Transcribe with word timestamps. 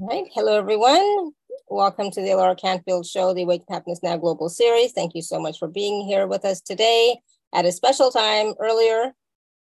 All 0.00 0.06
right. 0.06 0.30
Hello, 0.32 0.56
everyone. 0.56 1.32
Welcome 1.68 2.12
to 2.12 2.20
the 2.20 2.28
Alara 2.28 2.56
Canfield 2.56 3.04
Show, 3.04 3.34
the 3.34 3.42
Awaken 3.42 3.66
Happiness 3.68 3.98
Now 4.00 4.16
Global 4.16 4.48
Series. 4.48 4.92
Thank 4.92 5.16
you 5.16 5.22
so 5.22 5.40
much 5.40 5.58
for 5.58 5.66
being 5.66 6.06
here 6.06 6.28
with 6.28 6.44
us 6.44 6.60
today 6.60 7.18
at 7.52 7.64
a 7.64 7.72
special 7.72 8.12
time 8.12 8.54
earlier. 8.60 9.12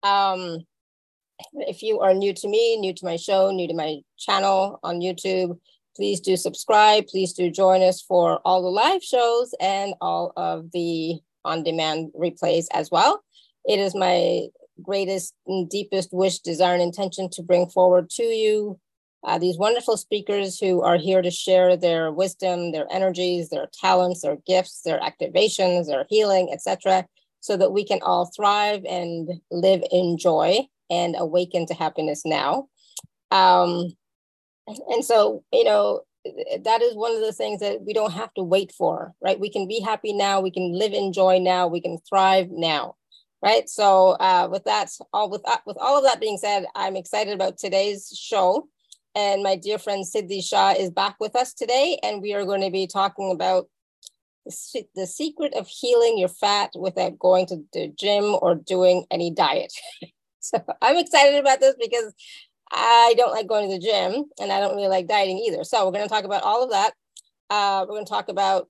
Um, 0.03 0.59
if 1.55 1.83
you 1.83 2.01
are 2.01 2.13
new 2.13 2.35
to 2.35 2.49
me, 2.49 2.77
new 2.77 2.93
to 2.93 3.05
my 3.07 3.17
show, 3.17 3.51
new 3.51 3.67
to 3.67 3.73
my 3.73 4.01
channel 4.19 4.79
on 4.83 5.01
YouTube, 5.01 5.59
please 5.97 6.21
do 6.21 6.37
subscribe. 6.37 7.07
Please 7.07 7.33
do 7.33 7.51
join 7.51 7.81
us 7.81 8.03
for 8.03 8.41
all 8.45 8.61
the 8.61 8.69
live 8.69 9.03
shows 9.03 9.55
and 9.59 9.95
all 10.03 10.35
of 10.37 10.71
the 10.73 11.19
on 11.47 11.63
demand 11.63 12.13
replays 12.15 12.67
as 12.75 12.91
well. 12.91 13.25
It 13.65 13.79
is 13.79 13.95
my 13.95 14.49
greatest 14.83 15.33
and 15.47 15.67
deepest 15.71 16.13
wish, 16.13 16.41
desire, 16.41 16.75
and 16.75 16.83
intention 16.83 17.31
to 17.31 17.43
bring 17.43 17.71
forward 17.71 18.11
to 18.11 18.23
you 18.23 18.79
uh, 19.27 19.39
these 19.39 19.59
wonderful 19.59 19.97
speakers 19.97 20.59
who 20.59 20.83
are 20.83 20.97
here 20.97 21.21
to 21.21 21.33
share 21.33 21.77
their 21.77 22.13
wisdom, 22.13 22.71
their 22.71 22.87
energies, 22.93 23.51
their 23.51 23.69
talents, 23.75 24.23
their 24.23 24.39
gifts, 24.47 24.83
their 24.83 25.01
activations, 25.01 25.87
their 25.87 26.07
healing, 26.09 26.49
etc., 26.53 27.05
so 27.41 27.57
that 27.57 27.73
we 27.73 27.85
can 27.85 27.99
all 28.03 28.31
thrive 28.35 28.85
and 28.89 29.29
live 29.51 29.83
in 29.91 30.17
joy 30.17 30.61
and 30.91 31.17
awaken 31.19 31.67
to 31.67 31.75
happiness 31.75 32.23
now. 32.25 32.69
Um, 33.33 33.93
and 34.67 35.05
so, 35.05 35.45
you 35.53 35.65
know, 35.65 36.03
that 36.65 36.83
is 36.83 36.95
one 36.95 37.15
of 37.15 37.21
the 37.21 37.33
things 37.33 37.61
that 37.61 37.83
we 37.83 37.93
don't 37.93 38.13
have 38.13 38.33
to 38.35 38.43
wait 38.43 38.73
for, 38.73 39.13
right? 39.21 39.39
We 39.39 39.51
can 39.51 39.67
be 39.67 39.81
happy 39.81 40.13
now, 40.13 40.41
we 40.41 40.51
can 40.51 40.73
live 40.73 40.93
in 40.93 41.13
joy 41.13 41.39
now, 41.41 41.67
we 41.67 41.81
can 41.81 41.99
thrive 42.09 42.49
now, 42.51 42.95
right? 43.43 43.69
So, 43.69 44.11
uh, 44.21 44.49
with 44.51 44.65
that, 44.65 44.91
all 45.13 45.31
with 45.31 45.43
uh, 45.45 45.59
with 45.67 45.77
all 45.81 45.99
of 45.99 46.05
that 46.05 46.21
being 46.21 46.39
said, 46.39 46.67
I'm 46.77 46.97
excited 46.97 47.35
about 47.35 47.59
today's 47.59 48.13
show, 48.17 48.69
and 49.17 49.43
my 49.43 49.57
dear 49.57 49.79
friend 49.79 50.05
Siddhii 50.05 50.45
Shah 50.45 50.75
is 50.79 50.91
back 50.91 51.17
with 51.19 51.35
us 51.35 51.55
today, 51.55 51.99
and 52.03 52.21
we 52.21 52.35
are 52.35 52.45
going 52.45 52.61
to 52.61 52.71
be 52.71 52.87
talking 52.87 53.33
about 53.33 53.67
the 54.95 55.07
secret 55.07 55.55
of 55.55 55.67
healing 55.67 56.19
your 56.19 56.29
fat 56.29 56.71
without 56.79 57.19
going 57.19 57.47
to 57.47 57.65
the 57.73 57.89
gym 57.99 58.37
or 58.43 58.55
doing 58.55 59.07
any 59.11 59.31
diet. 59.31 59.73
so 60.41 60.63
I'm 60.83 60.99
excited 60.99 61.41
about 61.41 61.61
this 61.61 61.75
because 61.81 62.13
I 62.71 63.15
don't 63.17 63.33
like 63.33 63.49
going 63.49 63.69
to 63.69 63.75
the 63.75 63.81
gym 63.81 64.27
and 64.39 64.53
I 64.53 64.61
don't 64.61 64.77
really 64.77 64.89
like 64.89 65.09
dieting 65.09 65.39
either. 65.39 65.65
So 65.65 65.85
we're 65.85 65.93
going 65.93 66.05
to 66.05 66.15
talk 66.15 66.25
about 66.25 66.43
all 66.43 66.63
of 66.63 66.71
that. 66.71 66.93
Uh, 67.49 67.87
we're 67.89 67.95
going 67.95 68.05
to 68.05 68.11
talk 68.11 68.29
about 68.29 68.69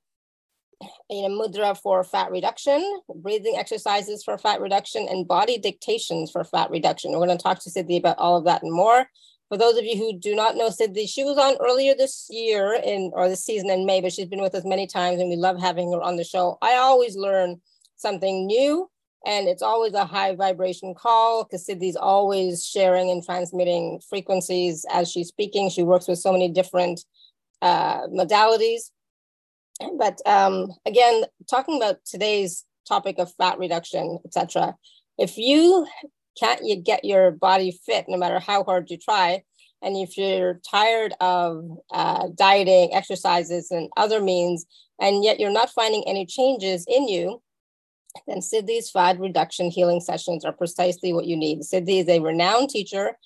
you 1.10 1.28
know 1.28 1.28
mudra 1.28 1.76
for 1.76 2.04
fat 2.04 2.30
reduction, 2.30 3.00
breathing 3.16 3.56
exercises 3.58 4.22
for 4.22 4.38
fat 4.38 4.60
reduction, 4.60 5.08
and 5.10 5.26
body 5.26 5.58
dictations 5.58 6.30
for 6.30 6.44
fat 6.44 6.70
reduction. 6.70 7.10
We're 7.10 7.26
going 7.26 7.36
to 7.36 7.42
talk 7.42 7.58
to 7.60 7.70
Siddhii 7.70 7.98
about 7.98 8.18
all 8.18 8.36
of 8.36 8.44
that 8.44 8.62
and 8.62 8.72
more. 8.72 9.06
For 9.48 9.56
those 9.56 9.78
of 9.78 9.84
you 9.84 9.96
who 9.96 10.18
do 10.18 10.34
not 10.34 10.56
know 10.56 10.70
Siddhii, 10.70 11.08
she 11.08 11.22
was 11.22 11.38
on 11.38 11.56
earlier 11.60 11.94
this 11.94 12.26
year 12.30 12.80
in 12.84 13.12
or 13.14 13.28
this 13.28 13.44
season 13.44 13.70
in 13.70 13.86
May, 13.86 14.00
but 14.00 14.12
she's 14.12 14.26
been 14.26 14.42
with 14.42 14.54
us 14.54 14.64
many 14.64 14.86
times 14.86 15.20
and 15.20 15.30
we 15.30 15.36
love 15.36 15.60
having 15.60 15.92
her 15.92 16.02
on 16.02 16.16
the 16.16 16.24
show. 16.24 16.58
I 16.62 16.74
always 16.74 17.16
learn 17.16 17.60
something 17.96 18.46
new 18.46 18.90
and 19.24 19.46
it's 19.46 19.62
always 19.62 19.94
a 19.94 20.04
high 20.04 20.34
vibration 20.34 20.94
call 20.94 21.44
because 21.44 21.66
Siddhii's 21.66 21.96
always 21.96 22.64
sharing 22.64 23.10
and 23.10 23.24
transmitting 23.24 24.00
frequencies 24.08 24.84
as 24.92 25.10
she's 25.10 25.28
speaking. 25.28 25.70
She 25.70 25.82
works 25.82 26.08
with 26.08 26.18
so 26.18 26.32
many 26.32 26.48
different 26.48 27.04
uh, 27.62 28.06
modalities. 28.08 28.90
But 29.98 30.20
um, 30.26 30.72
again, 30.86 31.24
talking 31.48 31.76
about 31.76 32.04
today's 32.04 32.64
topic 32.88 33.18
of 33.18 33.32
fat 33.34 33.58
reduction, 33.58 34.18
etc. 34.24 34.74
If 35.18 35.36
you 35.38 35.86
can't 36.38 36.60
you 36.64 36.76
get 36.76 37.04
your 37.04 37.30
body 37.30 37.78
fit 37.84 38.06
no 38.08 38.16
matter 38.16 38.38
how 38.38 38.64
hard 38.64 38.90
you 38.90 38.98
try, 38.98 39.42
and 39.82 39.96
if 39.96 40.16
you're 40.16 40.60
tired 40.68 41.14
of 41.20 41.64
uh, 41.92 42.28
dieting, 42.34 42.94
exercises, 42.94 43.70
and 43.70 43.90
other 43.96 44.20
means, 44.20 44.66
and 45.00 45.22
yet 45.22 45.38
you're 45.38 45.50
not 45.50 45.70
finding 45.70 46.04
any 46.06 46.26
changes 46.26 46.84
in 46.88 47.08
you, 47.08 47.42
then 48.26 48.38
Siddhii's 48.38 48.90
fat 48.90 49.20
reduction 49.20 49.70
healing 49.70 50.00
sessions 50.00 50.44
are 50.44 50.52
precisely 50.52 51.12
what 51.12 51.26
you 51.26 51.36
need. 51.36 51.60
Siddhii 51.60 52.02
is 52.02 52.08
a 52.08 52.20
renowned 52.20 52.70
teacher, 52.70 53.18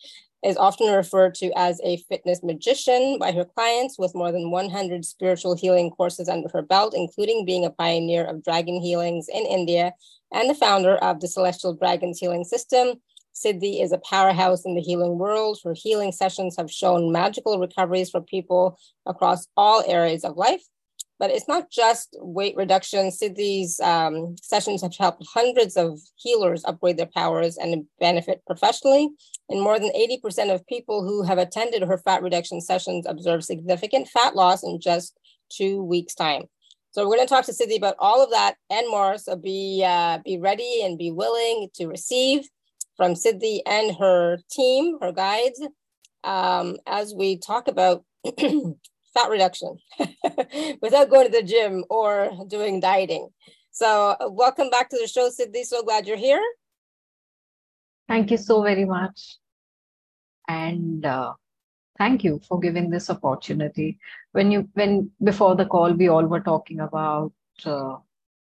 is 0.45 0.57
often 0.57 0.93
referred 0.93 1.35
to 1.35 1.53
as 1.57 1.81
a 1.85 1.99
fitness 2.09 2.43
magician 2.43 3.19
by 3.19 3.31
her 3.31 3.45
clients 3.45 3.99
with 3.99 4.15
more 4.15 4.33
than 4.33 4.51
100 4.51 5.05
spiritual 5.05 5.55
healing 5.55 5.91
courses 5.91 6.29
under 6.29 6.49
her 6.49 6.63
belt, 6.63 6.95
including 6.97 7.45
being 7.45 7.65
a 7.65 7.71
pioneer 7.71 8.25
of 8.25 8.43
dragon 8.43 8.81
healings 8.81 9.29
in 9.29 9.45
India 9.45 9.93
and 10.33 10.49
the 10.49 10.55
founder 10.55 10.97
of 10.97 11.21
the 11.21 11.29
Celestial 11.29 11.75
Dragons 11.75 12.19
Healing 12.19 12.45
System. 12.45 12.95
Siddhii 13.45 13.83
is 13.83 13.93
a 13.93 13.99
powerhouse 13.99 14.65
in 14.65 14.75
the 14.75 14.81
healing 14.81 15.19
world. 15.19 15.59
Her 15.65 15.75
healing 15.75 16.13
sessions 16.13 16.57
have 16.57 16.71
shown 16.71 17.13
magical 17.13 17.59
recoveries 17.59 18.11
for 18.11 18.21
people 18.21 18.79
across 19.07 19.47
all 19.57 19.83
areas 19.87 20.25
of 20.25 20.37
life. 20.37 20.63
But 21.19 21.31
it's 21.31 21.49
not 21.49 21.71
just 21.71 22.17
weight 22.19 22.57
reduction. 22.57 23.11
Siddhii's 23.11 23.79
um, 23.81 24.37
sessions 24.43 24.81
have 24.81 24.97
helped 24.97 25.23
hundreds 25.31 25.77
of 25.77 26.01
healers 26.17 26.65
upgrade 26.65 26.97
their 26.97 27.11
powers 27.15 27.59
and 27.59 27.85
benefit 27.99 28.43
professionally. 28.47 29.11
And 29.51 29.61
more 29.61 29.79
than 29.79 29.91
80% 29.91 30.55
of 30.55 30.67
people 30.67 31.05
who 31.05 31.23
have 31.23 31.37
attended 31.37 31.83
her 31.83 31.99
fat 31.99 32.23
reduction 32.23 32.63
sessions 32.63 33.05
observe 33.07 33.45
significant 33.45 34.09
fat 34.09 34.35
loss 34.35 34.63
in 34.63 34.81
just 34.81 35.19
two 35.51 35.83
weeks' 35.83 36.15
time. 36.15 36.45
So 36.93 37.07
we're 37.07 37.17
going 37.17 37.29
to 37.29 37.35
talk 37.35 37.45
to 37.45 37.53
Siddhii 37.53 37.77
about 37.77 37.97
all 37.99 38.23
of 38.25 38.31
that 38.31 38.55
and 38.71 38.89
more. 38.89 39.19
So 39.19 39.37
be 39.37 39.85
uh, 39.87 40.19
be 40.25 40.39
ready 40.39 40.83
and 40.83 40.99
be 40.99 41.11
willing 41.11 41.69
to 41.75 41.87
receive 41.87 42.49
from 43.01 43.15
Siddhii 43.15 43.61
and 43.65 43.97
her 43.97 44.41
team, 44.51 44.99
her 45.01 45.11
guides, 45.11 45.59
um, 46.23 46.77
as 46.87 47.15
we 47.15 47.39
talk 47.39 47.67
about 47.67 48.05
fat 49.15 49.31
reduction 49.31 49.79
without 50.83 51.09
going 51.09 51.25
to 51.25 51.33
the 51.33 51.43
gym 51.43 51.83
or 51.89 52.31
doing 52.47 52.79
dieting. 52.79 53.31
So, 53.71 54.17
uh, 54.21 54.29
welcome 54.29 54.69
back 54.69 54.91
to 54.91 54.99
the 55.01 55.09
show, 55.09 55.31
Siddhii. 55.31 55.65
So 55.65 55.83
glad 55.83 56.07
you're 56.07 56.19
here. 56.19 56.43
Thank 58.07 58.31
you 58.31 58.37
so 58.37 58.63
very 58.63 58.85
much. 58.85 59.39
And 60.47 61.07
uh, 61.07 61.33
thank 61.97 62.23
you 62.23 62.39
for 62.47 62.61
giving 62.61 62.91
this 62.91 63.09
opportunity. 63.09 63.99
When 64.33 64.53
you, 64.53 64.69
when 64.75 65.11
before 65.25 65.57
the 65.57 65.65
call, 65.65 65.95
we 65.95 66.09
all 66.09 66.27
were 66.27 66.41
talking 66.41 66.81
about 66.81 67.33
uh, 67.65 67.97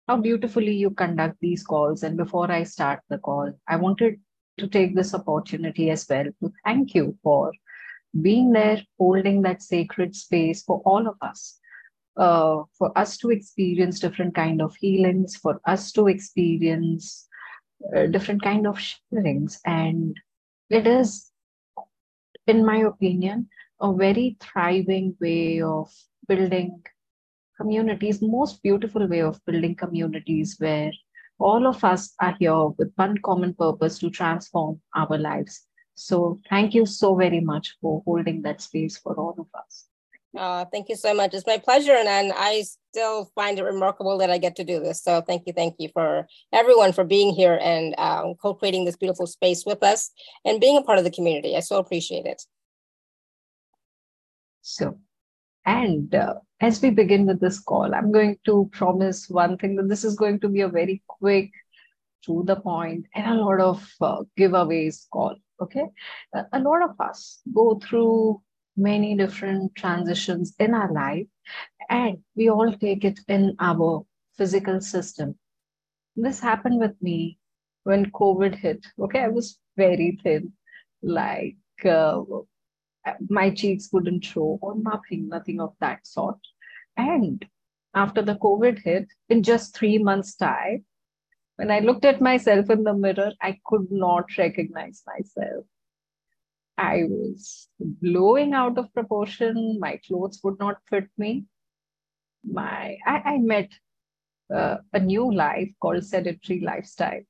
how 0.09 0.17
beautifully 0.17 0.75
you 0.75 0.89
conduct 0.89 1.37
these 1.39 1.63
calls. 1.63 2.03
And 2.03 2.17
before 2.17 2.51
I 2.51 2.63
start 2.63 2.99
the 3.07 3.19
call, 3.19 3.53
I 3.69 3.77
wanted 3.77 4.19
to 4.57 4.67
take 4.67 4.95
this 4.95 5.13
opportunity 5.13 5.89
as 5.89 6.05
well 6.09 6.25
to 6.41 6.51
thank 6.63 6.93
you 6.93 7.17
for 7.23 7.51
being 8.21 8.51
there, 8.51 8.81
holding 8.99 9.41
that 9.41 9.61
sacred 9.61 10.15
space 10.15 10.63
for 10.63 10.81
all 10.85 11.07
of 11.07 11.15
us, 11.21 11.59
uh, 12.17 12.61
for 12.77 12.95
us 12.97 13.17
to 13.17 13.31
experience 13.31 13.99
different 13.99 14.35
kind 14.35 14.61
of 14.61 14.75
healings, 14.75 15.35
for 15.35 15.59
us 15.65 15.91
to 15.93 16.07
experience 16.07 17.27
uh, 17.95 18.05
different 18.05 18.41
kind 18.43 18.67
of 18.67 18.77
sharings, 18.77 19.57
and 19.65 20.15
it 20.69 20.85
is, 20.85 21.31
in 22.47 22.65
my 22.65 22.77
opinion, 22.77 23.49
a 23.81 23.93
very 23.93 24.37
thriving 24.39 25.15
way 25.19 25.61
of 25.61 25.91
building 26.27 26.81
communities, 27.59 28.21
most 28.21 28.61
beautiful 28.63 29.07
way 29.07 29.21
of 29.21 29.43
building 29.45 29.75
communities 29.75 30.55
where 30.59 30.91
all 31.39 31.67
of 31.67 31.83
us 31.83 32.13
are 32.19 32.35
here 32.39 32.67
with 32.77 32.91
one 32.95 33.17
common 33.19 33.53
purpose 33.53 33.99
to 33.99 34.09
transform 34.09 34.81
our 34.95 35.17
lives. 35.17 35.65
So 35.95 36.39
thank 36.49 36.73
you 36.73 36.85
so 36.85 37.15
very 37.15 37.39
much 37.39 37.75
for 37.81 38.01
holding 38.05 38.41
that 38.43 38.61
space 38.61 38.97
for 38.97 39.13
all 39.15 39.35
of 39.37 39.47
us. 39.53 39.85
Uh, 40.35 40.65
thank 40.71 40.89
you 40.89 40.95
so 40.95 41.13
much. 41.13 41.33
It's 41.33 41.45
my 41.45 41.57
pleasure. 41.57 41.93
And, 41.93 42.07
and 42.07 42.33
I 42.35 42.63
still 42.91 43.31
find 43.35 43.59
it 43.59 43.63
remarkable 43.63 44.17
that 44.17 44.31
I 44.31 44.39
get 44.39 44.55
to 44.55 44.63
do 44.63 44.79
this. 44.79 45.03
So 45.03 45.21
thank 45.21 45.43
you. 45.45 45.53
Thank 45.53 45.75
you 45.77 45.89
for 45.93 46.27
everyone 46.51 46.91
for 46.91 47.03
being 47.03 47.33
here 47.33 47.59
and 47.61 47.93
um, 47.99 48.33
co-creating 48.41 48.85
this 48.85 48.97
beautiful 48.97 49.27
space 49.27 49.63
with 49.65 49.83
us 49.83 50.09
and 50.43 50.59
being 50.59 50.77
a 50.77 50.81
part 50.81 50.97
of 50.97 51.03
the 51.03 51.11
community. 51.11 51.55
I 51.55 51.59
so 51.59 51.77
appreciate 51.77 52.25
it. 52.25 52.41
So, 54.63 54.97
and 55.65 56.13
uh, 56.13 56.35
as 56.61 56.81
we 56.81 56.89
begin 56.89 57.25
with 57.25 57.39
this 57.39 57.59
call, 57.59 57.93
I'm 57.93 58.11
going 58.11 58.37
to 58.45 58.69
promise 58.71 59.29
one 59.29 59.57
thing 59.57 59.75
that 59.75 59.89
this 59.89 60.03
is 60.03 60.15
going 60.15 60.39
to 60.41 60.49
be 60.49 60.61
a 60.61 60.67
very 60.67 61.03
quick, 61.07 61.51
to 62.25 62.43
the 62.45 62.55
point, 62.55 63.05
and 63.13 63.27
a 63.27 63.41
lot 63.43 63.59
of 63.59 63.85
uh, 63.99 64.23
giveaways 64.37 65.09
call. 65.11 65.35
Okay. 65.61 65.85
A 66.53 66.59
lot 66.59 66.81
of 66.81 66.99
us 66.99 67.41
go 67.53 67.79
through 67.83 68.41
many 68.77 69.15
different 69.15 69.75
transitions 69.75 70.53
in 70.59 70.73
our 70.73 70.91
life, 70.91 71.27
and 71.89 72.19
we 72.35 72.49
all 72.49 72.71
take 72.73 73.03
it 73.03 73.19
in 73.27 73.55
our 73.59 74.05
physical 74.37 74.79
system. 74.79 75.37
This 76.15 76.39
happened 76.39 76.79
with 76.79 76.95
me 77.01 77.39
when 77.83 78.11
COVID 78.11 78.55
hit. 78.55 78.85
Okay. 78.99 79.19
I 79.19 79.27
was 79.27 79.59
very 79.75 80.17
thin, 80.23 80.53
like, 81.01 81.57
uh, 81.83 82.21
my 83.29 83.49
cheeks 83.49 83.89
wouldn't 83.91 84.23
show 84.23 84.59
or 84.61 84.75
nothing, 84.77 85.29
nothing 85.29 85.59
of 85.59 85.73
that 85.79 86.05
sort. 86.05 86.39
And 86.97 87.45
after 87.93 88.21
the 88.21 88.35
COVID 88.35 88.79
hit, 88.79 89.07
in 89.29 89.43
just 89.43 89.75
three 89.75 89.97
months' 89.97 90.35
time, 90.35 90.85
when 91.57 91.69
I 91.69 91.79
looked 91.79 92.05
at 92.05 92.21
myself 92.21 92.69
in 92.69 92.83
the 92.83 92.93
mirror, 92.93 93.31
I 93.41 93.59
could 93.65 93.91
not 93.91 94.25
recognize 94.37 95.03
myself. 95.05 95.65
I 96.77 97.03
was 97.07 97.69
blowing 97.79 98.53
out 98.53 98.77
of 98.79 98.93
proportion. 98.93 99.77
My 99.79 99.99
clothes 100.07 100.39
would 100.43 100.57
not 100.59 100.77
fit 100.89 101.07
me. 101.17 101.45
My 102.43 102.97
I, 103.05 103.21
I 103.25 103.37
met 103.37 103.71
uh, 104.53 104.77
a 104.91 104.99
new 104.99 105.31
life 105.33 105.69
called 105.79 106.03
sedentary 106.03 106.61
lifestyle, 106.61 107.21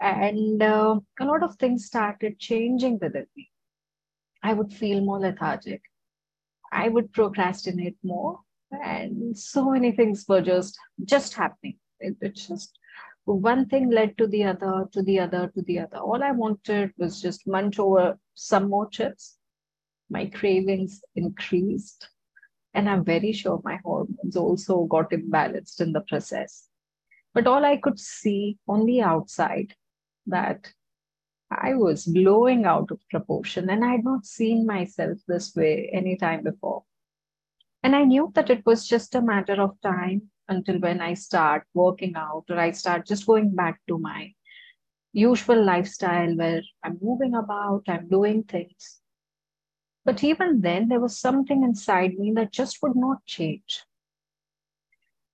and 0.00 0.62
uh, 0.62 1.00
a 1.20 1.24
lot 1.24 1.42
of 1.42 1.56
things 1.56 1.86
started 1.86 2.38
changing 2.38 2.98
within 3.00 3.26
me. 3.36 3.50
I 4.42 4.52
would 4.52 4.72
feel 4.72 5.00
more 5.00 5.18
lethargic. 5.18 5.82
I 6.72 6.88
would 6.88 7.12
procrastinate 7.12 7.96
more, 8.02 8.40
and 8.70 9.36
so 9.36 9.70
many 9.70 9.92
things 9.92 10.24
were 10.28 10.42
just 10.42 10.78
just 11.04 11.34
happening. 11.34 11.78
It, 12.00 12.16
it 12.20 12.34
just 12.34 12.78
one 13.24 13.66
thing 13.66 13.90
led 13.90 14.16
to 14.18 14.26
the 14.26 14.44
other, 14.44 14.88
to 14.92 15.02
the 15.02 15.20
other, 15.20 15.50
to 15.54 15.62
the 15.62 15.80
other. 15.80 15.98
All 15.98 16.22
I 16.22 16.30
wanted 16.30 16.92
was 16.96 17.20
just 17.20 17.46
munch 17.46 17.78
over 17.78 18.18
some 18.34 18.70
more 18.70 18.88
chips. 18.88 19.38
My 20.10 20.26
cravings 20.26 21.02
increased, 21.16 22.08
and 22.74 22.88
I'm 22.88 23.04
very 23.04 23.32
sure 23.32 23.60
my 23.64 23.78
hormones 23.84 24.36
also 24.36 24.84
got 24.84 25.10
imbalanced 25.10 25.80
in 25.80 25.92
the 25.92 26.00
process. 26.02 26.68
But 27.34 27.46
all 27.46 27.64
I 27.64 27.76
could 27.76 27.98
see 27.98 28.58
on 28.66 28.86
the 28.86 29.02
outside 29.02 29.74
that 30.26 30.72
I 31.50 31.74
was 31.74 32.04
blowing 32.04 32.66
out 32.66 32.90
of 32.90 33.00
proportion, 33.08 33.70
and 33.70 33.84
I 33.84 33.92
had 33.92 34.04
not 34.04 34.26
seen 34.26 34.66
myself 34.66 35.18
this 35.26 35.54
way 35.56 35.90
any 35.92 36.16
time 36.16 36.42
before. 36.42 36.84
And 37.82 37.96
I 37.96 38.04
knew 38.04 38.30
that 38.34 38.50
it 38.50 38.66
was 38.66 38.86
just 38.86 39.14
a 39.14 39.22
matter 39.22 39.60
of 39.62 39.80
time 39.80 40.30
until 40.48 40.78
when 40.78 41.00
I 41.00 41.14
start 41.14 41.64
working 41.74 42.16
out 42.16 42.44
or 42.50 42.58
I 42.58 42.72
start 42.72 43.06
just 43.06 43.26
going 43.26 43.54
back 43.54 43.80
to 43.88 43.98
my 43.98 44.34
usual 45.12 45.64
lifestyle 45.64 46.34
where 46.36 46.62
I'm 46.82 46.98
moving 47.00 47.34
about, 47.34 47.84
I'm 47.88 48.08
doing 48.08 48.42
things. 48.42 49.00
But 50.04 50.24
even 50.24 50.60
then, 50.60 50.88
there 50.88 51.00
was 51.00 51.18
something 51.18 51.62
inside 51.62 52.18
me 52.18 52.32
that 52.34 52.52
just 52.52 52.78
would 52.82 52.96
not 52.96 53.24
change. 53.26 53.84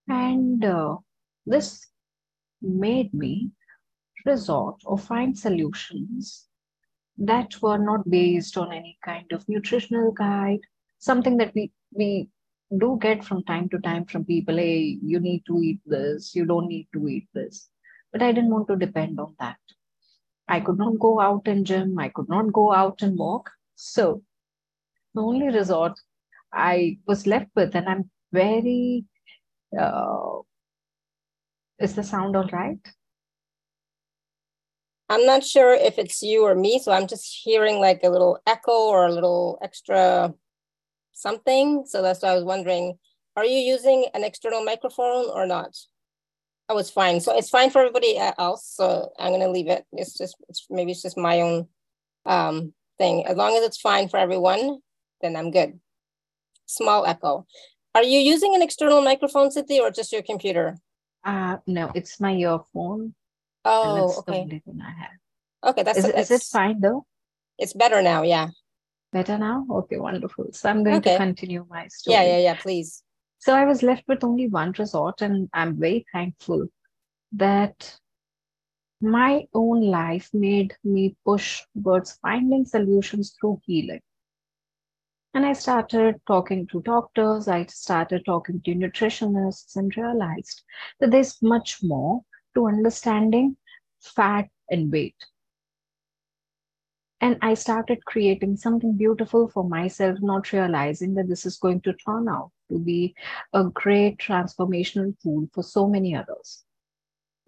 And 0.09 0.65
uh, 0.65 0.97
this 1.47 1.87
made 2.61 3.15
me 3.15 3.51
resort 4.25 4.76
or 4.85 4.99
find 4.99 5.38
solutions 5.38 6.47
that 7.19 7.61
were 7.62 7.79
not 7.79 8.09
based 8.09 8.56
on 8.56 8.73
any 8.73 8.99
kind 9.05 9.31
of 9.32 9.49
nutritional 9.49 10.12
guide, 10.12 10.61
something 10.99 11.37
that 11.37 11.53
we, 11.55 11.71
we 11.93 12.29
do 12.79 12.99
get 13.00 13.25
from 13.25 13.44
time 13.44 13.69
to 13.69 13.79
time 13.79 14.05
from 14.05 14.25
people, 14.25 14.56
hey, 14.56 14.99
you 15.03 15.21
need 15.21 15.44
to 15.47 15.61
eat 15.61 15.81
this, 15.87 16.35
you 16.35 16.44
don't 16.44 16.69
need 16.69 16.88
to 16.93 17.06
eat 17.09 17.29
this. 17.35 17.69
But 18.12 18.23
I 18.23 18.32
didn't 18.32 18.50
want 18.50 18.69
to 18.69 18.76
depend 18.76 19.21
on 19.21 19.35
that. 19.38 19.59
I 20.49 20.61
could 20.61 20.79
not 20.79 20.99
go 20.99 21.20
out 21.20 21.47
and 21.47 21.67
gym, 21.67 21.99
I 21.99 22.09
could 22.09 22.29
not 22.29 22.53
go 22.53 22.73
out 22.73 23.03
and 23.03 23.17
walk. 23.17 23.50
So 23.77 24.23
the 25.15 25.23
only 25.23 25.49
resort 25.49 25.99
I 26.53 26.99
was 27.06 27.27
left 27.27 27.50
with, 27.55 27.75
and 27.75 27.88
I'm 27.88 28.11
very 28.32 29.05
uh, 29.79 30.38
is 31.79 31.94
the 31.94 32.03
sound 32.03 32.37
all 32.37 32.49
right? 32.49 32.79
I'm 35.15 35.27
not 35.27 35.45
sure 35.45 35.73
if 35.73 35.97
it's 35.97 36.23
you 36.23 36.43
or 36.43 36.57
me, 36.57 36.81
so 36.81 36.91
I'm 36.91 37.07
just 37.07 37.25
hearing 37.45 37.79
like 37.79 38.01
a 38.03 38.09
little 38.09 38.41
echo 38.49 38.73
or 38.73 39.07
a 39.07 39.13
little 39.13 39.61
extra 39.63 40.35
something. 41.13 41.85
So 41.87 42.03
that's 42.03 42.21
why 42.21 42.31
I 42.31 42.35
was 42.35 42.43
wondering, 42.43 42.99
are 43.37 43.45
you 43.45 43.59
using 43.59 44.07
an 44.13 44.25
external 44.25 44.65
microphone 44.65 45.27
or 45.33 45.47
not? 45.47 45.71
Oh, 46.69 46.79
it's 46.79 46.91
fine. 46.91 47.21
So 47.21 47.37
it's 47.39 47.49
fine 47.49 47.71
for 47.71 47.79
everybody 47.79 48.19
else. 48.19 48.67
So 48.67 49.13
I'm 49.17 49.31
gonna 49.31 49.51
leave 49.51 49.69
it. 49.69 49.85
It's 49.93 50.19
just, 50.19 50.35
it's, 50.49 50.67
maybe 50.69 50.91
it's 50.91 51.03
just 51.03 51.17
my 51.17 51.43
own 51.43 51.69
um, 52.27 52.75
thing. 52.99 53.25
As 53.25 53.37
long 53.37 53.57
as 53.57 53.63
it's 53.63 53.81
fine 53.81 54.09
for 54.09 54.17
everyone, 54.17 54.79
then 55.21 55.37
I'm 55.37 55.53
good. 55.53 55.79
Small 56.67 57.07
echo. 57.07 57.47
Are 57.95 58.03
you 58.03 58.19
using 58.19 58.57
an 58.57 58.63
external 58.63 59.01
microphone, 59.01 59.53
Cynthia, 59.53 59.83
or 59.83 59.93
just 59.93 60.11
your 60.11 60.23
computer? 60.23 60.77
Uh, 61.23 61.59
no, 61.69 61.93
it's 61.95 62.19
my 62.19 62.33
earphone. 62.33 63.15
Oh, 63.65 64.15
okay. 64.19 64.33
The 64.33 64.63
only 64.67 64.83
I 64.83 64.91
have. 64.91 65.71
Okay, 65.71 65.83
that's, 65.83 65.99
is, 65.99 66.05
that's 66.13 66.31
is 66.31 66.43
it 66.43 66.47
fine 66.51 66.81
though? 66.81 67.07
It's 67.59 67.73
better 67.73 68.03
now, 68.03 68.23
yeah. 68.23 68.49
Better 69.13 69.39
now? 69.39 69.65
Okay, 69.71 69.97
wonderful. 69.97 70.47
So 70.53 70.69
I'm 70.69 70.83
going 70.83 70.97
okay. 70.97 71.13
to 71.13 71.19
continue 71.19 71.67
my 71.71 71.87
story. 71.89 72.17
Yeah, 72.17 72.23
yeah, 72.25 72.39
yeah, 72.39 72.55
please. 72.55 73.03
So 73.39 73.55
I 73.55 73.65
was 73.65 73.83
left 73.83 74.05
with 74.09 74.25
only 74.25 74.49
one 74.49 74.73
resort, 74.79 75.23
and 75.23 75.49
I'm 75.53 75.79
very 75.79 76.05
thankful 76.13 76.67
that 77.33 77.97
my 79.01 79.45
own 79.55 79.83
life 79.83 80.31
made 80.33 80.75
me 80.83 81.17
push 81.25 81.63
towards 81.77 82.13
finding 82.23 82.65
solutions 82.65 83.37
through 83.39 83.61
healing. 83.65 84.01
And 85.35 85.45
I 85.45 85.53
started 85.53 86.21
talking 86.27 86.67
to 86.69 86.81
doctors, 86.83 87.49
I 87.49 87.67
started 87.67 88.25
talking 88.25 88.61
to 88.63 88.75
nutritionists, 88.75 89.77
and 89.77 89.97
realized 89.97 90.63
that 91.01 91.11
there's 91.11 91.43
much 91.43 91.79
more 91.83 92.23
to 92.55 92.67
understanding 92.67 93.56
fat 94.01 94.49
and 94.71 94.93
weight 94.93 95.17
and 97.25 97.39
I 97.41 97.55
started 97.55 98.05
creating 98.05 98.59
something 98.59 98.99
beautiful 98.99 99.49
for 99.49 99.65
myself, 99.65 100.19
not 100.21 100.53
realizing 100.53 101.15
that 101.15 101.27
this 101.27 101.47
is 101.47 101.56
going 101.56 101.81
to 101.81 101.95
turn 101.95 102.29
out 102.29 102.51
to 102.71 102.79
be 102.79 103.15
a 103.55 103.65
great 103.65 104.19
transformational 104.19 105.15
tool 105.23 105.49
for 105.55 105.62
so 105.62 105.89
many 105.89 106.15
others. 106.15 106.65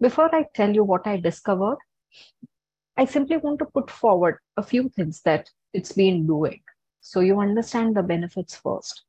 Before 0.01 0.33
I 0.33 0.45
tell 0.55 0.73
you 0.73 0.83
what 0.83 1.05
I 1.05 1.17
discovered, 1.17 1.77
I 2.97 3.05
simply 3.05 3.37
want 3.37 3.59
to 3.59 3.65
put 3.65 3.91
forward 3.91 4.39
a 4.57 4.63
few 4.63 4.89
things 4.89 5.21
that 5.25 5.47
it's 5.73 5.91
been 5.91 6.25
doing 6.25 6.61
so 6.99 7.19
you 7.19 7.39
understand 7.39 7.95
the 7.95 8.01
benefits 8.01 8.55
first. 8.55 9.03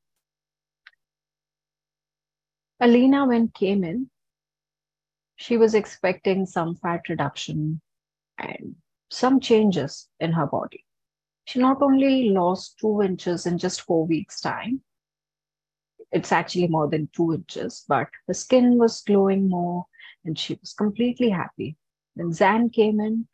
Alina, 2.78 3.26
when 3.26 3.48
came 3.48 3.84
in, 3.84 4.10
she 5.38 5.56
was 5.56 5.74
expecting 5.74 6.44
some 6.44 6.74
fat 6.74 7.08
reduction 7.08 7.80
and 8.38 8.74
some 9.08 9.38
changes 9.38 10.08
in 10.18 10.32
her 10.32 10.46
body. 10.46 10.84
She 11.44 11.60
not 11.60 11.80
only 11.80 12.30
lost 12.30 12.76
two 12.78 13.02
inches 13.02 13.46
in 13.46 13.56
just 13.56 13.82
four 13.82 14.04
weeks' 14.04 14.40
time, 14.40 14.82
it's 16.10 16.32
actually 16.32 16.66
more 16.66 16.88
than 16.88 17.08
two 17.14 17.34
inches, 17.34 17.84
but 17.88 18.08
her 18.26 18.34
skin 18.34 18.78
was 18.78 19.00
glowing 19.02 19.48
more 19.48 19.86
and 20.24 20.36
she 20.36 20.58
was 20.60 20.72
completely 20.72 21.30
happy. 21.30 21.76
When 22.14 22.32
Zan 22.32 22.70
came 22.70 22.98
in, 22.98 23.28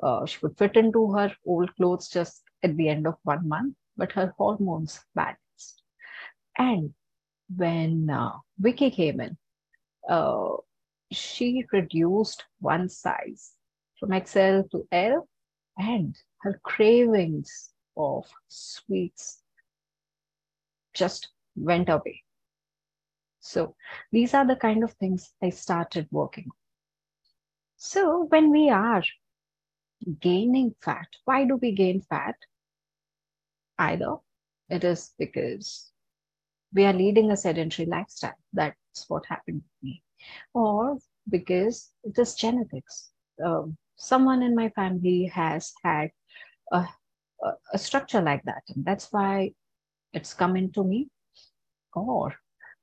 uh, 0.00 0.24
she 0.26 0.38
would 0.42 0.56
fit 0.56 0.76
into 0.76 1.12
her 1.12 1.34
old 1.44 1.74
clothes 1.74 2.08
just 2.08 2.44
at 2.62 2.76
the 2.76 2.88
end 2.88 3.06
of 3.06 3.16
one 3.24 3.48
month, 3.48 3.74
but 3.96 4.12
her 4.12 4.32
hormones 4.38 5.00
balanced. 5.16 5.82
And 6.56 6.94
when 7.54 8.10
uh, 8.10 8.38
Vicky 8.58 8.90
came 8.92 9.20
in, 9.20 9.36
uh, 10.08 10.50
she 11.12 11.64
reduced 11.72 12.44
one 12.60 12.88
size 12.88 13.52
from 13.98 14.12
XL 14.12 14.62
to 14.70 14.86
L, 14.90 15.28
and 15.78 16.16
her 16.40 16.60
cravings 16.64 17.70
of 17.96 18.26
sweets 18.48 19.42
just 20.94 21.28
went 21.56 21.88
away. 21.88 22.22
So 23.40 23.74
these 24.10 24.34
are 24.34 24.46
the 24.46 24.56
kind 24.56 24.84
of 24.84 24.92
things 24.94 25.32
I 25.42 25.50
started 25.50 26.08
working 26.10 26.44
on. 26.44 26.56
So 27.76 28.26
when 28.28 28.50
we 28.50 28.70
are 28.70 29.02
gaining 30.20 30.74
fat, 30.80 31.08
why 31.24 31.44
do 31.44 31.56
we 31.56 31.72
gain 31.72 32.00
fat? 32.00 32.36
Either 33.78 34.16
it 34.68 34.84
is 34.84 35.12
because 35.18 35.90
we 36.72 36.84
are 36.84 36.92
leading 36.92 37.30
a 37.30 37.36
sedentary 37.36 37.86
lifestyle. 37.86 38.38
That's 38.52 39.04
what 39.08 39.26
happened 39.26 39.62
to 39.62 39.86
me. 39.86 40.02
Or 40.54 40.98
because 41.28 41.90
it 42.04 42.18
is 42.18 42.34
genetics. 42.34 43.10
Um, 43.44 43.76
someone 43.96 44.42
in 44.42 44.54
my 44.54 44.68
family 44.70 45.26
has 45.34 45.72
had 45.84 46.10
a, 46.72 46.86
a, 47.72 47.78
structure 47.78 48.20
like 48.20 48.42
that. 48.44 48.62
And 48.68 48.84
that's 48.84 49.08
why 49.10 49.52
it's 50.12 50.34
come 50.34 50.56
into 50.56 50.84
me. 50.84 51.08
Or 51.94 52.34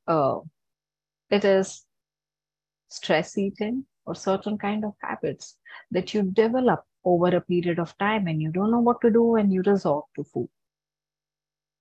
uh, 0.08 0.39
it 1.29 1.46
is 1.46 1.86
stress 2.89 3.38
eating 3.38 3.86
or 4.05 4.15
certain 4.15 4.58
kind 4.58 4.84
of 4.84 4.93
habits 5.01 5.58
that 5.91 6.13
you 6.13 6.24
develop 6.24 6.84
over 7.05 7.27
a 7.36 7.41
period 7.41 7.79
of 7.79 7.98
time 7.98 8.27
and 8.27 8.41
you 8.41 8.51
don't 8.51 8.72
know 8.72 8.79
what 8.79 9.01
to 9.01 9.10
do 9.10 9.36
and 9.36 9.53
you 9.53 9.62
resort 9.65 10.05
to 10.15 10.24
food. 10.24 10.50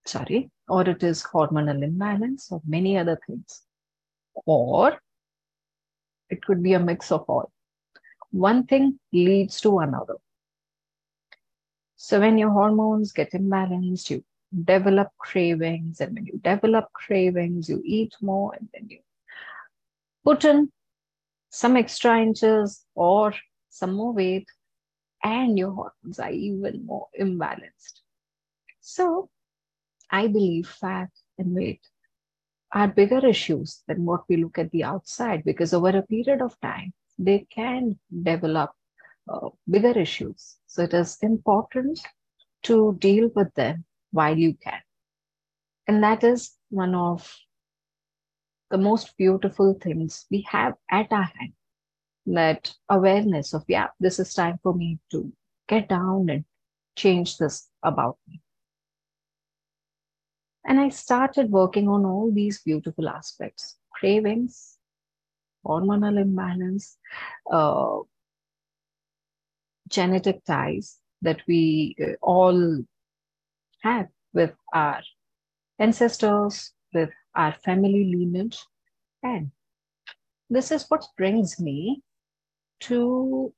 Sorry, 0.07 0.50
or 0.69 0.88
it 0.88 1.03
is 1.03 1.23
hormonal 1.23 1.83
imbalance 1.83 2.50
or 2.50 2.62
many 2.67 2.97
other 2.97 3.19
things. 3.27 3.62
Or 4.47 4.99
it 6.30 6.44
could 6.44 6.62
be 6.62 6.75
a 6.75 6.80
mix 6.80 7.12
of 7.12 7.25
all 7.28 7.50
one 8.30 8.64
thing 8.64 8.99
leads 9.12 9.61
to 9.62 9.78
another. 9.78 10.16
So 11.97 12.20
when 12.20 12.38
your 12.38 12.50
hormones 12.50 13.12
get 13.12 13.32
imbalanced, 13.32 14.11
you 14.11 14.25
develop 14.64 15.08
cravings, 15.18 16.00
and 16.00 16.14
when 16.14 16.26
you 16.26 16.38
develop 16.42 16.92
cravings, 16.92 17.68
you 17.68 17.82
eat 17.85 18.14
more, 18.20 18.54
and 18.54 18.68
then 18.73 18.88
you 18.88 19.00
put 20.25 20.44
in 20.44 20.70
some 21.50 21.76
extra 21.76 22.20
inches 22.20 22.85
or 22.94 23.35
some 23.70 23.94
more 23.94 24.12
weight, 24.12 24.47
and 25.25 25.58
your 25.58 25.73
hormones 25.73 26.18
are 26.18 26.30
even 26.30 26.87
more 26.87 27.08
imbalanced. 27.18 28.00
So 28.80 29.28
I 30.11 30.28
believe 30.28 30.68
fat 30.68 31.11
and 31.38 31.54
weight 31.54 31.80
are 32.72 32.88
bigger 32.88 33.26
issues 33.26 33.82
than 33.88 34.04
what 34.04 34.25
we 34.28 34.37
look 34.37 34.58
at 34.58 34.70
the 34.70 34.84
outside 34.84 35.44
because 35.44 35.72
over 35.72 35.90
a 35.90 36.02
period 36.02 36.42
of 36.42 36.58
time, 36.60 36.92
they 37.18 37.46
can 37.50 37.98
develop 38.22 38.70
uh, 39.28 39.48
bigger 39.68 39.98
issues. 39.98 40.56
So 40.66 40.82
it 40.82 40.94
is 40.94 41.18
important 41.22 42.00
to 42.64 42.96
deal 42.98 43.30
with 43.34 43.52
them 43.54 43.84
while 44.12 44.37
you 44.37 44.54
can. 44.54 44.80
And 45.87 46.02
that 46.02 46.22
is 46.25 46.52
one 46.70 46.94
of 46.94 47.34
the 48.70 48.78
most 48.78 49.16
beautiful 49.16 49.75
things 49.75 50.26
we 50.30 50.46
have 50.50 50.75
at 50.90 51.10
our 51.10 51.22
hand 51.22 51.52
that 52.26 52.75
awareness 52.90 53.54
of, 53.54 53.64
yeah, 53.68 53.88
this 53.98 54.18
is 54.18 54.34
time 54.34 54.58
for 54.62 54.75
me 54.75 54.98
to 55.10 55.32
get 55.66 55.88
down 55.88 56.28
and 56.28 56.44
change 56.96 57.38
this 57.38 57.68
about 57.82 58.18
me. 58.28 58.42
And 60.68 60.78
I 60.78 60.90
started 60.90 61.50
working 61.50 61.88
on 61.88 62.04
all 62.04 62.30
these 62.30 62.60
beautiful 62.62 63.08
aspects 63.08 63.78
cravings, 63.90 64.76
hormonal 65.64 66.20
imbalance, 66.20 66.98
uh, 67.50 68.00
genetic 69.88 70.44
ties 70.44 70.98
that 71.22 71.40
we 71.48 71.96
uh, 72.00 72.12
all 72.20 72.84
have 73.82 74.08
with 74.34 74.52
our 74.75 75.00
ancestors, 75.78 76.72
with 76.92 77.10
our 77.34 77.54
family 77.64 78.14
lineage. 78.14 78.58
And 79.22 79.50
this 80.50 80.70
is 80.70 80.84
what 80.88 81.06
brings 81.16 81.58
me 81.58 82.02
to 82.80 83.54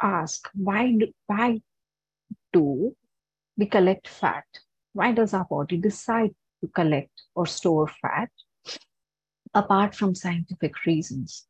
ask 0.00 0.48
why 0.54 0.92
do, 0.92 1.08
why 1.26 1.60
do 2.52 2.96
we 3.56 3.66
collect 3.66 4.06
fat? 4.06 4.44
Why 4.92 5.12
does 5.12 5.32
our 5.32 5.44
body 5.44 5.78
decide 5.78 6.34
to 6.60 6.68
collect 6.68 7.22
or 7.34 7.46
store 7.46 7.88
fat 7.88 8.30
apart 9.54 9.94
from 9.94 10.14
scientific 10.14 10.84
reasons? 10.84 11.46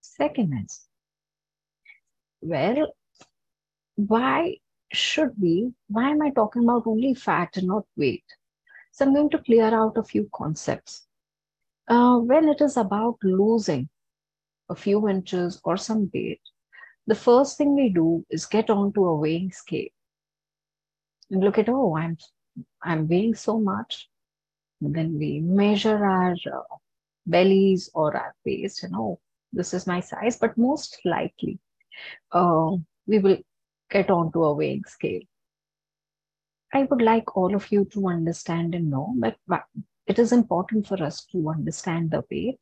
Second 0.00 0.64
is, 0.64 0.86
well, 2.40 2.92
why 3.94 4.56
should 4.92 5.32
we? 5.40 5.72
Why 5.88 6.10
am 6.10 6.22
I 6.22 6.30
talking 6.30 6.64
about 6.64 6.86
only 6.86 7.14
fat 7.14 7.56
and 7.56 7.68
not 7.68 7.84
weight? 7.96 8.24
So 8.90 9.06
I'm 9.06 9.14
going 9.14 9.30
to 9.30 9.38
clear 9.38 9.74
out 9.74 9.96
a 9.96 10.02
few 10.02 10.28
concepts. 10.34 11.06
Uh, 11.88 12.18
when 12.18 12.48
it 12.48 12.60
is 12.60 12.76
about 12.76 13.16
losing 13.22 13.88
a 14.68 14.74
few 14.74 15.08
inches 15.08 15.60
or 15.64 15.76
some 15.76 16.10
weight, 16.12 16.40
the 17.06 17.14
first 17.14 17.56
thing 17.56 17.74
we 17.74 17.88
do 17.88 18.24
is 18.30 18.46
get 18.46 18.70
onto 18.70 19.04
a 19.04 19.16
weighing 19.16 19.50
scale 19.50 19.88
look 21.40 21.58
at, 21.58 21.68
oh, 21.68 21.96
I'm, 21.96 22.16
I'm 22.82 23.08
weighing 23.08 23.34
so 23.34 23.58
much. 23.58 24.08
And 24.80 24.94
then 24.94 25.18
we 25.18 25.40
measure 25.40 26.04
our 26.04 26.32
uh, 26.32 26.76
bellies 27.26 27.90
or 27.94 28.16
our 28.16 28.34
waist 28.44 28.82
and, 28.82 28.94
oh, 28.96 29.18
this 29.52 29.74
is 29.74 29.86
my 29.86 30.00
size. 30.00 30.38
But 30.38 30.58
most 30.58 30.98
likely, 31.04 31.58
uh, 32.32 32.72
we 33.06 33.18
will 33.18 33.38
get 33.90 34.10
onto 34.10 34.42
a 34.44 34.54
weighing 34.54 34.84
scale. 34.86 35.20
I 36.74 36.84
would 36.84 37.02
like 37.02 37.36
all 37.36 37.54
of 37.54 37.70
you 37.70 37.84
to 37.92 38.08
understand 38.08 38.74
and 38.74 38.90
know 38.90 39.14
that 39.18 39.36
it 40.06 40.18
is 40.18 40.32
important 40.32 40.86
for 40.86 41.02
us 41.02 41.24
to 41.26 41.50
understand 41.50 42.10
the 42.10 42.24
weight, 42.30 42.58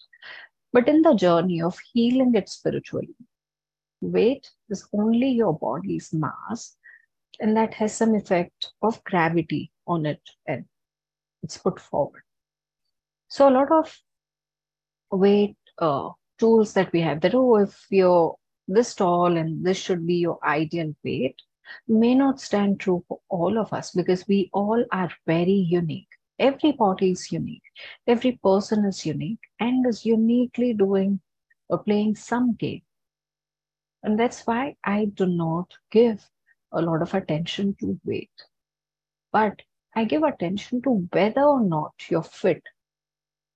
but 0.72 0.88
in 0.88 1.02
the 1.02 1.14
journey 1.14 1.62
of 1.62 1.78
healing 1.92 2.34
it 2.34 2.48
spiritually, 2.48 3.14
weight 4.00 4.50
is 4.68 4.88
only 4.92 5.30
your 5.30 5.56
body's 5.56 6.12
mass, 6.12 6.76
and 7.40 7.56
that 7.56 7.74
has 7.74 7.94
some 7.94 8.14
effect 8.14 8.72
of 8.82 9.02
gravity 9.04 9.72
on 9.86 10.06
it, 10.06 10.20
and 10.46 10.64
it's 11.42 11.56
put 11.56 11.80
forward. 11.80 12.22
So, 13.28 13.48
a 13.48 13.50
lot 13.50 13.70
of 13.72 13.96
weight 15.10 15.56
uh, 15.78 16.10
tools 16.38 16.72
that 16.74 16.92
we 16.92 17.00
have 17.00 17.20
that, 17.20 17.34
oh, 17.34 17.56
if 17.56 17.86
you're 17.90 18.36
this 18.68 18.94
tall 18.94 19.36
and 19.36 19.64
this 19.64 19.76
should 19.76 20.06
be 20.06 20.14
your 20.14 20.38
ideal 20.44 20.94
weight 21.04 21.36
may 21.88 22.14
not 22.14 22.40
stand 22.40 22.80
true 22.80 23.04
for 23.08 23.20
all 23.28 23.58
of 23.58 23.72
us 23.72 23.90
because 23.92 24.26
we 24.28 24.50
all 24.52 24.84
are 24.92 25.10
very 25.26 25.52
unique. 25.52 26.08
Every 26.38 26.72
body 26.72 27.10
is 27.10 27.30
unique. 27.30 27.62
Every 28.06 28.32
person 28.42 28.84
is 28.84 29.04
unique 29.04 29.40
and 29.58 29.86
is 29.86 30.04
uniquely 30.06 30.72
doing 30.72 31.20
or 31.68 31.78
playing 31.78 32.16
some 32.16 32.54
game. 32.54 32.82
And 34.02 34.18
that's 34.18 34.46
why 34.46 34.76
I 34.84 35.06
do 35.06 35.26
not 35.26 35.72
give 35.90 36.28
a 36.72 36.82
lot 36.82 37.02
of 37.02 37.14
attention 37.14 37.76
to 37.80 37.98
weight. 38.04 38.30
But 39.32 39.62
I 39.94 40.04
give 40.04 40.22
attention 40.22 40.82
to 40.82 41.08
whether 41.12 41.42
or 41.42 41.60
not 41.60 41.92
you're 42.08 42.22
fit. 42.22 42.62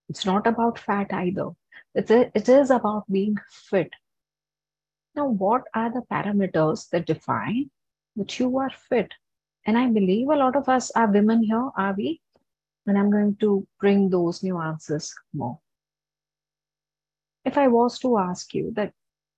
It's 0.09 0.27
not 0.27 0.47
about 0.47 0.79
fat 0.79 1.13
either. 1.13 1.51
It's 1.95 2.11
a, 2.11 2.31
it 2.35 2.49
is 2.49 2.71
about 2.71 3.05
being 3.11 3.37
fit 3.51 3.91
now, 5.15 5.29
what 5.29 5.63
are 5.75 5.93
the 5.93 6.03
parameters 6.11 6.89
that 6.91 7.07
define 7.07 7.71
that 8.17 8.39
you 8.41 8.59
are 8.59 8.71
fit? 8.71 9.13
And 9.65 9.79
I 9.79 9.89
believe 9.89 10.29
a 10.29 10.37
lot 10.37 10.57
of 10.57 10.69
us 10.69 10.91
are 10.93 11.11
women 11.11 11.43
here, 11.43 11.71
are 11.77 11.95
we? 11.97 12.21
And 12.87 12.99
I'm 12.99 13.11
going 13.11 13.37
to 13.37 13.67
bring 13.79 14.11
those 14.11 14.43
nuances 14.43 15.15
more. 15.33 15.61
If 17.45 17.57
I 17.57 17.69
was 17.69 17.99
to 18.01 18.19
ask 18.19 18.53
you 18.55 18.73
that 18.75 18.93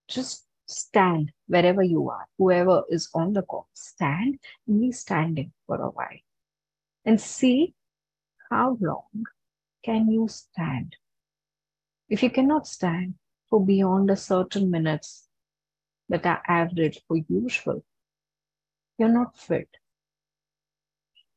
just 0.08 0.45
stand 0.66 1.32
wherever 1.46 1.82
you 1.82 2.10
are, 2.10 2.26
whoever 2.38 2.82
is 2.90 3.08
on 3.14 3.32
the 3.32 3.42
call, 3.42 3.68
stand 3.72 4.38
and 4.66 4.80
be 4.80 4.92
standing 4.92 5.52
for 5.66 5.80
a 5.80 5.90
while 5.90 6.22
and 7.04 7.20
see 7.20 7.74
how 8.50 8.76
long 8.80 9.24
can 9.84 10.10
you 10.10 10.28
stand. 10.28 10.96
If 12.08 12.22
you 12.22 12.30
cannot 12.30 12.66
stand 12.66 13.14
for 13.48 13.64
beyond 13.64 14.10
a 14.10 14.16
certain 14.16 14.70
minutes, 14.70 15.26
that 16.08 16.26
are 16.26 16.42
average 16.46 17.00
or 17.08 17.18
usual, 17.28 17.84
you're 18.98 19.08
not 19.08 19.36
fit. 19.36 19.68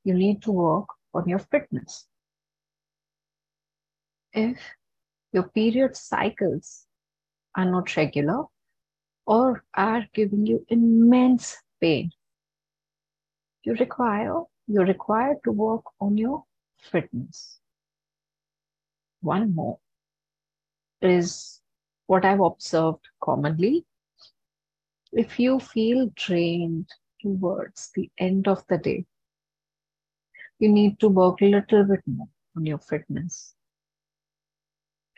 You 0.04 0.14
need 0.14 0.42
to 0.44 0.52
work 0.52 0.88
on 1.14 1.28
your 1.28 1.40
fitness. 1.40 2.06
If 4.32 4.60
your 5.34 5.50
period 5.50 5.96
cycles 5.96 6.86
are 7.56 7.66
not 7.66 7.96
regular 7.96 8.44
or 9.30 9.64
are 9.76 10.06
giving 10.14 10.48
you 10.48 10.66
immense 10.70 11.56
pain, 11.80 12.10
you 13.64 13.76
require 13.76 14.42
you're 14.68 14.86
required 14.86 15.38
to 15.44 15.52
work 15.52 15.84
on 16.02 16.18
your 16.18 16.44
fitness. 16.92 17.60
One 19.22 19.54
more 19.54 19.78
is 21.02 21.62
what 22.08 22.26
I've 22.26 22.42
observed 22.42 23.08
commonly 23.24 23.86
if 25.12 25.40
you 25.40 25.60
feel 25.60 26.12
drained 26.16 26.90
towards 27.22 27.92
the 27.96 28.10
end 28.18 28.48
of 28.48 28.66
the 28.68 28.78
day, 28.78 29.06
you 30.60 30.70
need 30.70 31.00
to 31.00 31.08
work 31.08 31.42
a 31.42 31.46
little 31.46 31.84
bit 31.84 32.02
more 32.06 32.30
on 32.56 32.66
your 32.66 32.80
fitness. 32.80 33.56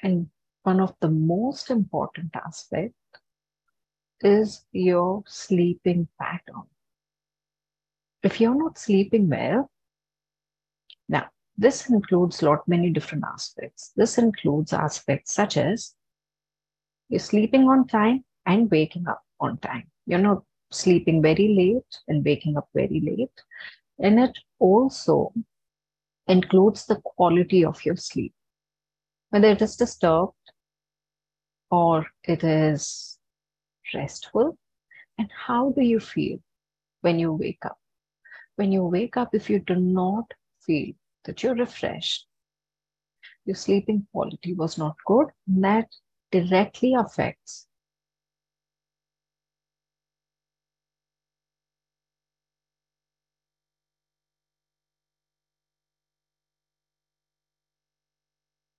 And 0.04 0.30
one 0.64 0.80
of 0.80 0.96
the 1.00 1.10
most 1.10 1.70
important 1.70 2.36
aspects 2.36 3.01
is 4.24 4.66
your 4.72 5.24
sleeping 5.28 6.08
pattern. 6.20 6.64
If 8.24 8.40
you're 8.40 8.56
not 8.56 8.78
sleeping 8.78 9.30
well, 9.30 9.72
now 11.10 11.30
this 11.58 11.90
includes 11.90 12.42
lot 12.42 12.68
many 12.68 12.90
different 12.90 13.24
aspects. 13.26 13.92
This 13.96 14.18
includes 14.18 14.74
aspects 14.74 15.34
such 15.34 15.58
as 15.58 15.96
you're 17.10 17.20
sleeping 17.20 17.64
on 17.64 17.88
time 17.88 18.24
and 18.46 18.70
waking 18.72 19.08
up 19.08 19.22
on 19.40 19.58
time. 19.58 19.90
You're 20.06 20.20
not 20.20 20.44
sleeping 20.72 21.22
very 21.22 21.50
late 21.50 22.02
and 22.08 22.24
waking 22.24 22.58
up 22.58 22.70
very 22.74 23.02
late. 23.02 23.42
And 24.00 24.20
it 24.20 24.38
also 24.60 25.34
includes 26.28 26.86
the 26.86 27.02
quality 27.04 27.66
of 27.66 27.84
your 27.86 27.98
sleep, 27.98 28.34
whether 29.30 29.50
it 29.50 29.62
is 29.62 29.76
disturbed 29.76 30.34
or 31.70 32.06
it 32.24 32.44
is 32.44 33.20
restful. 33.94 34.58
And 35.18 35.30
how 35.32 35.72
do 35.72 35.82
you 35.82 36.00
feel 36.00 36.40
when 37.02 37.20
you 37.20 37.34
wake 37.34 37.66
up? 37.66 37.78
When 38.56 38.72
you 38.72 38.84
wake 38.84 39.18
up, 39.18 39.34
if 39.34 39.50
you 39.50 39.60
do 39.60 39.76
not 39.76 40.26
feel 40.62 40.94
that 41.26 41.44
you're 41.44 41.56
refreshed, 41.56 42.28
your 43.46 43.56
sleeping 43.56 44.08
quality 44.12 44.54
was 44.54 44.78
not 44.78 44.96
good, 45.06 45.28
and 45.48 45.64
that 45.64 45.90
directly 46.32 46.94
affects 46.94 47.68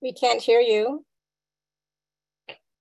We 0.03 0.11
can't 0.11 0.41
hear 0.41 0.59
you. 0.59 1.05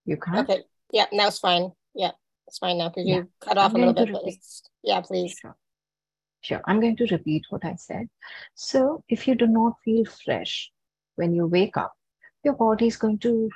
You 0.04 0.16
can't? 0.16 0.50
Okay. 0.50 0.64
Yeah, 0.92 1.06
now 1.12 1.28
it's 1.28 1.38
fine. 1.38 1.70
Yeah, 1.94 2.10
it's 2.52 2.58
fine 2.58 2.76
now 2.76 2.90
because 2.90 3.08
yeah. 3.08 3.16
you 3.16 3.28
cut 3.40 3.56
off 3.56 3.74
I'm 3.74 3.82
a 3.82 3.86
little 3.86 4.04
bit. 4.04 4.12
But 4.12 4.34
yeah, 4.82 5.00
please. 5.00 5.34
Sure. 5.40 5.56
Sure, 6.42 6.60
I'm 6.66 6.80
going 6.80 6.96
to 6.96 7.06
repeat 7.06 7.46
what 7.48 7.64
I 7.64 7.76
said. 7.76 8.08
So, 8.54 9.04
if 9.08 9.26
you 9.26 9.34
do 9.34 9.46
not 9.46 9.76
feel 9.82 10.04
fresh 10.04 10.70
when 11.14 11.32
you 11.34 11.46
wake 11.46 11.78
up, 11.78 11.94
your 12.44 12.52
body 12.52 12.88
is 12.88 12.98
going 12.98 13.20
to 13.20 13.48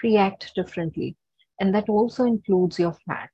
react 0.00 0.52
differently. 0.54 1.16
And 1.58 1.74
that 1.74 1.88
also 1.88 2.24
includes 2.24 2.78
your 2.78 2.92
fat. 3.06 3.30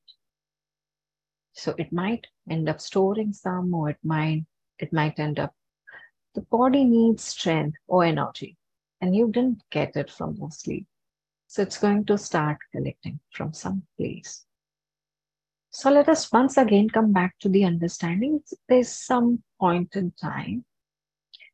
So 1.52 1.74
it 1.76 1.92
might 1.92 2.26
end 2.48 2.70
up 2.70 2.80
storing 2.80 3.34
some, 3.34 3.74
or 3.74 3.90
it 3.90 3.98
might 4.02 4.46
it 4.78 4.94
might 4.94 5.18
end 5.18 5.38
up 5.38 5.52
the 6.34 6.40
body 6.40 6.84
needs 6.84 7.24
strength 7.24 7.76
or 7.86 8.04
energy, 8.04 8.56
and 9.02 9.14
you 9.14 9.30
didn't 9.30 9.62
get 9.70 9.94
it 9.94 10.10
from 10.10 10.36
your 10.36 10.50
sleep. 10.50 10.86
So 11.48 11.60
it's 11.60 11.76
going 11.76 12.06
to 12.06 12.16
start 12.16 12.56
collecting 12.74 13.20
from 13.30 13.52
some 13.52 13.82
place. 13.98 14.46
So 15.74 15.90
let 15.90 16.06
us 16.10 16.30
once 16.30 16.58
again 16.58 16.90
come 16.90 17.14
back 17.14 17.38
to 17.40 17.48
the 17.48 17.64
understanding. 17.64 18.42
There's 18.68 18.90
some 18.90 19.42
point 19.58 19.96
in 19.96 20.12
time 20.20 20.66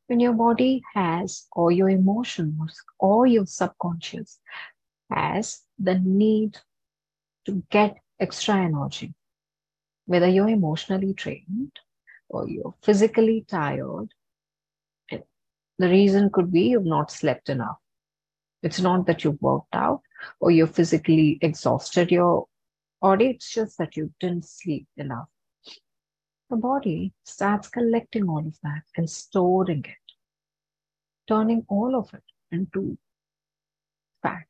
when 0.07 0.19
your 0.19 0.33
body 0.33 0.81
has, 0.93 1.47
or 1.53 1.71
your 1.71 1.89
emotions, 1.89 2.81
or 2.99 3.27
your 3.27 3.45
subconscious 3.45 4.39
has 5.09 5.61
the 5.77 5.99
need 5.99 6.57
to 7.45 7.63
get 7.71 7.95
extra 8.19 8.57
energy. 8.57 9.13
Whether 10.05 10.27
you're 10.27 10.49
emotionally 10.49 11.13
drained 11.13 11.79
or 12.27 12.49
you're 12.49 12.75
physically 12.83 13.45
tired, 13.47 14.09
the 15.09 15.87
reason 15.87 16.29
could 16.33 16.51
be 16.51 16.63
you've 16.63 16.85
not 16.85 17.09
slept 17.09 17.47
enough. 17.47 17.77
It's 18.63 18.81
not 18.81 19.05
that 19.05 19.23
you've 19.23 19.41
worked 19.41 19.73
out 19.73 20.01
or 20.41 20.51
you're 20.51 20.67
physically 20.67 21.39
exhausted 21.41 22.11
your 22.11 22.47
body, 23.01 23.31
it's 23.31 23.51
just 23.51 23.77
that 23.77 23.97
you 23.97 24.13
didn't 24.19 24.45
sleep 24.45 24.87
enough. 24.97 25.29
The 26.49 26.57
body 26.57 27.13
starts 27.25 27.69
collecting 27.69 28.27
all 28.27 28.45
of 28.45 28.57
that 28.63 28.83
and 28.97 29.09
storing 29.09 29.85
it 29.85 30.09
turning 31.29 31.63
all 31.69 31.95
of 31.95 32.11
it 32.13 32.23
into 32.51 32.97
fat. 34.23 34.45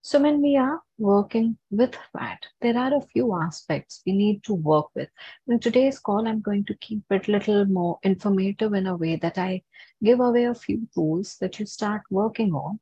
So, 0.00 0.20
when 0.20 0.42
we 0.42 0.56
are 0.56 0.80
working 0.98 1.56
with 1.70 1.96
fat, 2.12 2.38
there 2.60 2.76
are 2.76 2.94
a 2.94 3.06
few 3.12 3.34
aspects 3.42 4.02
we 4.06 4.12
need 4.12 4.42
to 4.44 4.54
work 4.54 4.86
with. 4.94 5.08
In 5.48 5.60
today's 5.60 5.98
call, 5.98 6.26
I'm 6.26 6.40
going 6.40 6.64
to 6.66 6.76
keep 6.76 7.02
it 7.10 7.28
a 7.28 7.32
little 7.32 7.64
more 7.66 7.98
informative 8.02 8.74
in 8.74 8.86
a 8.86 8.96
way 8.96 9.16
that 9.16 9.38
I 9.38 9.62
give 10.02 10.20
away 10.20 10.44
a 10.44 10.54
few 10.54 10.88
tools 10.94 11.36
that 11.40 11.58
you 11.58 11.66
start 11.66 12.02
working 12.10 12.52
on 12.52 12.80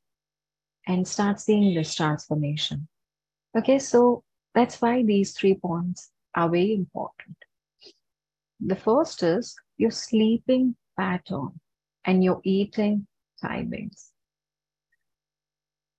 and 0.87 1.07
start 1.07 1.39
seeing 1.39 1.73
this 1.75 1.95
transformation. 1.95 2.87
Okay, 3.55 3.77
so 3.79 4.23
that's 4.55 4.81
why 4.81 5.03
these 5.03 5.33
three 5.33 5.55
points 5.55 6.11
are 6.35 6.49
very 6.49 6.73
important. 6.73 7.37
The 8.59 8.75
first 8.75 9.21
is 9.21 9.55
your 9.77 9.91
sleeping 9.91 10.75
pattern 10.97 11.59
and 12.05 12.23
your 12.23 12.41
eating 12.43 13.07
timings. 13.43 14.09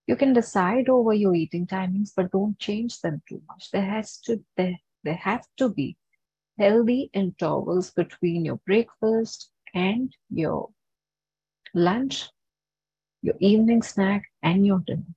You 0.06 0.16
can 0.16 0.32
decide 0.32 0.88
over 0.88 1.14
your 1.14 1.34
eating 1.34 1.66
timings, 1.66 2.10
but 2.14 2.32
don't 2.32 2.58
change 2.58 3.00
them 3.00 3.22
too 3.28 3.40
much. 3.48 3.70
There 3.70 3.84
has 3.84 4.18
to 4.24 4.44
there, 4.56 4.78
there 5.02 5.14
have 5.14 5.46
to 5.58 5.68
be 5.68 5.96
healthy 6.58 7.10
intervals 7.12 7.90
between 7.90 8.44
your 8.44 8.60
breakfast 8.66 9.50
and 9.74 10.12
your 10.30 10.70
lunch, 11.74 12.28
your 13.22 13.34
evening 13.40 13.82
snack, 13.82 14.24
and 14.42 14.66
your 14.66 14.80
dinner. 14.80 15.14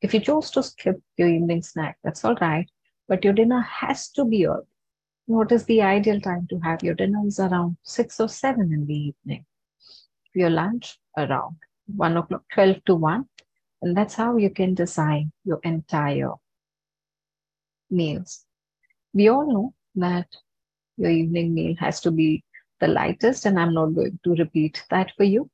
If 0.00 0.14
you 0.14 0.20
chose 0.20 0.50
to 0.52 0.62
skip 0.62 1.00
your 1.16 1.28
evening 1.28 1.62
snack, 1.62 1.98
that's 2.04 2.24
all 2.24 2.36
right, 2.36 2.68
but 3.08 3.24
your 3.24 3.32
dinner 3.32 3.60
has 3.60 4.08
to 4.10 4.24
be 4.24 4.46
early. 4.46 4.66
What 5.26 5.52
is 5.52 5.64
the 5.64 5.82
ideal 5.82 6.20
time 6.20 6.46
to 6.50 6.58
have 6.60 6.82
your 6.82 6.94
dinner 6.94 7.26
is 7.26 7.40
around 7.40 7.76
six 7.82 8.20
or 8.20 8.28
seven 8.28 8.72
in 8.72 8.86
the 8.86 8.94
evening 8.94 9.44
your 10.38 10.50
lunch 10.50 10.98
around 11.16 11.56
1 11.96 12.16
o'clock, 12.16 12.42
12 12.52 12.84
to 12.86 12.94
1. 12.94 13.24
And 13.82 13.96
that's 13.96 14.14
how 14.14 14.36
you 14.36 14.50
can 14.50 14.74
design 14.74 15.32
your 15.44 15.60
entire 15.62 16.32
meals. 17.90 18.44
We 19.12 19.28
all 19.28 19.46
know 19.46 19.74
that 19.96 20.26
your 20.96 21.10
evening 21.10 21.54
meal 21.54 21.76
has 21.78 22.00
to 22.02 22.10
be 22.10 22.44
the 22.80 22.88
lightest, 22.88 23.46
and 23.46 23.58
I'm 23.58 23.74
not 23.74 23.94
going 23.94 24.18
to 24.24 24.34
repeat 24.34 24.84
that 24.90 25.12
for 25.16 25.24
you. 25.24 25.50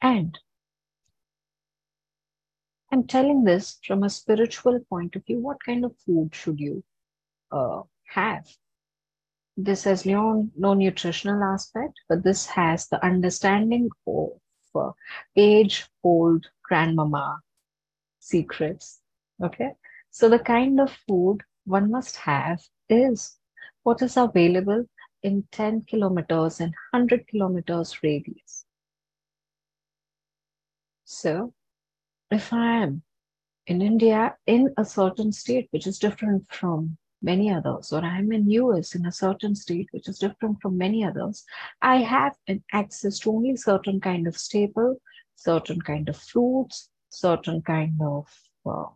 And 0.00 0.38
I'm 2.94 3.06
telling 3.06 3.44
this 3.44 3.78
from 3.86 4.04
a 4.04 4.10
spiritual 4.10 4.78
point 4.88 5.16
of 5.16 5.26
view. 5.26 5.40
What 5.40 5.64
kind 5.64 5.84
of 5.84 5.96
food 6.06 6.30
should 6.32 6.60
you 6.60 6.84
uh, 7.50 7.82
have 8.06 8.46
this 9.56 9.84
has 9.84 10.04
no, 10.04 10.48
no 10.56 10.74
nutritional 10.74 11.42
aspect, 11.42 12.00
but 12.08 12.24
this 12.24 12.46
has 12.46 12.88
the 12.88 13.04
understanding 13.04 13.88
of 14.06 14.30
uh, 14.74 14.90
age 15.36 15.86
old 16.02 16.46
grandmama 16.64 17.38
secrets. 18.18 19.00
Okay. 19.42 19.70
So 20.10 20.28
the 20.28 20.38
kind 20.38 20.80
of 20.80 20.96
food 21.08 21.38
one 21.64 21.90
must 21.90 22.16
have 22.16 22.60
is 22.88 23.36
what 23.84 24.02
is 24.02 24.16
available 24.16 24.86
in 25.22 25.44
10 25.52 25.82
kilometers 25.82 26.60
and 26.60 26.72
100 26.92 27.26
kilometers 27.28 28.02
radius. 28.02 28.64
So 31.04 31.54
if 32.30 32.52
I 32.52 32.82
am 32.82 33.02
in 33.66 33.80
India 33.80 34.36
in 34.46 34.74
a 34.76 34.84
certain 34.84 35.32
state 35.32 35.68
which 35.70 35.86
is 35.86 35.98
different 35.98 36.46
from 36.50 36.96
many 37.22 37.50
others, 37.50 37.92
or 37.92 38.00
I'm 38.00 38.32
in 38.32 38.50
US 38.50 38.94
in 38.94 39.06
a 39.06 39.12
certain 39.12 39.54
state 39.54 39.88
which 39.92 40.08
is 40.08 40.18
different 40.18 40.60
from 40.60 40.76
many 40.76 41.04
others, 41.04 41.44
I 41.80 41.96
have 41.96 42.36
an 42.46 42.62
access 42.72 43.18
to 43.20 43.30
only 43.30 43.56
certain 43.56 44.00
kind 44.00 44.26
of 44.26 44.36
staple, 44.36 45.00
certain 45.34 45.80
kind 45.80 46.08
of 46.08 46.16
fruits, 46.16 46.90
certain 47.08 47.62
kind 47.62 47.98
of 48.02 48.26
uh, 48.66 48.90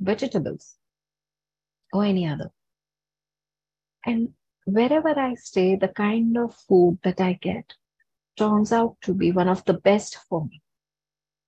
vegetables, 0.00 0.76
or 1.92 2.04
any 2.04 2.26
other. 2.26 2.50
And 4.06 4.34
wherever 4.66 5.18
I 5.18 5.34
stay, 5.34 5.76
the 5.76 5.88
kind 5.88 6.36
of 6.38 6.54
food 6.54 6.98
that 7.04 7.20
I 7.20 7.34
get 7.34 7.74
turns 8.36 8.72
out 8.72 8.96
to 9.02 9.14
be 9.14 9.32
one 9.32 9.48
of 9.48 9.64
the 9.64 9.74
best 9.74 10.16
for 10.28 10.44
me. 10.46 10.62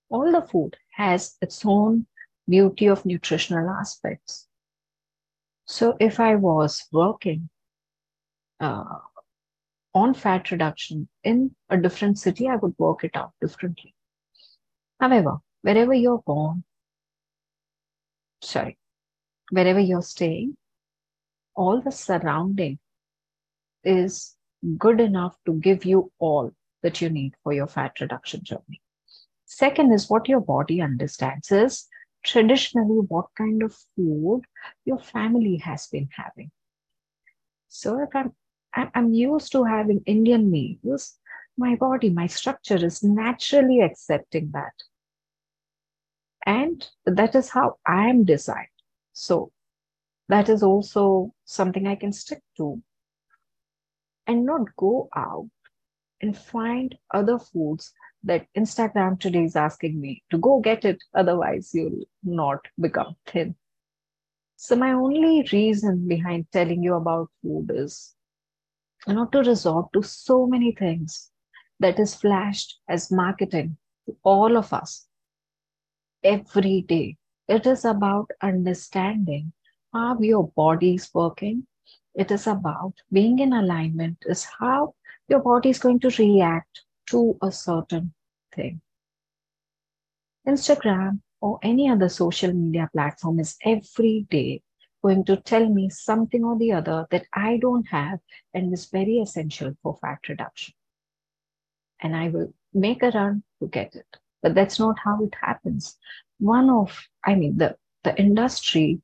All 0.09 0.31
the 0.31 0.41
food 0.41 0.77
has 0.93 1.35
its 1.41 1.63
own 1.65 2.07
beauty 2.47 2.87
of 2.87 3.05
nutritional 3.05 3.69
aspects. 3.69 4.47
So 5.65 5.97
if 5.99 6.19
I 6.19 6.35
was 6.35 6.85
working 6.91 7.49
uh, 8.59 8.99
on 9.93 10.13
fat 10.13 10.49
reduction 10.51 11.09
in 11.23 11.55
a 11.69 11.77
different 11.77 12.19
city, 12.19 12.47
I 12.47 12.55
would 12.55 12.75
work 12.77 13.03
it 13.03 13.15
out 13.15 13.33
differently. 13.41 13.93
However, 14.99 15.37
wherever 15.61 15.93
you're 15.93 16.23
born, 16.25 16.63
sorry, 18.41 18.77
wherever 19.51 19.79
you're 19.79 20.01
staying, 20.01 20.55
all 21.55 21.81
the 21.81 21.91
surrounding 21.91 22.79
is 23.83 24.35
good 24.77 24.99
enough 24.99 25.35
to 25.45 25.53
give 25.53 25.85
you 25.85 26.11
all 26.19 26.51
that 26.83 27.01
you 27.01 27.09
need 27.09 27.33
for 27.43 27.53
your 27.53 27.67
fat 27.67 27.99
reduction 27.99 28.43
journey. 28.43 28.81
Second 29.49 29.93
is 29.93 30.09
what 30.09 30.27
your 30.27 30.41
body 30.41 30.81
understands 30.81 31.51
is 31.53 31.87
traditionally 32.23 32.99
what 33.07 33.27
kind 33.37 33.63
of 33.63 33.73
food 33.95 34.41
your 34.83 34.99
family 34.99 35.55
has 35.55 35.87
been 35.87 36.09
having. 36.11 36.51
So 37.69 38.01
if 38.03 38.09
I'm 38.13 38.33
I'm 38.73 39.13
used 39.13 39.53
to 39.53 39.63
having 39.63 40.03
Indian 40.05 40.51
meals, 40.51 41.17
my 41.57 41.75
body, 41.75 42.09
my 42.09 42.27
structure 42.27 42.75
is 42.75 43.01
naturally 43.01 43.79
accepting 43.79 44.51
that. 44.51 44.73
And 46.45 46.85
that 47.05 47.33
is 47.33 47.49
how 47.49 47.77
I 47.87 48.09
am 48.09 48.25
designed. 48.25 48.67
So 49.13 49.51
that 50.27 50.49
is 50.49 50.61
also 50.61 51.33
something 51.45 51.87
I 51.87 51.95
can 51.95 52.11
stick 52.11 52.41
to 52.57 52.83
and 54.27 54.45
not 54.45 54.75
go 54.75 55.07
out 55.15 55.49
and 56.21 56.37
find 56.37 56.95
other 57.13 57.39
foods 57.39 57.93
that 58.23 58.47
Instagram 58.57 59.19
today 59.19 59.43
is 59.43 59.55
asking 59.55 59.99
me 59.99 60.23
to 60.31 60.37
go 60.37 60.59
get 60.59 60.85
it, 60.85 60.97
otherwise, 61.13 61.71
you'll 61.73 62.05
not 62.23 62.59
become 62.79 63.15
thin. 63.25 63.55
So, 64.55 64.75
my 64.75 64.91
only 64.91 65.47
reason 65.51 66.07
behind 66.07 66.47
telling 66.51 66.83
you 66.83 66.95
about 66.95 67.29
food 67.41 67.71
is 67.73 68.15
not 69.07 69.31
to 69.31 69.39
resort 69.39 69.93
to 69.93 70.01
so 70.01 70.47
many 70.47 70.71
things 70.71 71.31
that 71.79 71.99
is 71.99 72.15
flashed 72.15 72.79
as 72.89 73.11
marketing 73.11 73.77
to 74.07 74.17
all 74.23 74.57
of 74.57 74.73
us 74.73 75.07
every 76.23 76.81
day. 76.81 77.17
It 77.47 77.65
is 77.65 77.85
about 77.85 78.31
understanding 78.41 79.53
how 79.93 80.19
your 80.19 80.49
body 80.49 80.95
is 80.95 81.09
working. 81.13 81.67
It 82.15 82.31
is 82.31 82.47
about 82.47 82.93
being 83.11 83.39
in 83.39 83.53
alignment, 83.53 84.17
is 84.25 84.47
how 84.59 84.95
your 85.29 85.39
body 85.39 85.69
is 85.69 85.79
going 85.79 85.99
to 85.99 86.09
react 86.17 86.81
to 87.07 87.37
a 87.41 87.51
certain 87.51 88.13
thing. 88.53 88.81
Instagram 90.47 91.19
or 91.41 91.59
any 91.61 91.89
other 91.89 92.09
social 92.09 92.53
media 92.53 92.89
platform 92.93 93.39
is 93.39 93.57
every 93.63 94.25
day 94.29 94.61
going 95.03 95.23
to 95.25 95.37
tell 95.37 95.67
me 95.69 95.89
something 95.89 96.43
or 96.43 96.57
the 96.57 96.71
other 96.71 97.05
that 97.11 97.25
I 97.33 97.57
don't 97.57 97.87
have 97.87 98.19
and 98.53 98.73
is 98.73 98.87
very 98.87 99.19
essential 99.19 99.73
for 99.83 99.97
fat 100.01 100.19
reduction. 100.27 100.73
And 102.01 102.15
I 102.15 102.29
will 102.29 102.53
make 102.73 103.03
a 103.03 103.11
run 103.11 103.43
to 103.61 103.67
get 103.67 103.95
it. 103.95 104.07
But 104.41 104.55
that's 104.55 104.79
not 104.79 104.97
how 105.03 105.23
it 105.23 105.33
happens. 105.41 105.97
One 106.39 106.69
of, 106.69 107.07
I 107.25 107.35
mean, 107.35 107.57
the, 107.57 107.75
the 108.03 108.17
industry 108.17 109.01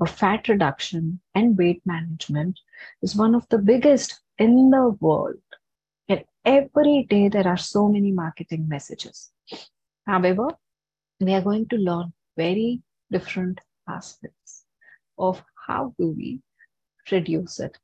of 0.00 0.10
fat 0.10 0.48
reduction 0.48 1.20
and 1.34 1.56
weight 1.56 1.82
management 1.86 2.58
is 3.02 3.16
one 3.16 3.34
of 3.34 3.48
the 3.48 3.58
biggest 3.58 4.20
in 4.38 4.70
the 4.70 4.96
world. 5.00 5.36
Every 6.46 7.04
day 7.10 7.28
there 7.28 7.48
are 7.48 7.56
so 7.56 7.88
many 7.88 8.12
marketing 8.12 8.68
messages. 8.68 9.32
However, 10.06 10.50
we 11.18 11.34
are 11.34 11.40
going 11.40 11.66
to 11.70 11.76
learn 11.76 12.12
very 12.36 12.82
different 13.10 13.60
aspects 13.88 14.64
of 15.18 15.42
how 15.66 15.92
do 15.98 16.14
we 16.16 16.40
reduce 17.10 17.58
it. 17.58 17.76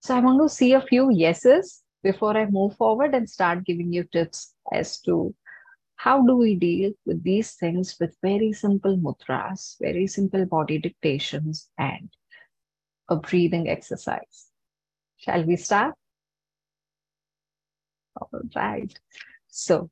So 0.00 0.16
I 0.16 0.20
want 0.20 0.40
to 0.40 0.48
see 0.48 0.74
a 0.74 0.80
few 0.80 1.10
yeses 1.10 1.82
before 2.04 2.36
I 2.36 2.46
move 2.46 2.76
forward 2.76 3.16
and 3.16 3.28
start 3.28 3.64
giving 3.64 3.92
you 3.92 4.04
tips 4.04 4.54
as 4.72 5.00
to 5.00 5.34
how 5.96 6.24
do 6.24 6.36
we 6.36 6.54
deal 6.54 6.92
with 7.06 7.24
these 7.24 7.54
things 7.54 7.96
with 7.98 8.16
very 8.22 8.52
simple 8.52 8.96
mudras, 8.96 9.74
very 9.80 10.06
simple 10.06 10.46
body 10.46 10.78
dictations, 10.78 11.68
and 11.78 12.10
a 13.08 13.16
breathing 13.16 13.68
exercise. 13.68 14.50
Shall 15.16 15.42
we 15.42 15.56
start? 15.56 15.94
All 18.16 18.40
right. 18.54 18.92
So 19.48 19.90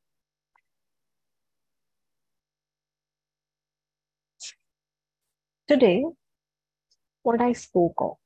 Today, 5.73 6.05
what 7.23 7.41
I 7.41 7.53
spoke 7.53 7.95
of 7.99 8.17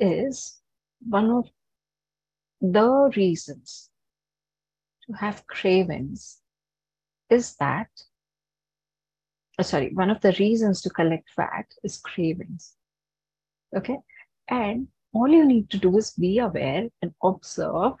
is 0.00 0.60
one 1.06 1.30
of 1.30 1.48
the 2.60 3.12
reasons 3.14 3.90
to 5.06 5.12
have 5.12 5.46
cravings 5.46 6.40
is 7.30 7.54
that, 7.60 7.88
oh, 9.60 9.62
sorry, 9.62 9.92
one 9.94 10.10
of 10.10 10.20
the 10.22 10.34
reasons 10.40 10.80
to 10.82 10.90
collect 10.90 11.30
fat 11.36 11.66
is 11.84 11.98
cravings. 11.98 12.74
Okay. 13.76 13.98
And 14.48 14.88
all 15.12 15.28
you 15.28 15.44
need 15.44 15.70
to 15.70 15.78
do 15.78 15.96
is 15.98 16.12
be 16.12 16.38
aware 16.38 16.88
and 17.00 17.14
observe 17.22 17.92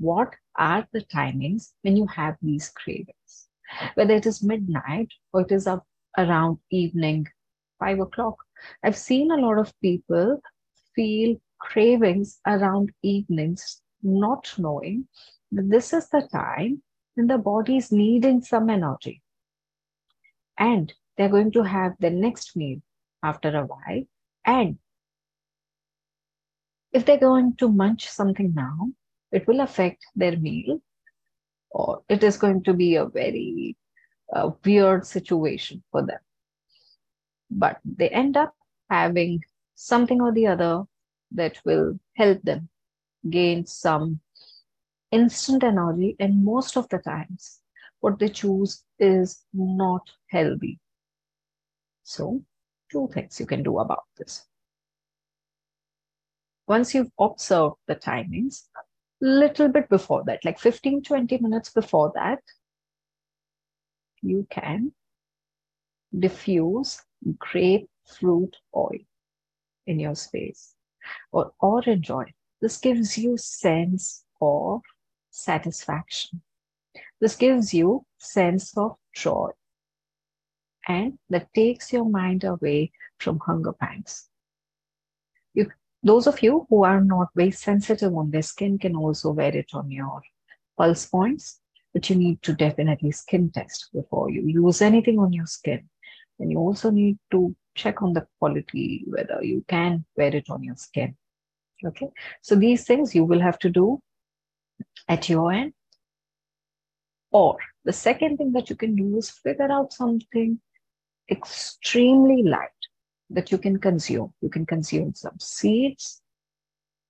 what 0.00 0.34
are 0.56 0.86
the 0.92 1.02
timings 1.02 1.72
when 1.82 1.96
you 1.96 2.06
have 2.06 2.36
these 2.42 2.70
cravings. 2.70 3.48
Whether 3.94 4.14
it 4.14 4.26
is 4.26 4.42
midnight 4.42 5.12
or 5.32 5.42
it 5.42 5.52
is 5.52 5.66
up 5.66 5.86
around 6.18 6.58
evening 6.70 7.28
five 7.78 8.00
o'clock. 8.00 8.36
I've 8.82 8.96
seen 8.96 9.30
a 9.30 9.36
lot 9.36 9.58
of 9.58 9.72
people 9.80 10.40
feel 10.94 11.36
cravings 11.60 12.40
around 12.46 12.90
evenings, 13.02 13.82
not 14.02 14.52
knowing 14.58 15.06
that 15.52 15.68
this 15.68 15.92
is 15.92 16.08
the 16.08 16.22
time 16.32 16.82
when 17.14 17.26
the 17.26 17.38
body 17.38 17.76
is 17.76 17.92
needing 17.92 18.42
some 18.42 18.70
energy. 18.70 19.22
And 20.58 20.92
they're 21.16 21.28
going 21.28 21.52
to 21.52 21.62
have 21.62 21.94
their 22.00 22.10
next 22.10 22.56
meal 22.56 22.80
after 23.22 23.56
a 23.56 23.64
while. 23.66 24.04
And 24.44 24.78
if 26.92 27.04
they're 27.04 27.18
going 27.18 27.56
to 27.56 27.68
munch 27.68 28.08
something 28.08 28.52
now, 28.54 28.90
it 29.32 29.46
will 29.46 29.60
affect 29.60 30.04
their 30.14 30.36
meal, 30.36 30.80
or 31.70 32.02
it 32.08 32.22
is 32.22 32.36
going 32.36 32.62
to 32.64 32.74
be 32.74 32.96
a 32.96 33.06
very 33.06 33.76
uh, 34.34 34.50
weird 34.64 35.06
situation 35.06 35.82
for 35.90 36.02
them. 36.04 36.18
But 37.50 37.78
they 37.84 38.08
end 38.08 38.36
up 38.36 38.54
having 38.88 39.42
something 39.74 40.20
or 40.20 40.32
the 40.32 40.46
other 40.48 40.84
that 41.32 41.58
will 41.64 41.98
help 42.16 42.42
them 42.42 42.68
gain 43.28 43.66
some 43.66 44.20
instant 45.10 45.64
energy 45.64 46.16
and 46.18 46.44
most 46.44 46.76
of 46.76 46.88
the 46.88 46.98
times 46.98 47.60
what 48.00 48.18
they 48.18 48.28
choose 48.28 48.84
is 48.98 49.44
not 49.52 50.08
healthy. 50.28 50.78
So 52.02 52.42
two 52.90 53.08
things 53.12 53.38
you 53.38 53.46
can 53.46 53.62
do 53.62 53.78
about 53.78 54.04
this. 54.16 54.46
Once 56.66 56.94
you've 56.94 57.10
observed 57.18 57.76
the 57.86 57.96
timings 57.96 58.68
little 59.20 59.68
bit 59.68 59.88
before 59.88 60.24
that 60.24 60.44
like 60.44 60.58
15 60.58 61.02
20 61.02 61.38
minutes 61.38 61.70
before 61.70 62.10
that 62.14 62.40
you 64.22 64.46
can 64.50 64.92
diffuse 66.18 67.02
grapefruit 67.38 68.56
oil 68.74 68.98
in 69.86 69.98
your 69.98 70.14
space 70.14 70.74
or 71.32 71.52
orange 71.60 72.10
oil. 72.10 72.26
This 72.60 72.76
gives 72.78 73.16
you 73.16 73.36
sense 73.36 74.24
of 74.40 74.80
satisfaction. 75.30 76.42
This 77.20 77.36
gives 77.36 77.72
you 77.72 78.04
sense 78.18 78.76
of 78.76 78.96
joy 79.14 79.50
and 80.88 81.18
that 81.28 81.52
takes 81.54 81.92
your 81.92 82.08
mind 82.08 82.44
away 82.44 82.92
from 83.18 83.38
hunger 83.38 83.72
pangs. 83.72 84.28
You, 85.54 85.70
those 86.02 86.26
of 86.26 86.42
you 86.42 86.66
who 86.70 86.84
are 86.84 87.02
not 87.02 87.28
very 87.34 87.50
sensitive 87.50 88.16
on 88.16 88.30
their 88.30 88.42
skin 88.42 88.78
can 88.78 88.96
also 88.96 89.30
wear 89.30 89.54
it 89.54 89.70
on 89.74 89.90
your 89.90 90.22
pulse 90.76 91.06
points, 91.06 91.60
but 91.92 92.08
you 92.08 92.16
need 92.16 92.42
to 92.42 92.54
definitely 92.54 93.12
skin 93.12 93.50
test 93.50 93.88
before 93.92 94.30
you 94.30 94.42
use 94.46 94.80
anything 94.80 95.18
on 95.18 95.32
your 95.32 95.46
skin 95.46 95.88
And 96.38 96.50
you 96.50 96.58
also 96.58 96.90
need 96.90 97.18
to 97.32 97.54
check 97.74 98.02
on 98.02 98.14
the 98.14 98.26
quality, 98.38 99.04
whether 99.06 99.40
you 99.42 99.64
can 99.68 100.04
wear 100.16 100.34
it 100.34 100.48
on 100.48 100.62
your 100.64 100.76
skin. 100.76 101.16
Okay, 101.84 102.08
so 102.42 102.54
these 102.54 102.84
things 102.84 103.14
you 103.14 103.24
will 103.24 103.40
have 103.40 103.58
to 103.60 103.70
do 103.70 104.00
at 105.08 105.28
your 105.28 105.52
end. 105.52 105.72
Or 107.32 107.58
the 107.84 107.92
second 107.92 108.38
thing 108.38 108.52
that 108.52 108.70
you 108.70 108.76
can 108.76 108.96
do 108.96 109.16
is 109.16 109.30
figure 109.30 109.70
out 109.70 109.92
something 109.92 110.60
extremely 111.30 112.42
light 112.42 112.79
that 113.30 113.50
you 113.50 113.58
can 113.58 113.78
consume. 113.78 114.32
You 114.40 114.50
can 114.50 114.66
consume 114.66 115.14
some 115.14 115.38
seeds, 115.38 116.20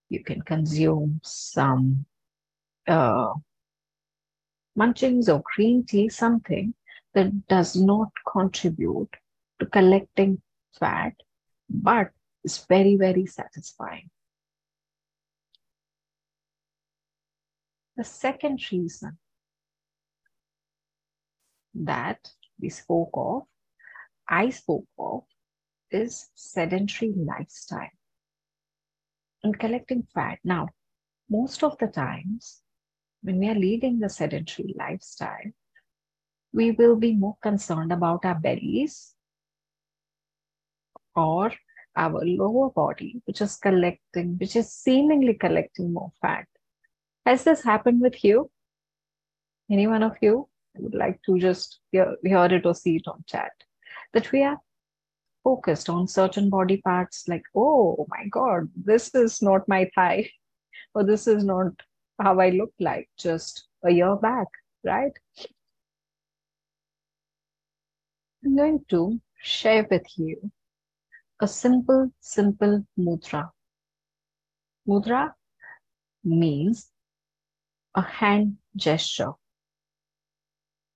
you 0.08 0.22
can 0.22 0.42
consume 0.42 1.20
some 1.24 2.04
uh, 2.86 3.32
munchings 4.78 5.28
or 5.28 5.42
green 5.54 5.84
tea, 5.84 6.08
something 6.08 6.74
that 7.14 7.48
does 7.48 7.74
not 7.76 8.10
contribute 8.30 9.10
to 9.58 9.66
collecting 9.66 10.40
fat, 10.78 11.14
but 11.68 12.10
is 12.44 12.64
very, 12.68 12.96
very 12.96 13.26
satisfying. 13.26 14.10
The 17.96 18.04
second 18.04 18.60
reason 18.72 19.18
that 21.74 22.30
we 22.60 22.70
spoke 22.70 23.10
of, 23.14 23.42
I 24.28 24.50
spoke 24.50 24.86
of, 24.98 25.24
is 25.90 26.30
sedentary 26.34 27.12
lifestyle 27.16 27.88
and 29.42 29.58
collecting 29.58 30.06
fat. 30.14 30.38
Now, 30.44 30.68
most 31.28 31.62
of 31.62 31.78
the 31.78 31.86
times 31.86 32.62
when 33.22 33.38
we 33.38 33.48
are 33.48 33.54
leading 33.54 33.98
the 33.98 34.08
sedentary 34.08 34.74
lifestyle, 34.78 35.52
we 36.52 36.72
will 36.72 36.96
be 36.96 37.14
more 37.14 37.36
concerned 37.42 37.92
about 37.92 38.24
our 38.24 38.34
bellies 38.34 39.14
or 41.14 41.52
our 41.96 42.24
lower 42.24 42.70
body, 42.70 43.20
which 43.24 43.40
is 43.40 43.56
collecting, 43.56 44.36
which 44.38 44.56
is 44.56 44.72
seemingly 44.72 45.34
collecting 45.34 45.92
more 45.92 46.12
fat. 46.20 46.46
Has 47.26 47.44
this 47.44 47.62
happened 47.62 48.00
with 48.00 48.24
you? 48.24 48.50
Any 49.70 49.86
one 49.86 50.02
of 50.02 50.16
you? 50.20 50.48
I 50.76 50.80
would 50.80 50.94
like 50.94 51.20
to 51.26 51.38
just 51.38 51.80
hear, 51.92 52.16
hear 52.24 52.46
it 52.46 52.64
or 52.64 52.74
see 52.74 52.96
it 52.96 53.06
on 53.06 53.24
chat. 53.26 53.52
That 54.12 54.32
we 54.32 54.42
are 54.42 54.58
focused 55.44 55.88
on 55.88 56.06
certain 56.06 56.50
body 56.50 56.78
parts 56.78 57.26
like, 57.28 57.42
oh 57.54 58.06
my 58.08 58.26
God, 58.30 58.68
this 58.76 59.14
is 59.14 59.40
not 59.42 59.68
my 59.68 59.90
thigh, 59.94 60.30
or 60.94 61.04
this 61.04 61.26
is 61.26 61.44
not 61.44 61.72
how 62.20 62.38
I 62.40 62.50
look 62.50 62.72
like 62.78 63.08
just 63.18 63.66
a 63.84 63.90
year 63.90 64.16
back, 64.16 64.46
right? 64.84 65.12
I'm 68.44 68.56
going 68.56 68.84
to 68.88 69.20
share 69.42 69.86
with 69.90 70.06
you 70.16 70.50
a 71.40 71.48
simple, 71.48 72.10
simple 72.20 72.84
mudra. 72.98 73.50
Mudra 74.86 75.32
means 76.24 76.90
a 77.94 78.02
hand 78.02 78.56
gesture. 78.76 79.32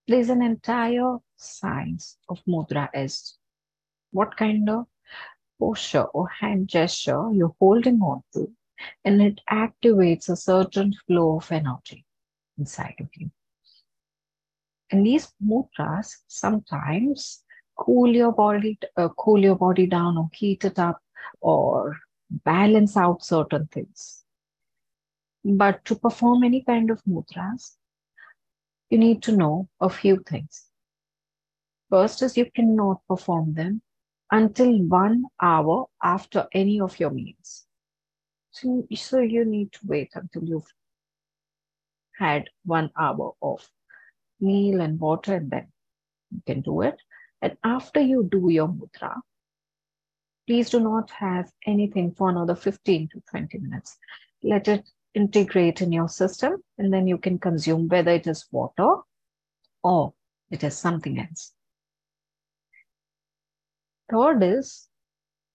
There's 0.07 0.29
an 0.29 0.43
entire 0.43 1.17
science 1.37 2.19
of 2.29 2.41
mudra 2.47 2.89
as 2.93 3.35
what 4.15 4.37
kind 4.37 4.71
of 4.71 4.87
posture 5.59 6.05
or 6.19 6.29
hand 6.29 6.69
gesture 6.69 7.29
you're 7.33 7.57
holding 7.59 8.01
on 8.01 8.23
to, 8.33 8.51
and 9.05 9.21
it 9.21 9.41
activates 9.51 10.29
a 10.29 10.37
certain 10.37 10.93
flow 11.07 11.37
of 11.39 11.51
energy 11.51 12.05
inside 12.59 12.95
of 13.01 13.09
you. 13.17 13.31
And 14.91 15.05
these 15.05 15.33
mudras 15.45 16.13
sometimes 16.29 17.43
cool 17.77 18.15
your 18.15 18.33
body, 18.33 18.79
uh, 18.97 19.09
cool 19.19 19.41
your 19.41 19.57
body 19.57 19.87
down 19.87 20.17
or 20.17 20.29
heat 20.33 20.65
it 20.65 20.79
up 20.79 21.01
or 21.41 21.97
balance 22.31 22.97
out 22.97 23.25
certain 23.25 23.67
things. 23.67 24.25
But 25.45 25.85
to 25.87 25.97
perform 25.97 26.45
any 26.45 26.63
kind 26.63 26.91
of 26.91 27.03
mudras, 27.05 27.73
you 28.91 28.99
need 28.99 29.23
to 29.25 29.37
know 29.37 29.69
a 29.81 29.91
few 29.91 30.23
things. 30.25 30.67
First 31.91 32.23
is 32.23 32.37
you 32.37 32.51
cannot 32.55 33.01
perform 33.09 33.55
them 33.55 33.83
until 34.31 34.83
one 34.83 35.25
hour 35.41 35.87
after 36.03 36.47
any 36.53 36.81
of 36.81 36.99
your 36.99 37.11
meals. 37.11 37.67
So, 38.51 38.87
so 38.95 39.19
you 39.19 39.45
need 39.45 39.73
to 39.73 39.81
wait 39.85 40.11
until 40.15 40.45
you've 40.45 40.73
had 42.19 42.45
one 42.65 42.91
hour 42.99 43.33
of 43.43 43.69
meal 44.41 44.81
and 44.81 44.99
water, 45.01 45.35
and 45.35 45.51
then 45.51 45.69
you 46.31 46.43
can 46.47 46.61
do 46.61 46.83
it. 46.83 46.97
And 47.43 47.57
after 47.65 48.01
you 48.01 48.29
do 48.31 48.49
your 48.49 48.69
mudra, 48.69 49.21
please 50.47 50.71
do 50.71 50.81
not 50.81 51.11
have 51.11 51.51
anything 51.67 52.13
for 52.13 52.31
another 52.31 52.55
15 52.55 53.09
to 53.13 53.23
20 53.31 53.59
minutes. 53.59 53.97
Let 54.43 54.69
it 54.69 54.89
integrate 55.15 55.81
in 55.81 55.93
your 55.93 56.09
system, 56.09 56.63
and 56.79 56.93
then 56.93 57.07
you 57.07 57.19
can 57.19 57.39
consume 57.39 57.89
whether 57.89 58.13
it 58.13 58.27
is 58.27 58.47
water 58.51 58.97
or 59.83 60.13
it 60.51 60.65
is 60.65 60.77
something 60.77 61.19
else. 61.19 61.53
Third 64.11 64.43
is 64.43 64.89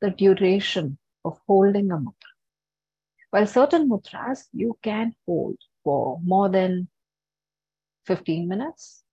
the 0.01 0.09
duration 0.11 0.97
of 1.23 1.39
holding 1.47 1.91
a 1.91 1.97
mudra. 1.97 2.33
While 3.29 3.45
certain 3.45 3.87
mudras 3.87 4.47
you 4.53 4.77
can 4.81 5.13
hold 5.25 5.57
for 5.83 6.19
more 6.23 6.49
than 6.49 6.87
15 8.05 8.47
minutes, 8.47 9.03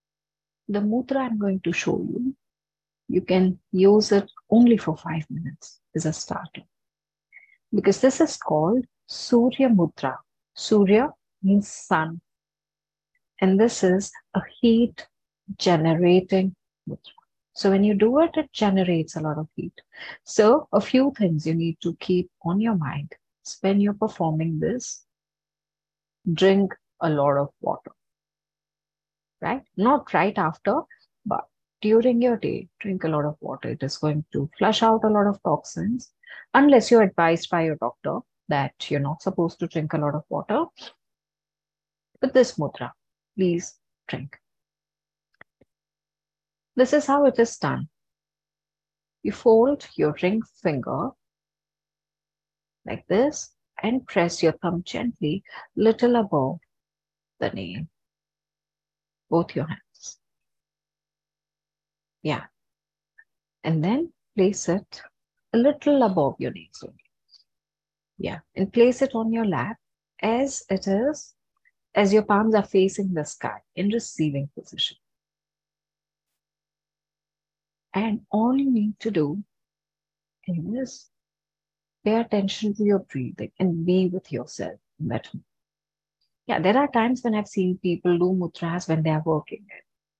the 0.68 0.80
mudra 0.80 1.18
I'm 1.18 1.38
going 1.38 1.60
to 1.60 1.72
show 1.72 1.98
you, 1.98 2.34
you 3.08 3.20
can 3.20 3.58
use 3.72 4.10
it 4.12 4.30
only 4.50 4.78
for 4.78 4.96
five 4.96 5.26
minutes 5.30 5.80
as 5.94 6.06
a 6.06 6.12
starter. 6.12 6.62
Because 7.74 8.00
this 8.00 8.20
is 8.20 8.36
called 8.36 8.84
Surya 9.06 9.68
Mudra. 9.68 10.16
Surya 10.54 11.10
means 11.42 11.68
sun. 11.68 12.20
And 13.40 13.60
this 13.60 13.84
is 13.84 14.10
a 14.34 14.40
heat 14.60 15.06
generating 15.58 16.54
mudra. 16.88 17.15
So 17.56 17.70
when 17.70 17.84
you 17.84 17.94
do 17.94 18.20
it, 18.20 18.36
it 18.36 18.52
generates 18.52 19.16
a 19.16 19.20
lot 19.20 19.38
of 19.38 19.48
heat. 19.56 19.72
So 20.24 20.68
a 20.74 20.80
few 20.80 21.12
things 21.16 21.46
you 21.46 21.54
need 21.54 21.78
to 21.80 21.96
keep 22.00 22.30
on 22.44 22.60
your 22.60 22.76
mind 22.76 23.14
when 23.62 23.80
you're 23.80 23.94
performing 23.94 24.60
this. 24.60 25.06
Drink 26.30 26.74
a 27.00 27.08
lot 27.08 27.38
of 27.38 27.48
water, 27.62 27.92
right? 29.40 29.62
Not 29.74 30.12
right 30.12 30.36
after, 30.36 30.82
but 31.24 31.46
during 31.80 32.20
your 32.20 32.36
day, 32.36 32.68
drink 32.80 33.04
a 33.04 33.08
lot 33.08 33.24
of 33.24 33.36
water. 33.40 33.70
It 33.70 33.82
is 33.82 33.96
going 33.96 34.26
to 34.32 34.50
flush 34.58 34.82
out 34.82 35.04
a 35.04 35.08
lot 35.08 35.26
of 35.26 35.42
toxins, 35.42 36.12
unless 36.52 36.90
you're 36.90 37.02
advised 37.02 37.48
by 37.48 37.64
your 37.64 37.76
doctor 37.76 38.18
that 38.48 38.90
you're 38.90 39.00
not 39.00 39.22
supposed 39.22 39.58
to 39.60 39.66
drink 39.66 39.94
a 39.94 39.98
lot 39.98 40.14
of 40.14 40.24
water. 40.28 40.66
With 42.20 42.34
this 42.34 42.58
mudra, 42.58 42.92
please 43.34 43.78
drink. 44.08 44.36
This 46.76 46.92
is 46.92 47.06
how 47.06 47.24
it 47.24 47.38
is 47.38 47.56
done. 47.56 47.88
You 49.22 49.32
fold 49.32 49.88
your 49.96 50.14
ring 50.22 50.42
finger 50.62 51.10
like 52.86 53.06
this 53.08 53.50
and 53.82 54.06
press 54.06 54.42
your 54.42 54.52
thumb 54.52 54.82
gently 54.84 55.42
little 55.74 56.16
above 56.16 56.58
the 57.40 57.50
nail. 57.50 57.86
Both 59.30 59.56
your 59.56 59.66
hands. 59.66 60.18
Yeah. 62.22 62.44
And 63.64 63.82
then 63.82 64.12
place 64.36 64.68
it 64.68 65.02
a 65.52 65.58
little 65.58 66.02
above 66.02 66.36
your 66.38 66.52
nails. 66.52 66.84
Yeah. 68.18 68.40
And 68.54 68.72
place 68.72 69.02
it 69.02 69.14
on 69.14 69.32
your 69.32 69.46
lap 69.46 69.78
as 70.22 70.62
it 70.70 70.86
is, 70.86 71.34
as 71.94 72.12
your 72.12 72.22
palms 72.22 72.54
are 72.54 72.62
facing 72.62 73.14
the 73.14 73.24
sky 73.24 73.60
in 73.74 73.88
receiving 73.88 74.50
position. 74.56 74.98
And 77.96 78.20
all 78.30 78.54
you 78.54 78.70
need 78.70 79.00
to 79.00 79.10
do 79.10 79.42
is 80.46 81.10
pay 82.04 82.20
attention 82.20 82.74
to 82.74 82.84
your 82.84 82.98
breathing 82.98 83.50
and 83.58 83.86
be 83.86 84.08
with 84.08 84.30
yourself 84.30 84.78
that 85.00 85.28
Yeah, 86.46 86.60
there 86.60 86.76
are 86.76 86.88
times 86.88 87.22
when 87.22 87.34
I've 87.34 87.48
seen 87.48 87.78
people 87.78 88.18
do 88.18 88.36
mudras 88.42 88.86
when 88.86 89.02
they 89.02 89.10
are 89.10 89.22
working 89.24 89.66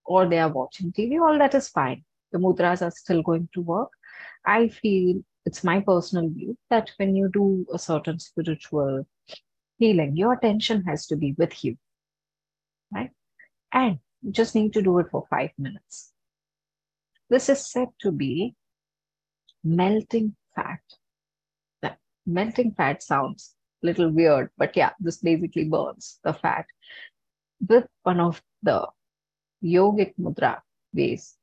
or 0.07 0.27
they 0.27 0.39
are 0.39 0.53
watching 0.53 0.91
TV. 0.91 1.21
All 1.21 1.39
that 1.39 1.55
is 1.55 1.69
fine. 1.69 2.03
The 2.33 2.39
mudras 2.39 2.81
are 2.81 2.91
still 2.91 3.23
going 3.23 3.49
to 3.53 3.61
work. 3.61 3.91
I 4.47 4.69
feel 4.69 5.23
it's 5.45 5.63
my 5.63 5.81
personal 5.81 6.31
view 6.31 6.57
that 6.71 6.91
when 6.97 7.15
you 7.15 7.29
do 7.29 7.67
a 7.73 7.79
certain 7.79 8.19
spiritual 8.19 9.07
healing, 9.77 10.17
your 10.17 10.33
attention 10.33 10.83
has 10.85 11.07
to 11.09 11.17
be 11.17 11.35
with 11.37 11.63
you, 11.63 11.77
right? 12.93 13.11
And 13.73 13.99
you 14.23 14.33
just 14.33 14.55
need 14.55 14.73
to 14.73 14.83
do 14.83 14.99
it 14.99 15.11
for 15.11 15.27
five 15.29 15.51
minutes. 15.59 16.16
This 17.29 17.49
is 17.49 17.71
said 17.71 17.89
to 18.01 18.13
be 18.13 18.55
melting 19.65 20.37
fat. 20.55 20.81
That 21.83 21.99
melting 22.25 22.73
fat 22.73 23.03
sounds 23.03 23.55
a 23.83 23.87
little 23.87 24.11
weird, 24.11 24.51
but 24.57 24.77
yeah, 24.77 24.93
this 25.01 25.19
basically 25.19 25.65
burns 25.65 26.21
the 26.23 26.33
fat 26.33 26.67
with 27.69 27.87
one 28.03 28.21
of 28.21 28.43
the 28.63 28.87
yogic 29.63 30.15
mudra 30.21 30.61
ways. 30.95 31.37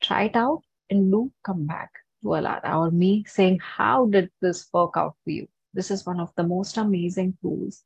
Try 0.00 0.24
it 0.24 0.36
out 0.36 0.62
and 0.88 1.10
do 1.10 1.32
come 1.44 1.66
back 1.66 1.90
to 2.22 2.28
Alara 2.28 2.76
or 2.76 2.90
me 2.90 3.24
saying, 3.26 3.58
How 3.60 4.06
did 4.06 4.30
this 4.40 4.68
work 4.72 4.92
out 4.96 5.16
for 5.24 5.30
you? 5.30 5.48
This 5.74 5.90
is 5.90 6.06
one 6.06 6.20
of 6.20 6.32
the 6.36 6.42
most 6.42 6.76
amazing 6.76 7.36
tools, 7.42 7.84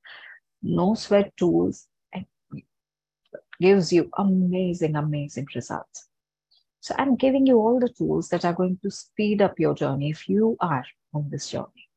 no 0.63 0.95
sweat 0.95 1.37
tools, 1.37 1.87
and 2.13 2.27
gives 3.61 3.93
you 3.93 4.11
amazing, 4.17 4.97
amazing 4.97 5.47
results. 5.55 6.09
So 6.85 6.95
I'm 6.99 7.17
giving 7.17 7.47
you 7.47 7.61
all 7.61 7.81
the 7.81 7.89
tools 7.89 8.29
that 8.29 8.45
are 8.45 8.53
going 8.53 8.79
to 8.83 8.91
speed 8.91 9.41
up 9.41 9.59
your 9.59 9.75
journey 9.75 10.11
if 10.11 10.29
you 10.29 10.55
are 10.61 10.85
on 11.15 11.31
this 11.31 11.49
journey. 11.49 11.89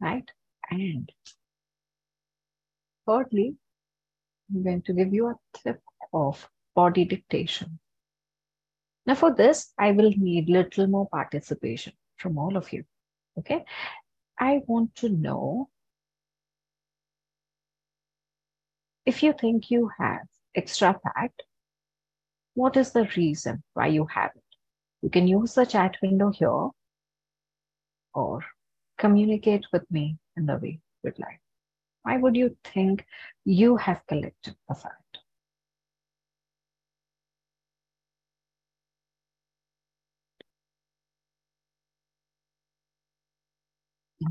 Right? 0.00 0.30
And 0.70 1.10
thirdly, 3.04 3.56
I'm 4.48 4.62
going 4.62 4.82
to 4.82 4.92
give 4.92 5.12
you 5.12 5.26
a 5.26 5.34
tip 5.58 5.80
of 6.12 6.48
body 6.76 7.04
dictation. 7.04 7.80
Now 9.06 9.16
for 9.16 9.34
this, 9.34 9.72
I 9.76 9.90
will 9.90 10.12
need 10.16 10.48
little 10.48 10.86
more 10.86 11.08
participation 11.08 11.94
from 12.16 12.38
all 12.38 12.56
of 12.56 12.72
you. 12.72 12.84
Okay. 13.40 13.64
I 14.38 14.60
want 14.68 14.94
to 14.96 15.08
know 15.08 15.68
if 19.04 19.24
you 19.24 19.32
think 19.32 19.72
you 19.72 19.90
have 19.98 20.28
extra 20.54 20.92
fat 21.02 21.32
what 22.54 22.76
is 22.76 22.92
the 22.92 23.08
reason 23.16 23.62
why 23.74 23.86
you 23.88 24.06
have 24.06 24.30
it? 24.34 24.42
You 25.02 25.10
can 25.10 25.28
use 25.28 25.54
the 25.54 25.66
chat 25.66 25.96
window 26.02 26.30
here 26.30 26.70
or 28.14 28.44
communicate 28.98 29.66
with 29.72 29.90
me 29.90 30.16
in 30.36 30.46
the 30.46 30.56
way 30.56 30.68
you 30.70 30.80
would 31.04 31.18
like. 31.18 31.40
Why 32.02 32.16
would 32.18 32.36
you 32.36 32.56
think 32.64 33.06
you 33.44 33.76
have 33.76 34.06
collected 34.06 34.56
the 34.68 34.74
fat? 34.74 34.92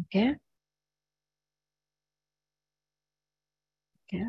Okay. 0.05 0.35
Okay. 4.07 4.23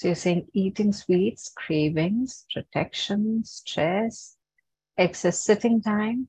So 0.00 0.08
you're 0.08 0.14
saying 0.14 0.48
eating 0.54 0.94
sweets, 0.94 1.52
cravings, 1.54 2.46
protection, 2.54 3.44
stress, 3.44 4.38
excess 4.96 5.42
sitting 5.42 5.82
time, 5.82 6.26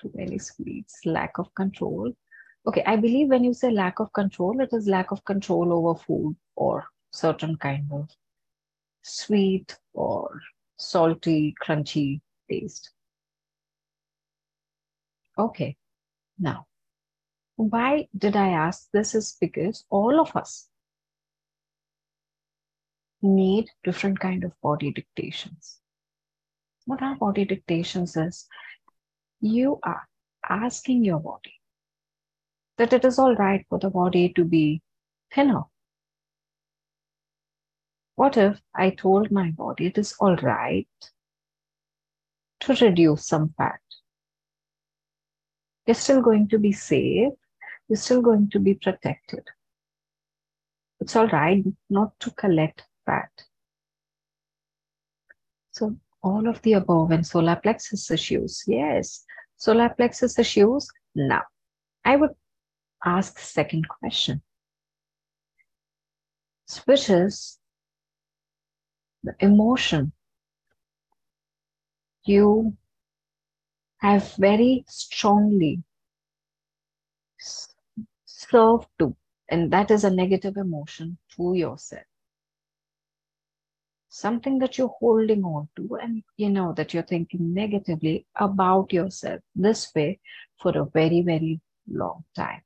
too 0.00 0.12
many 0.14 0.38
sweets, 0.38 1.00
lack 1.04 1.38
of 1.38 1.52
control. 1.56 2.12
Okay, 2.64 2.84
I 2.86 2.94
believe 2.94 3.30
when 3.30 3.42
you 3.42 3.54
say 3.54 3.72
lack 3.72 3.98
of 3.98 4.12
control, 4.12 4.60
it 4.60 4.68
is 4.70 4.86
lack 4.86 5.10
of 5.10 5.24
control 5.24 5.72
over 5.72 5.98
food 5.98 6.36
or 6.54 6.86
certain 7.10 7.56
kind 7.56 7.90
of 7.90 8.08
sweet 9.02 9.76
or 9.92 10.40
salty, 10.76 11.56
crunchy 11.60 12.20
taste. 12.48 12.92
Okay, 15.36 15.76
now, 16.38 16.68
why 17.56 18.06
did 18.16 18.36
I 18.36 18.50
ask 18.50 18.88
this 18.92 19.16
is 19.16 19.36
because 19.40 19.84
all 19.90 20.20
of 20.20 20.36
us 20.36 20.68
need 23.26 23.68
different 23.84 24.20
kind 24.20 24.44
of 24.44 24.52
body 24.62 24.92
dictations. 24.92 25.80
What 26.86 27.02
are 27.02 27.16
body 27.16 27.44
dictations 27.44 28.16
is 28.16 28.46
you 29.40 29.78
are 29.82 30.06
asking 30.48 31.04
your 31.04 31.18
body 31.20 31.54
that 32.78 32.92
it 32.92 33.04
is 33.04 33.18
all 33.18 33.34
right 33.34 33.64
for 33.68 33.78
the 33.78 33.90
body 33.90 34.32
to 34.34 34.44
be 34.44 34.82
thinner. 35.34 35.62
What 38.14 38.36
if 38.36 38.60
I 38.74 38.90
told 38.90 39.30
my 39.30 39.50
body 39.50 39.86
it 39.86 39.98
is 39.98 40.14
all 40.20 40.36
right 40.36 40.88
to 42.60 42.74
reduce 42.74 43.26
some 43.26 43.52
fat? 43.58 43.80
You're 45.86 45.94
still 45.94 46.22
going 46.22 46.48
to 46.48 46.58
be 46.58 46.72
safe. 46.72 47.32
You're 47.88 47.96
still 47.96 48.22
going 48.22 48.50
to 48.50 48.58
be 48.58 48.74
protected. 48.74 49.46
It's 51.00 51.14
all 51.14 51.28
right 51.28 51.64
not 51.90 52.18
to 52.20 52.30
collect 52.30 52.85
fat. 53.06 53.30
So 55.70 55.96
all 56.22 56.48
of 56.48 56.60
the 56.62 56.72
above 56.74 57.12
and 57.12 57.26
solar 57.26 57.56
plexus 57.56 58.10
issues. 58.10 58.64
Yes, 58.66 59.24
solar 59.56 59.88
plexus 59.90 60.38
issues. 60.38 60.88
Now, 61.14 61.42
I 62.04 62.16
would 62.16 62.32
ask 63.04 63.34
the 63.34 63.42
second 63.42 63.88
question, 63.88 64.42
which 66.84 67.08
is 67.08 67.58
the 69.22 69.34
emotion 69.40 70.12
you 72.24 72.76
have 73.98 74.34
very 74.34 74.84
strongly 74.88 75.82
served 78.24 78.88
to, 78.98 79.16
and 79.48 79.72
that 79.72 79.90
is 79.90 80.04
a 80.04 80.10
negative 80.10 80.56
emotion 80.56 81.18
to 81.36 81.54
yourself 81.54 82.04
something 84.08 84.58
that 84.58 84.78
you're 84.78 84.94
holding 85.00 85.44
on 85.44 85.68
to 85.76 85.96
and 86.02 86.22
you 86.36 86.50
know 86.50 86.72
that 86.72 86.94
you're 86.94 87.02
thinking 87.02 87.52
negatively 87.54 88.26
about 88.36 88.92
yourself 88.92 89.40
this 89.54 89.92
way 89.94 90.18
for 90.60 90.76
a 90.78 90.84
very 90.86 91.22
very 91.22 91.60
long 91.88 92.24
time 92.34 92.62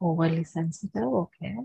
overly 0.00 0.44
sensitive. 0.44 1.02
Okay. 1.02 1.56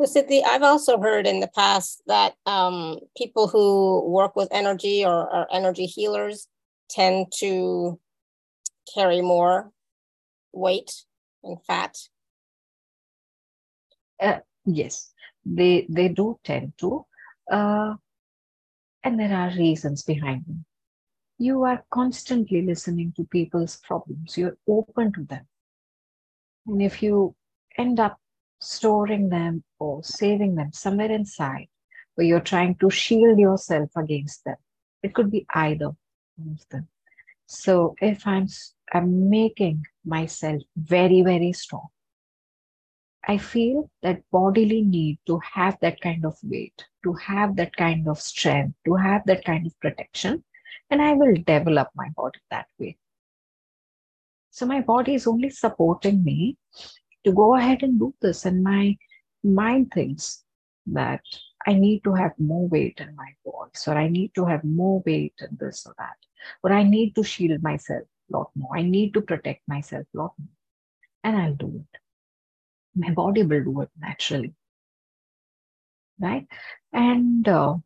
So, 0.00 0.06
Siddhii, 0.06 0.44
I've 0.44 0.62
also 0.62 1.00
heard 1.00 1.26
in 1.26 1.40
the 1.40 1.48
past 1.48 2.02
that 2.06 2.34
um, 2.46 3.00
people 3.16 3.48
who 3.48 4.08
work 4.08 4.36
with 4.36 4.48
energy 4.52 5.04
or 5.04 5.28
are 5.28 5.48
energy 5.50 5.86
healers 5.86 6.46
tend 6.88 7.32
to 7.38 7.98
carry 8.94 9.20
more 9.20 9.72
weight 10.52 10.92
and 11.42 11.58
fat. 11.66 11.96
Uh, 14.20 14.38
yes, 14.64 15.12
they 15.44 15.86
they 15.88 16.08
do 16.08 16.38
tend 16.44 16.72
to, 16.78 17.04
uh, 17.50 17.94
and 19.02 19.18
there 19.18 19.34
are 19.34 19.50
reasons 19.56 20.04
behind 20.04 20.44
them 20.46 20.64
you 21.38 21.62
are 21.64 21.84
constantly 21.90 22.62
listening 22.62 23.12
to 23.16 23.24
people's 23.24 23.76
problems. 23.76 24.36
You're 24.36 24.56
open 24.68 25.12
to 25.12 25.22
them. 25.22 25.46
And 26.66 26.82
if 26.82 27.00
you 27.02 27.34
end 27.78 28.00
up 28.00 28.18
storing 28.60 29.28
them 29.28 29.62
or 29.78 30.02
saving 30.02 30.56
them 30.56 30.72
somewhere 30.72 31.12
inside 31.12 31.68
where 32.16 32.26
you're 32.26 32.40
trying 32.40 32.74
to 32.76 32.90
shield 32.90 33.38
yourself 33.38 33.88
against 33.96 34.44
them, 34.44 34.56
it 35.04 35.14
could 35.14 35.30
be 35.30 35.46
either 35.54 35.86
of 35.86 36.68
them. 36.70 36.88
So 37.46 37.94
if 38.02 38.26
I'm, 38.26 38.48
I'm 38.92 39.30
making 39.30 39.84
myself 40.04 40.60
very, 40.76 41.22
very 41.22 41.52
strong, 41.52 41.86
I 43.26 43.38
feel 43.38 43.90
that 44.02 44.22
bodily 44.32 44.82
need 44.82 45.18
to 45.26 45.38
have 45.52 45.78
that 45.82 46.00
kind 46.00 46.24
of 46.24 46.36
weight, 46.42 46.84
to 47.04 47.12
have 47.12 47.54
that 47.56 47.76
kind 47.76 48.08
of 48.08 48.20
strength, 48.20 48.74
to 48.86 48.94
have 48.94 49.22
that 49.26 49.44
kind 49.44 49.66
of 49.66 49.78
protection 49.80 50.42
and 50.90 51.02
I 51.02 51.14
will 51.14 51.34
develop 51.34 51.88
my 51.94 52.08
body 52.16 52.38
that 52.50 52.66
way. 52.78 52.96
So 54.50 54.66
my 54.66 54.80
body 54.80 55.14
is 55.14 55.26
only 55.26 55.50
supporting 55.50 56.24
me 56.24 56.56
to 57.24 57.32
go 57.32 57.54
ahead 57.54 57.82
and 57.82 57.98
do 57.98 58.14
this, 58.20 58.44
and 58.44 58.62
my 58.62 58.96
mind 59.44 59.92
thinks 59.92 60.44
that 60.86 61.20
I 61.66 61.74
need 61.74 62.02
to 62.04 62.14
have 62.14 62.32
more 62.38 62.66
weight 62.68 62.98
in 63.00 63.14
my 63.14 63.28
voice, 63.44 63.86
or 63.86 63.94
I 63.94 64.08
need 64.08 64.34
to 64.34 64.46
have 64.46 64.64
more 64.64 65.02
weight 65.04 65.34
in 65.40 65.56
this 65.60 65.86
or 65.86 65.94
that, 65.98 66.16
or 66.62 66.72
I 66.72 66.82
need 66.82 67.14
to 67.16 67.22
shield 67.22 67.62
myself 67.62 68.02
a 68.02 68.36
lot 68.36 68.50
more. 68.56 68.76
I 68.76 68.82
need 68.82 69.14
to 69.14 69.20
protect 69.20 69.68
myself 69.68 70.06
a 70.14 70.18
lot 70.18 70.32
more, 70.38 70.48
and 71.24 71.36
I'll 71.36 71.54
do 71.54 71.84
it. 71.84 72.00
My 72.96 73.12
body 73.12 73.42
will 73.42 73.64
do 73.64 73.80
it 73.82 73.90
naturally, 74.00 74.54
right? 76.18 76.46
And 76.92 77.46
uh, 77.46 77.76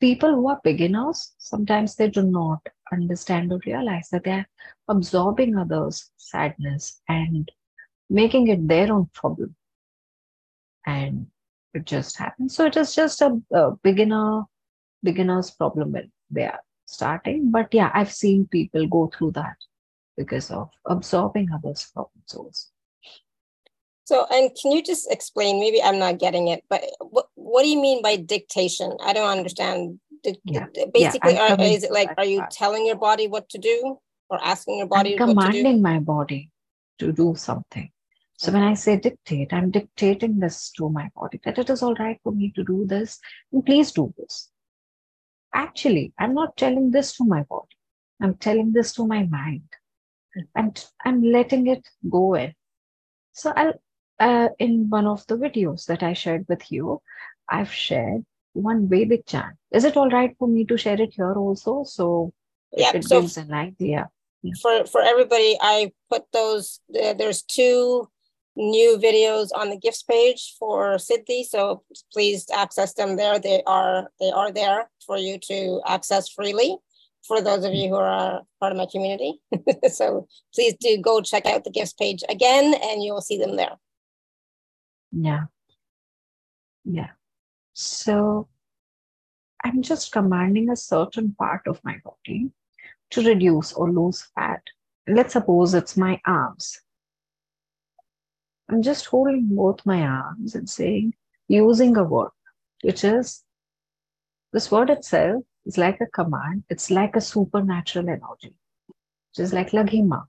people 0.00 0.34
who 0.34 0.48
are 0.48 0.60
beginners, 0.62 1.34
sometimes 1.38 1.96
they 1.96 2.10
do 2.10 2.22
not 2.22 2.60
understand 2.92 3.52
or 3.52 3.60
realize 3.66 4.08
that 4.10 4.24
they're 4.24 4.48
absorbing 4.88 5.56
others' 5.56 6.10
sadness 6.16 7.00
and 7.08 7.50
making 8.08 8.48
it 8.48 8.66
their 8.68 8.92
own 8.92 9.08
problem. 9.14 9.54
And 10.86 11.26
it 11.74 11.84
just 11.84 12.16
happens. 12.16 12.54
So 12.54 12.66
it 12.66 12.76
is 12.76 12.94
just 12.94 13.20
a, 13.20 13.40
a 13.52 13.72
beginner, 13.82 14.44
beginner's 15.02 15.50
problem 15.50 15.92
when 15.92 16.12
they 16.30 16.44
are 16.44 16.60
starting. 16.86 17.50
But 17.50 17.74
yeah, 17.74 17.90
I've 17.92 18.12
seen 18.12 18.46
people 18.46 18.86
go 18.86 19.10
through 19.14 19.32
that 19.32 19.56
because 20.16 20.50
of 20.50 20.70
absorbing 20.86 21.50
others' 21.52 21.90
problems 21.92 22.34
also. 22.34 22.68
So, 24.06 24.24
and 24.30 24.52
can 24.54 24.70
you 24.70 24.84
just 24.84 25.10
explain? 25.10 25.58
Maybe 25.58 25.82
I'm 25.82 25.98
not 25.98 26.18
getting 26.18 26.46
it, 26.46 26.62
but 26.70 26.80
what 27.00 27.26
what 27.34 27.64
do 27.64 27.68
you 27.68 27.80
mean 27.80 28.02
by 28.02 28.14
dictation? 28.14 28.96
I 29.04 29.12
don't 29.12 29.28
understand. 29.28 29.98
yeah. 30.44 30.66
Basically, 30.94 31.34
yeah, 31.34 31.56
are, 31.56 31.60
is 31.60 31.82
it 31.82 31.90
like 31.90 32.10
are 32.16 32.24
you 32.24 32.44
telling 32.52 32.86
your 32.86 32.96
body 32.96 33.26
what 33.26 33.48
to 33.48 33.58
do, 33.58 33.98
or 34.30 34.38
asking 34.40 34.78
your 34.78 34.86
body? 34.86 35.18
I'm 35.18 35.26
commanding 35.26 35.82
my 35.82 35.98
body 35.98 36.50
to 37.00 37.10
do 37.10 37.34
something. 37.36 37.90
So 38.38 38.52
when 38.52 38.62
I 38.62 38.74
say 38.74 38.96
dictate, 38.96 39.52
I'm 39.52 39.72
dictating 39.72 40.38
this 40.38 40.70
to 40.76 40.88
my 40.88 41.10
body 41.16 41.40
that 41.44 41.58
it 41.58 41.68
is 41.68 41.82
all 41.82 41.94
right 41.94 42.20
for 42.22 42.30
me 42.30 42.52
to 42.54 42.62
do 42.62 42.86
this, 42.86 43.18
and 43.52 43.66
please 43.66 43.90
do 43.90 44.14
this. 44.16 44.50
Actually, 45.52 46.12
I'm 46.16 46.34
not 46.34 46.56
telling 46.56 46.92
this 46.92 47.16
to 47.16 47.24
my 47.24 47.42
body. 47.42 47.74
I'm 48.22 48.34
telling 48.34 48.72
this 48.72 48.92
to 48.94 49.06
my 49.06 49.24
mind, 49.24 49.68
and 50.54 50.86
I'm 51.04 51.24
letting 51.24 51.66
it 51.66 51.88
go 52.08 52.34
in. 52.34 52.54
So 53.32 53.52
I'll 53.56 53.74
uh, 54.18 54.48
in 54.58 54.88
one 54.88 55.06
of 55.06 55.26
the 55.26 55.36
videos 55.36 55.86
that 55.86 56.02
I 56.02 56.12
shared 56.12 56.46
with 56.48 56.70
you, 56.70 57.00
I've 57.48 57.72
shared 57.72 58.24
one 58.52 58.88
Vedic 58.88 59.26
chant. 59.26 59.56
Is 59.70 59.84
it 59.84 59.96
all 59.96 60.08
right 60.08 60.34
for 60.38 60.48
me 60.48 60.64
to 60.64 60.76
share 60.76 61.00
it 61.00 61.14
here 61.14 61.34
also? 61.34 61.84
So 61.84 62.32
yeah, 62.72 62.92
it 62.94 63.04
so 63.04 63.20
gives 63.20 63.36
an 63.36 63.52
idea. 63.52 64.08
Yeah. 64.42 64.52
For 64.60 64.86
for 64.86 65.02
everybody, 65.02 65.56
I 65.60 65.92
put 66.10 66.24
those. 66.32 66.80
Uh, 66.90 67.14
there's 67.14 67.42
two 67.42 68.08
new 68.56 68.98
videos 68.98 69.48
on 69.54 69.68
the 69.70 69.76
gifts 69.76 70.02
page 70.02 70.56
for 70.58 70.96
Siddhii, 70.96 71.44
so 71.44 71.82
please 72.12 72.46
access 72.54 72.94
them 72.94 73.16
there. 73.16 73.38
They 73.38 73.62
are 73.66 74.10
they 74.20 74.30
are 74.30 74.50
there 74.50 74.90
for 75.06 75.18
you 75.18 75.38
to 75.48 75.82
access 75.86 76.28
freely. 76.28 76.76
For 77.26 77.40
those 77.40 77.64
of 77.64 77.74
you 77.74 77.88
who 77.88 77.96
are 77.96 78.42
part 78.60 78.72
of 78.72 78.78
my 78.78 78.86
community, 78.86 79.40
so 79.92 80.28
please 80.54 80.74
do 80.80 80.96
go 80.98 81.20
check 81.20 81.44
out 81.44 81.64
the 81.64 81.70
gifts 81.70 81.92
page 81.92 82.22
again, 82.28 82.74
and 82.82 83.02
you 83.02 83.12
will 83.12 83.20
see 83.20 83.38
them 83.38 83.56
there. 83.56 83.76
Yeah. 85.18 85.46
Yeah. 86.84 87.10
So 87.72 88.48
I'm 89.64 89.80
just 89.80 90.12
commanding 90.12 90.68
a 90.68 90.76
certain 90.76 91.34
part 91.38 91.62
of 91.66 91.82
my 91.84 91.96
body 92.04 92.50
to 93.12 93.22
reduce 93.22 93.72
or 93.72 93.90
lose 93.90 94.28
fat. 94.34 94.62
Let's 95.08 95.32
suppose 95.32 95.72
it's 95.72 95.96
my 95.96 96.20
arms. 96.26 96.82
I'm 98.68 98.82
just 98.82 99.06
holding 99.06 99.48
both 99.56 99.86
my 99.86 100.02
arms 100.02 100.54
and 100.54 100.68
saying, 100.68 101.14
using 101.48 101.96
a 101.96 102.04
word, 102.04 102.32
which 102.82 103.02
is 103.02 103.42
this 104.52 104.70
word 104.70 104.90
itself 104.90 105.44
is 105.64 105.78
like 105.78 106.00
a 106.02 106.06
command, 106.06 106.64
it's 106.68 106.90
like 106.90 107.16
a 107.16 107.20
supernatural 107.22 108.08
energy, 108.08 108.54
which 108.88 109.38
is 109.38 109.54
like 109.54 109.70
Laghima. 109.70 110.26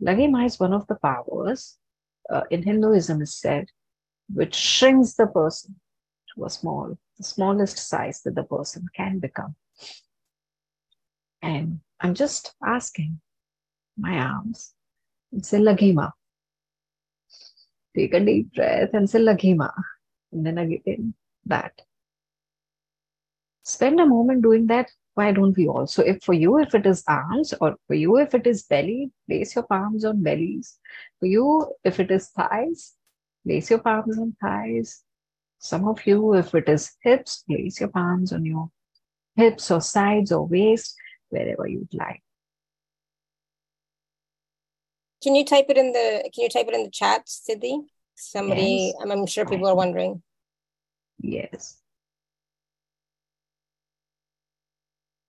Laghima 0.00 0.46
is 0.46 0.60
one 0.60 0.72
of 0.72 0.86
the 0.86 0.96
powers 0.96 1.78
uh, 2.30 2.42
in 2.50 2.62
Hinduism 2.62 3.22
is 3.22 3.34
said, 3.34 3.66
which 4.32 4.54
shrinks 4.54 5.14
the 5.14 5.26
person 5.26 5.76
to 6.34 6.44
a 6.44 6.50
small, 6.50 6.98
the 7.18 7.24
smallest 7.24 7.78
size 7.78 8.22
that 8.22 8.34
the 8.34 8.44
person 8.44 8.86
can 8.94 9.18
become. 9.18 9.54
And 11.42 11.80
I'm 12.00 12.14
just 12.14 12.54
asking 12.64 13.20
my 13.98 14.18
arms 14.18 14.74
and 15.32 15.44
say 15.44 15.58
Laghima. 15.58 16.12
Take 17.96 18.14
a 18.14 18.20
deep 18.20 18.54
breath 18.54 18.90
and 18.94 19.08
say 19.08 19.20
Laghima. 19.20 19.72
And 20.32 20.46
then 20.46 20.58
again 20.58 21.14
that. 21.46 21.80
spend 23.64 24.00
a 24.00 24.06
moment 24.06 24.42
doing 24.42 24.66
that 24.66 24.90
why 25.14 25.30
don't 25.30 25.56
we 25.56 25.68
also 25.68 26.02
if 26.02 26.22
for 26.22 26.34
you 26.34 26.58
if 26.58 26.74
it 26.74 26.86
is 26.86 27.02
arms 27.06 27.54
or 27.60 27.76
for 27.86 27.94
you 27.94 28.16
if 28.18 28.34
it 28.34 28.46
is 28.46 28.64
belly 28.64 29.10
place 29.28 29.54
your 29.54 29.64
palms 29.64 30.04
on 30.04 30.22
bellies. 30.22 30.78
For 31.20 31.26
you 31.26 31.72
if 31.84 32.00
it 32.00 32.10
is 32.10 32.28
thighs 32.30 32.94
place 33.46 33.70
your 33.70 33.78
palms 33.78 34.18
on 34.18 34.36
thighs. 34.40 35.02
Some 35.58 35.88
of 35.88 36.04
you 36.06 36.34
if 36.34 36.54
it 36.54 36.68
is 36.68 36.92
hips 37.02 37.44
place 37.48 37.80
your 37.80 37.90
palms 37.90 38.32
on 38.32 38.44
your 38.44 38.70
hips 39.36 39.70
or 39.70 39.80
sides 39.80 40.32
or 40.32 40.46
waist 40.46 40.96
wherever 41.28 41.66
you'd 41.66 41.94
like. 41.94 42.22
Can 45.22 45.34
you 45.34 45.44
type 45.44 45.66
it 45.68 45.78
in 45.78 45.92
the 45.92 46.28
can 46.34 46.42
you 46.42 46.48
type 46.48 46.66
it 46.68 46.74
in 46.74 46.82
the 46.82 46.90
chat 46.90 47.26
Siddhii? 47.26 47.84
somebody 48.16 48.92
yes. 48.94 48.94
I'm, 49.00 49.10
I'm 49.10 49.26
sure 49.26 49.44
people 49.44 49.68
are 49.68 49.74
wondering. 49.76 50.22
Yes 51.20 51.80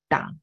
done. 0.09 0.39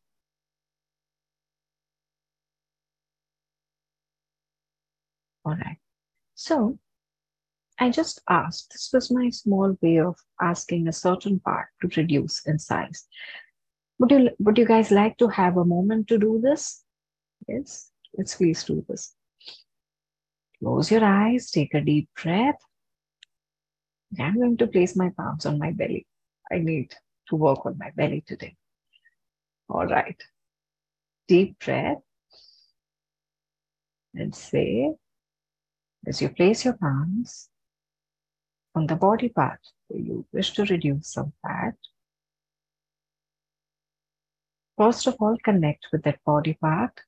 All 5.45 5.55
right. 5.55 5.79
So 6.35 6.79
I 7.79 7.91
just 7.91 8.21
asked, 8.29 8.73
this 8.73 8.91
was 8.93 9.11
my 9.11 9.31
small 9.31 9.77
way 9.83 9.99
of 9.99 10.17
asking 10.41 10.89
a 10.89 10.93
certain 10.93 11.41
part 11.41 11.69
to 11.81 12.01
reduce 12.01 12.47
in 12.47 12.59
size. 12.59 13.07
Would 13.99 14.11
you, 14.11 14.31
would 14.39 14.59
you 14.59 14.67
guys 14.67 14.91
like 14.91 15.17
to 15.19 15.29
have 15.29 15.57
a 15.57 15.65
moment 15.65 16.09
to 16.09 16.19
do 16.19 16.41
this? 16.43 16.85
Yes, 17.49 17.91
let's 18.17 18.37
please 18.37 18.65
do 18.65 18.85
this. 18.89 19.15
Close 20.59 20.91
your 20.91 21.05
eyes, 21.05 21.51
take 21.51 21.75
a 21.75 21.81
deep 21.81 22.09
breath. 22.23 22.57
I'm 24.21 24.35
going 24.35 24.57
to 24.59 24.67
place 24.67 24.95
my 24.97 25.11
palms 25.17 25.47
on 25.47 25.59
my 25.59 25.73
belly. 25.73 26.07
I 26.53 26.59
need 26.59 26.95
to 27.29 27.37
work 27.37 27.65
on 27.65 27.79
my 27.79 27.91
belly 27.97 28.23
today. 28.27 28.57
All 29.69 29.87
right. 29.87 30.21
Deep 31.27 31.59
breath. 31.59 32.03
And 34.15 34.35
say, 34.35 34.93
as 36.07 36.21
you 36.21 36.29
place 36.29 36.65
your 36.65 36.75
palms 36.75 37.49
on 38.75 38.87
the 38.87 38.97
body 38.97 39.29
part 39.29 39.61
where 39.89 40.01
you 40.01 40.27
wish 40.33 40.53
to 40.53 40.65
reduce 40.65 41.13
some 41.13 41.33
fat, 41.43 41.75
first 44.77 45.07
of 45.07 45.17
all, 45.21 45.37
connect 45.45 45.87
with 45.93 46.03
that 46.03 46.19
body 46.25 46.55
part. 46.55 47.01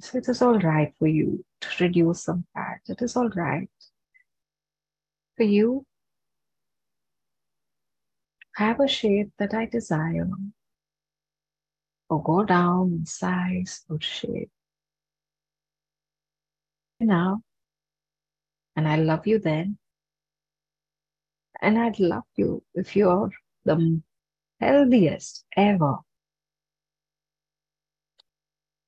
So 0.00 0.18
it 0.18 0.28
is 0.28 0.42
all 0.42 0.58
right 0.58 0.94
for 0.98 1.08
you 1.08 1.44
to 1.62 1.84
reduce 1.84 2.24
some 2.24 2.46
fat. 2.54 2.80
It 2.86 3.02
is 3.02 3.16
all 3.16 3.30
right 3.30 3.70
for 5.36 5.44
you 5.44 5.84
have 8.56 8.80
a 8.80 8.88
shape 8.88 9.30
that 9.38 9.52
I 9.54 9.66
desire 9.66 10.28
or 12.08 12.22
go 12.22 12.44
down 12.44 12.92
in 12.92 13.06
size 13.06 13.84
or 13.88 14.00
shape. 14.00 14.50
Now, 17.00 17.42
and 18.76 18.86
I 18.86 18.96
love 18.96 19.26
you 19.26 19.38
then. 19.38 19.78
And 21.60 21.78
I'd 21.78 21.98
love 21.98 22.24
you 22.36 22.62
if 22.74 22.94
you're 22.94 23.30
the 23.64 24.02
healthiest 24.60 25.44
ever. 25.56 25.96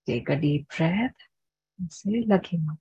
Take 0.07 0.29
a 0.29 0.37
deep 0.37 0.69
breath 0.77 1.15
and 1.79 1.93
say, 1.93 2.25
Laghima. 2.27 2.79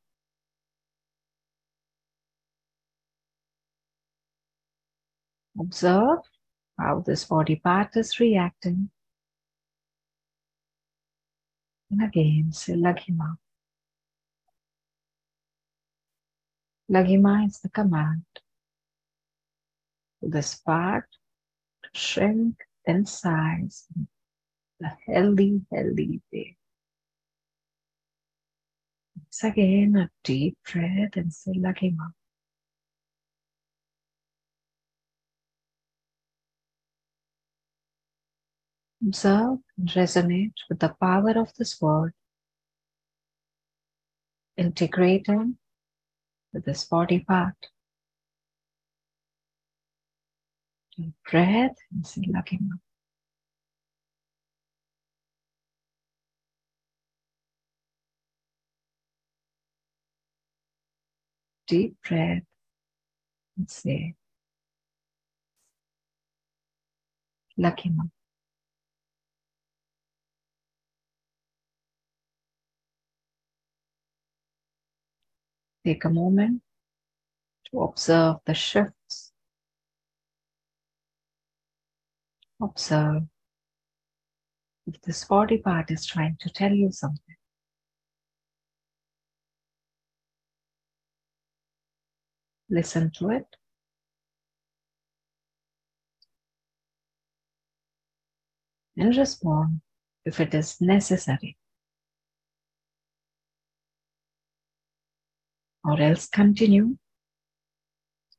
Observe 5.59 6.19
how 6.77 6.99
this 7.05 7.25
body 7.25 7.55
part 7.55 7.95
is 7.95 8.19
reacting 8.19 8.89
and 11.89 12.03
again, 12.03 12.51
say 12.51 12.73
Laghima. 12.73 13.37
Laghima 16.89 17.47
is 17.47 17.59
the 17.59 17.69
command 17.69 18.23
to 20.21 20.29
this 20.29 20.55
part 20.55 21.05
to 21.83 21.89
shrink 21.99 22.55
in 22.85 23.05
size 23.05 23.87
a 24.81 24.91
healthy, 25.05 25.61
healthy 25.71 26.21
way. 26.31 26.55
Once 29.17 29.43
again, 29.43 29.95
a 29.97 30.09
deep 30.23 30.57
breath 30.71 31.15
and 31.15 31.33
say 31.33 31.53
Laghima. 31.53 32.11
Observe 39.05 39.59
and 39.77 39.89
resonate 39.89 40.53
with 40.69 40.79
the 40.79 40.95
power 40.99 41.37
of 41.37 41.53
this 41.55 41.79
word, 41.81 42.13
integrating 44.57 45.57
with 46.57 46.65
this 46.65 46.85
body 46.85 47.19
part. 47.19 47.53
Deep 50.95 51.13
breath 51.29 51.75
and 51.93 52.05
say 52.05 52.21
Laghima. 52.21 52.79
Deep 61.67 61.95
breath 62.07 62.41
and 63.55 63.69
say 63.69 64.15
Laghima. 67.59 68.09
Take 75.87 76.03
a 76.03 76.09
moment 76.09 76.61
to 77.71 77.79
observe 77.79 78.39
the 78.45 78.53
shifts. 78.53 79.31
Observe 82.61 83.21
if 84.85 84.99
this 85.03 85.23
body 85.23 85.59
part 85.59 85.89
is 85.89 86.05
trying 86.05 86.35
to 86.41 86.49
tell 86.49 86.73
you 86.73 86.91
something. 86.91 87.37
Listen 92.69 93.09
to 93.19 93.29
it. 93.29 93.45
And 98.97 99.15
respond 99.15 99.79
if 100.25 100.41
it 100.41 100.53
is 100.53 100.81
necessary. 100.81 101.55
Or 105.87 106.01
else 106.01 106.27
continue. 106.27 106.97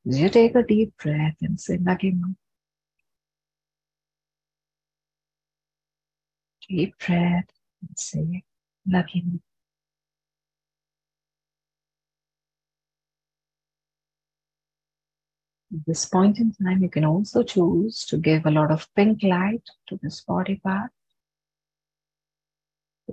You 0.05 0.29
take 0.29 0.55
a 0.55 0.63
deep 0.63 0.93
breath 0.97 1.35
and 1.41 1.59
say 1.59 1.77
Laghima. 1.77 2.35
Deep 6.69 6.93
breath 7.05 7.49
and 7.81 7.97
say 7.97 8.43
Laghima. 8.87 9.39
At 15.71 15.85
this 15.85 16.05
point 16.05 16.39
in 16.39 16.51
time, 16.51 16.83
you 16.83 16.89
can 16.89 17.05
also 17.05 17.43
choose 17.43 18.05
to 18.05 18.17
give 18.17 18.45
a 18.45 18.51
lot 18.51 18.71
of 18.71 18.87
pink 18.95 19.23
light 19.23 19.63
to 19.87 19.99
this 20.01 20.21
body 20.21 20.55
part. 20.63 20.91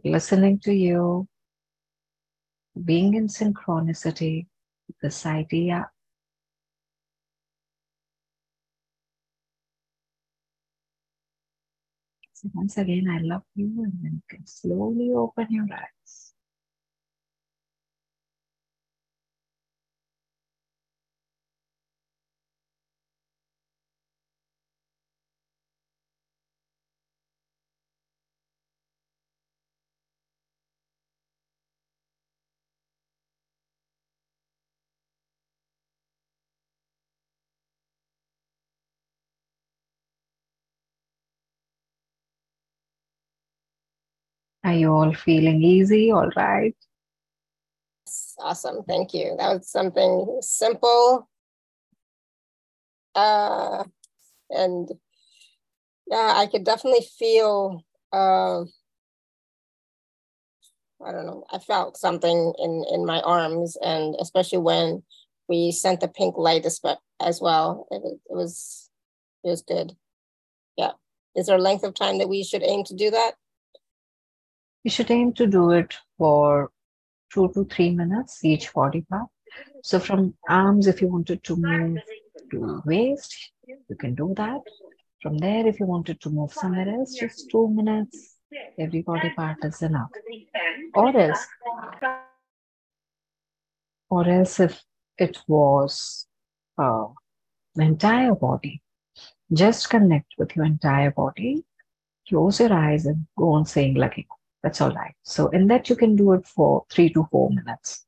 Listening 0.05 0.59
to 0.61 0.73
you, 0.73 1.27
being 2.85 3.15
in 3.15 3.27
synchronicity 3.27 4.47
this 5.03 5.27
idea 5.27 5.91
So 12.37 12.51
once 12.53 12.77
again, 12.77 13.09
I 13.09 13.23
love 13.23 13.45
you, 13.55 13.65
and 13.83 13.95
then 14.03 14.13
you 14.17 14.23
can 14.29 14.47
slowly 14.47 15.11
open 15.11 15.47
your 15.49 15.67
eyes. 15.73 16.26
Are 44.67 44.75
you 44.75 44.93
all 44.93 45.15
feeling 45.15 45.63
easy? 45.63 46.11
All 46.11 46.31
right. 46.37 46.75
Awesome. 48.39 48.83
Thank 48.83 49.15
you. 49.15 49.37
That 49.39 49.55
was 49.55 49.71
something 49.71 50.39
simple 50.43 51.29
uh, 53.15 53.85
and 54.51 54.91
Yeah, 56.09 56.33
I 56.37 56.47
could 56.47 56.65
definitely 56.65 57.07
feel. 57.19 57.85
Uh, 58.13 58.63
I 61.05 61.13
don't 61.13 61.27
know. 61.27 61.45
I 61.53 61.59
felt 61.59 61.97
something 61.97 62.55
in 62.59 62.85
in 62.93 63.07
my 63.07 63.21
arms, 63.21 63.77
and 63.83 64.17
especially 64.21 64.59
when 64.59 65.03
we 65.49 65.73
sent 65.73 66.01
the 66.01 66.09
pink 66.09 66.37
light 66.37 66.67
as 66.67 67.41
well. 67.41 67.87
It 67.91 68.03
it 68.05 68.35
was 68.35 68.91
it 69.45 69.49
was 69.51 69.63
good. 69.63 69.97
Yeah. 70.77 70.93
Is 71.35 71.47
there 71.47 71.57
a 71.57 71.61
length 71.61 71.85
of 71.85 71.95
time 71.95 72.19
that 72.19 72.29
we 72.29 72.43
should 72.45 72.63
aim 72.63 72.85
to 72.85 72.95
do 72.95 73.11
that? 73.11 73.33
You 74.87 74.91
should 74.91 75.11
aim 75.11 75.33
to 75.33 75.49
do 75.49 75.73
it 75.73 75.97
for 76.17 76.71
two 77.35 77.49
to 77.55 77.65
three 77.65 77.91
minutes 77.91 78.45
each 78.45 78.73
body 78.73 79.01
part. 79.11 79.27
So 79.83 79.99
from 79.99 80.35
arms, 80.49 80.87
if 80.87 81.03
you 81.03 81.09
wanted 81.09 81.43
to 81.43 81.57
move 81.57 81.99
to 82.53 82.83
waist, 82.87 83.35
you 83.67 83.97
can 83.99 84.15
do 84.15 84.33
that. 84.37 84.61
From 85.21 85.39
there, 85.39 85.67
if 85.67 85.81
you 85.81 85.87
wanted 85.87 86.21
to 86.21 86.31
move 86.31 86.53
somewhere 86.53 86.89
else, 86.89 87.15
just 87.15 87.51
two 87.51 87.69
minutes. 87.69 88.37
Every 88.79 89.03
body 89.03 89.31
part 89.31 89.65
is 89.65 89.83
enough. 89.83 90.11
Or 90.95 91.17
else, 91.19 91.45
or 94.09 94.29
else 94.29 94.61
if 94.61 94.81
it 95.19 95.37
was 95.49 96.29
uh, 96.79 97.07
the 97.75 97.83
entire 97.83 98.37
body, 98.37 98.83
just 99.53 99.91
connect 99.91 100.35
with 100.39 100.55
your 100.55 100.65
entire 100.65 101.11
body. 101.11 101.65
Close 102.29 102.61
your 102.61 102.73
eyes 102.73 103.05
and 103.07 103.27
go 103.37 103.51
on 103.51 103.67
saying 103.67 103.95
lucky. 103.97 104.29
That's 104.67 104.81
all 104.81 104.91
right. 104.91 105.15
So 105.23 105.47
in 105.51 105.69
that 105.69 105.89
you 105.89 105.95
can 105.95 106.17
do 106.17 106.33
it 106.33 106.45
for 106.45 106.85
three 106.91 107.09
to 107.11 107.25
four 107.31 107.51
minutes. 107.51 108.05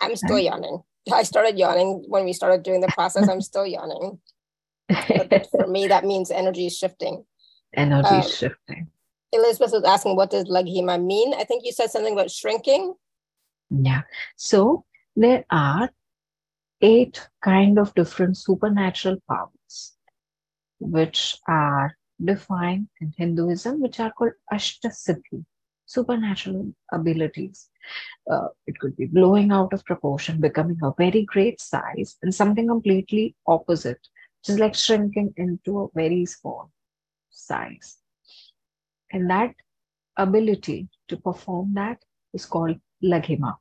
I'm 0.00 0.16
still 0.16 0.36
right. 0.36 0.44
yawning. 0.44 0.82
I 1.12 1.22
started 1.22 1.58
yawning 1.58 2.02
when 2.08 2.24
we 2.24 2.32
started 2.32 2.62
doing 2.62 2.80
the 2.80 2.88
process. 2.88 3.28
I'm 3.28 3.42
still 3.42 3.66
yawning. 3.66 4.20
But 4.88 5.48
for 5.50 5.66
me, 5.66 5.86
that 5.88 6.06
means 6.06 6.30
energy 6.30 6.64
is 6.64 6.78
shifting. 6.78 7.26
Energy 7.74 8.08
um, 8.08 8.22
shifting. 8.22 8.88
Elizabeth 9.32 9.72
was 9.72 9.84
asking, 9.84 10.16
what 10.16 10.30
does 10.30 10.46
Laghima 10.46 11.04
mean? 11.04 11.34
I 11.34 11.44
think 11.44 11.66
you 11.66 11.72
said 11.72 11.90
something 11.90 12.14
about 12.14 12.30
shrinking. 12.30 12.94
Yeah. 13.68 14.00
So 14.36 14.86
there 15.14 15.44
are 15.50 15.90
eight 16.80 17.28
kind 17.42 17.78
of 17.78 17.94
different 17.94 18.38
supernatural 18.38 19.18
powers, 19.28 19.92
which 20.80 21.36
are 21.46 21.98
defined 22.22 22.88
in 23.00 23.12
Hinduism, 23.16 23.80
which 23.80 24.00
are 24.00 24.12
called 24.12 24.32
Ashtasiddhi, 24.52 25.44
supernatural 25.86 26.74
abilities. 26.92 27.68
Uh, 28.30 28.48
it 28.66 28.78
could 28.78 28.96
be 28.96 29.06
blowing 29.06 29.52
out 29.52 29.72
of 29.72 29.84
proportion, 29.84 30.40
becoming 30.40 30.78
a 30.82 30.92
very 30.96 31.24
great 31.24 31.60
size, 31.60 32.16
and 32.22 32.34
something 32.34 32.68
completely 32.68 33.34
opposite, 33.46 34.00
just 34.44 34.58
like 34.58 34.74
shrinking 34.74 35.34
into 35.36 35.80
a 35.80 35.88
very 35.94 36.24
small 36.26 36.70
size. 37.30 37.98
And 39.12 39.30
that 39.30 39.54
ability 40.16 40.88
to 41.08 41.16
perform 41.16 41.74
that 41.74 41.98
is 42.32 42.46
called 42.46 42.78
Laghima. 43.02 43.56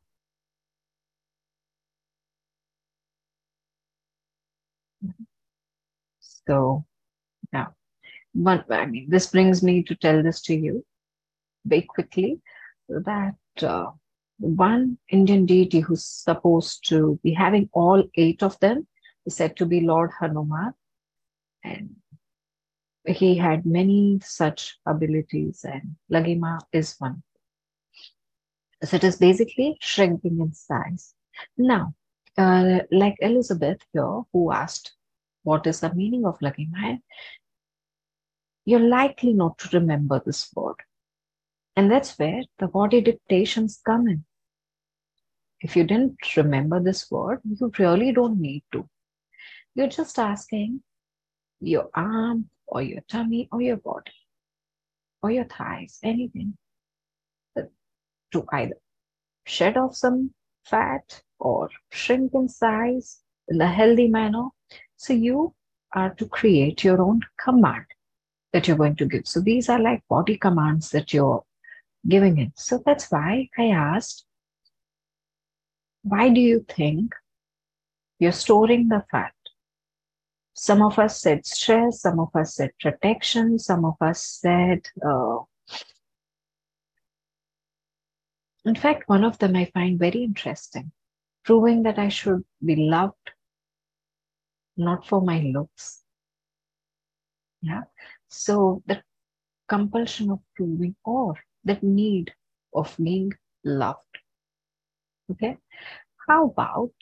So 6.20 6.86
now, 7.52 7.74
but 8.34 8.66
I 8.72 8.86
mean, 8.86 9.10
this 9.10 9.28
brings 9.28 9.62
me 9.64 9.84
to 9.84 9.96
tell 9.96 10.24
this 10.24 10.42
to 10.44 10.56
you 10.56 10.86
very 11.66 11.84
quickly 11.84 12.42
that 12.90 13.36
uh, 13.62 13.92
one 14.40 14.98
Indian 15.10 15.46
deity 15.46 15.80
who's 15.80 16.06
supposed 16.06 16.88
to 16.90 17.20
be 17.24 17.34
having 17.34 17.70
all 17.74 18.04
eight 18.16 18.44
of 18.44 18.60
them 18.60 18.88
is 19.26 19.36
said 19.36 19.56
to 19.58 19.66
be 19.66 19.82
Lord 19.82 20.12
Hanuman. 20.20 20.74
And 21.64 21.96
he 23.06 23.36
had 23.36 23.66
many 23.66 24.20
such 24.24 24.78
abilities, 24.86 25.66
and 25.66 25.96
Laghima 26.12 26.60
is 26.72 26.96
one. 27.00 27.24
So 28.84 28.98
it 28.98 29.04
is 29.04 29.18
basically 29.18 29.78
shrinking 29.82 30.40
in 30.40 30.54
size. 30.54 31.14
Now, 31.58 31.94
uh, 32.38 32.80
like 32.92 33.16
Elizabeth 33.20 33.80
here, 33.94 34.22
who 34.34 34.52
asked 34.52 34.94
what 35.44 35.68
is 35.68 35.80
the 35.80 35.94
meaning 35.94 36.26
of 36.26 36.40
Laghima, 36.40 37.00
you're 38.66 38.80
likely 38.80 39.34
not 39.34 39.58
to 39.60 39.78
remember 39.78 40.22
this 40.26 40.50
word. 40.56 40.76
And 41.76 41.92
that's 41.92 42.18
where 42.18 42.44
the 42.60 42.68
body 42.68 43.02
dictations 43.02 43.82
come 43.86 44.08
in. 44.08 44.26
If 45.62 45.76
you 45.76 45.84
didn't 45.84 46.36
remember 46.38 46.80
this 46.80 47.10
word, 47.10 47.40
you 47.44 47.72
really 47.80 48.12
don't 48.12 48.40
need 48.40 48.64
to. 48.74 48.88
You're 49.76 49.88
just 49.88 50.20
asking 50.20 50.82
your 51.60 51.90
arm 51.96 52.50
or 52.68 52.82
your 52.82 53.02
tummy 53.10 53.48
or 53.52 53.62
your 53.62 53.78
body 53.78 54.12
or 55.22 55.32
your 55.32 55.46
thighs, 55.46 56.00
anything, 56.04 56.58
to 58.32 58.46
either 58.52 58.76
shed 59.46 59.78
off 59.78 59.96
some 59.96 60.32
fat 60.66 61.22
or 61.40 61.70
shrink 61.92 62.34
in 62.34 62.50
size 62.50 63.20
in 63.48 63.62
a 63.62 63.68
healthy 63.68 64.08
manner. 64.08 64.48
So 64.98 65.14
you 65.14 65.54
are 65.94 66.14
to 66.16 66.28
create 66.28 66.84
your 66.84 67.02
own 67.02 67.22
command 67.40 67.86
that 68.54 68.68
you're 68.68 68.78
going 68.78 68.96
to 68.96 69.06
give. 69.06 69.28
So 69.28 69.42
these 69.42 69.68
are 69.68 69.80
like 69.80 70.08
body 70.08 70.38
commands 70.38 70.92
that 70.92 71.14
you're 71.14 71.44
giving 72.08 72.38
it. 72.38 72.52
So 72.56 72.82
that's 72.86 73.12
why 73.12 73.50
I 73.58 73.66
asked, 73.66 74.26
why 76.04 76.30
do 76.30 76.40
you 76.40 76.66
think 76.70 77.14
you're 78.20 78.32
storing 78.32 78.90
the 78.90 79.04
fat? 79.10 79.34
Some 80.54 80.84
of 80.84 81.00
us 81.00 81.20
said 81.20 81.46
stress, 81.46 82.02
some 82.02 82.20
of 82.20 82.30
us 82.36 82.56
said 82.56 82.72
protection, 82.80 83.58
some 83.58 83.86
of 83.86 83.96
us 84.00 84.24
said, 84.24 84.88
uh, 85.04 85.40
in 88.66 88.76
fact, 88.76 89.10
one 89.10 89.24
of 89.24 89.40
them 89.40 89.56
I 89.56 89.66
find 89.74 89.98
very 89.98 90.24
interesting, 90.24 90.92
proving 91.44 91.84
that 91.84 91.98
I 91.98 92.10
should 92.10 92.44
be 92.64 92.76
loved 92.76 93.32
not 94.78 95.08
for 95.08 95.22
my 95.22 95.40
looks. 95.40 96.04
Yeah. 97.62 97.84
So 98.36 98.82
the 98.88 99.04
compulsion 99.70 100.32
of 100.32 100.40
proving 100.56 100.96
or 101.06 101.36
that 101.66 101.84
need 101.84 102.34
of 102.74 102.96
being 102.98 103.32
loved. 103.64 104.18
Okay. 105.32 105.58
How 106.28 106.46
about 106.48 106.94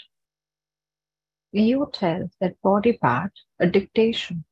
you 1.53 1.89
tell 1.93 2.29
that 2.41 2.61
body 2.61 2.93
part 2.93 3.31
a 3.59 3.67
dictation 3.67 4.43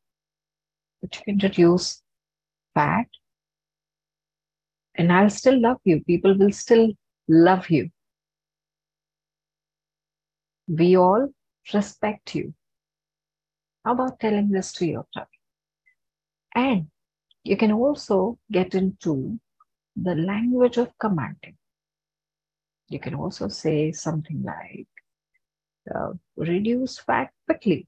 you 1.01 1.09
can 1.09 1.37
reduce 1.37 2.01
fat 2.73 3.07
and 4.95 5.11
I'll 5.11 5.29
still 5.29 5.59
love 5.61 5.79
you. 5.83 6.03
People 6.03 6.37
will 6.37 6.51
still 6.51 6.91
love 7.27 7.69
you. 7.69 7.89
We 10.67 10.97
all 10.97 11.29
respect 11.73 12.35
you. 12.35 12.53
How 13.85 13.93
about 13.93 14.19
telling 14.19 14.49
this 14.49 14.73
to 14.73 14.85
your 14.85 15.05
tummy? 15.13 15.38
And 16.55 16.87
you 17.43 17.57
can 17.57 17.71
also 17.71 18.37
get 18.51 18.75
into 18.75 19.39
the 19.95 20.15
language 20.15 20.77
of 20.77 20.97
commanding. 20.99 21.57
You 22.89 22.99
can 22.99 23.15
also 23.15 23.47
say 23.47 23.91
something 23.91 24.43
like 24.43 24.87
uh, 25.93 26.13
reduce 26.37 26.99
fat 26.99 27.31
quickly, 27.45 27.87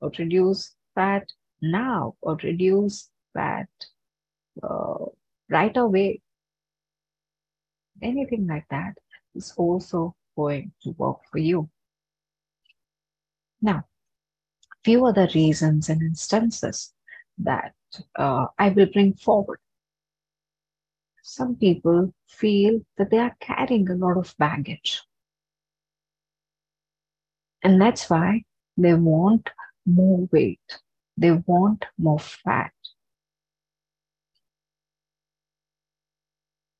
or 0.00 0.10
reduce 0.18 0.74
fat 0.94 1.26
now, 1.60 2.14
or 2.20 2.36
reduce 2.42 3.10
fat 3.32 3.68
uh, 4.62 5.04
right 5.48 5.76
away. 5.76 6.20
Anything 8.02 8.46
like 8.46 8.66
that 8.70 8.94
is 9.34 9.52
also 9.56 10.14
going 10.36 10.72
to 10.82 10.90
work 10.92 11.18
for 11.30 11.38
you. 11.38 11.70
Now, 13.62 13.84
few 14.84 15.06
other 15.06 15.28
reasons 15.34 15.88
and 15.88 16.02
instances 16.02 16.92
that 17.38 17.72
uh, 18.16 18.46
I 18.58 18.68
will 18.70 18.86
bring 18.86 19.14
forward. 19.14 19.58
Some 21.22 21.56
people 21.56 22.12
feel 22.28 22.80
that 22.96 23.10
they 23.10 23.18
are 23.18 23.36
carrying 23.40 23.88
a 23.90 23.94
lot 23.94 24.16
of 24.16 24.34
baggage. 24.38 25.02
And 27.62 27.80
that's 27.80 28.08
why 28.10 28.44
they 28.76 28.94
want 28.94 29.50
more 29.86 30.28
weight, 30.32 30.80
they 31.16 31.32
want 31.32 31.84
more 31.98 32.18
fat. 32.18 32.72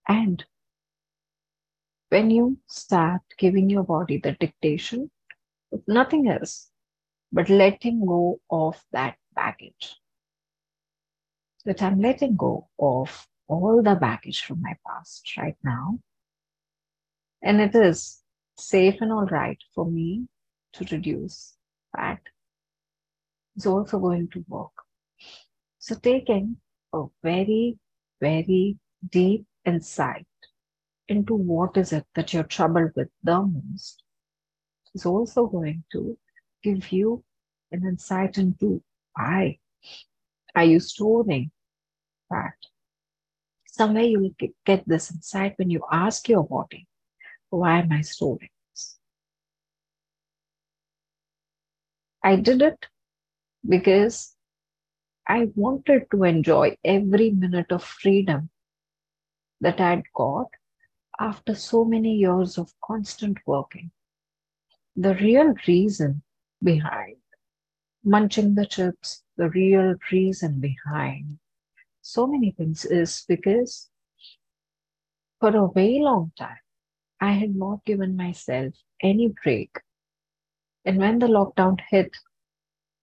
And 0.09 0.45
when 2.11 2.31
you 2.31 2.59
start 2.67 3.23
giving 3.39 3.71
your 3.71 3.83
body 3.83 4.19
the 4.19 4.33
dictation, 4.33 5.11
nothing 5.87 6.29
else 6.29 6.71
but 7.33 7.49
letting 7.49 8.05
go 8.07 8.41
of 8.51 8.85
that 8.93 9.17
baggage. 9.35 9.97
That 11.65 11.83
I'm 11.83 12.01
letting 12.01 12.37
go 12.37 12.69
of 12.79 13.27
all 13.49 13.83
the 13.83 13.95
baggage 13.95 14.45
from 14.45 14.61
my 14.61 14.75
past 14.87 15.37
right 15.37 15.57
now. 15.63 15.99
And 17.43 17.61
it 17.61 17.75
is 17.75 18.23
safe 18.57 19.01
and 19.01 19.13
all 19.13 19.27
right 19.27 19.59
for 19.75 19.87
me 19.91 20.27
to 20.75 20.85
reduce 20.91 21.55
fat. 21.95 22.21
is 23.57 23.67
also 23.67 23.99
going 23.99 24.29
to 24.29 24.45
work. 24.49 24.73
So, 25.79 25.95
taking 25.95 26.57
a 26.93 27.05
very, 27.23 27.79
very 28.21 28.79
deep 29.11 29.47
insight 29.65 30.27
into 31.09 31.35
what 31.35 31.77
is 31.77 31.93
it 31.93 32.07
that 32.15 32.33
you're 32.33 32.45
troubled 32.45 32.93
with 32.97 33.09
the 33.23 33.41
most 33.43 34.03
is 34.95 35.05
also 35.05 35.47
going 35.47 35.85
to 35.93 36.17
give 36.63 36.91
you 36.93 37.23
an 37.73 37.85
insight 37.85 38.39
into 38.39 38.83
why 39.15 39.59
are 40.55 40.65
you 40.65 40.81
storing 40.81 41.51
that. 42.35 42.59
Somewhere 43.67 44.05
you 44.05 44.21
will 44.21 44.49
get 44.65 44.89
this 44.89 45.11
insight 45.11 45.55
when 45.57 45.71
you 45.71 45.83
ask 45.91 46.29
your 46.29 46.45
body, 46.45 46.87
why 47.51 47.79
am 47.81 47.93
I 47.93 48.03
storing 48.03 48.51
this? 48.71 48.99
I 52.23 52.37
did 52.37 52.63
it 52.63 52.87
because 53.69 54.37
I 55.27 55.49
wanted 55.55 56.07
to 56.11 56.25
enjoy 56.25 56.77
every 56.85 57.31
minute 57.31 57.71
of 57.71 57.83
freedom 57.83 58.51
that 59.61 59.81
I'd 59.81 60.05
got 60.15 60.49
after 61.19 61.55
so 61.55 61.85
many 61.85 62.15
years 62.15 62.59
of 62.59 62.73
constant 62.85 63.39
working. 63.47 63.91
The 64.97 65.15
real 65.15 65.55
reason 65.67 66.23
behind 66.63 67.17
munching 68.05 68.55
the 68.55 68.67
chips, 68.67 69.23
the 69.37 69.49
real 69.49 69.95
reason 70.13 70.61
behind 70.61 71.39
so 72.07 72.27
many 72.27 72.51
things 72.51 72.85
is 72.85 73.25
because 73.27 73.89
for 75.41 75.49
a 75.49 75.73
very 75.73 76.01
long 76.01 76.33
time, 76.39 76.59
I 77.19 77.33
had 77.33 77.57
not 77.57 77.83
given 77.87 78.15
myself 78.15 78.75
any 79.03 79.33
break. 79.43 79.71
And 80.85 80.99
when 80.99 81.19
the 81.19 81.29
lockdown 81.29 81.81
hit, 81.89 82.15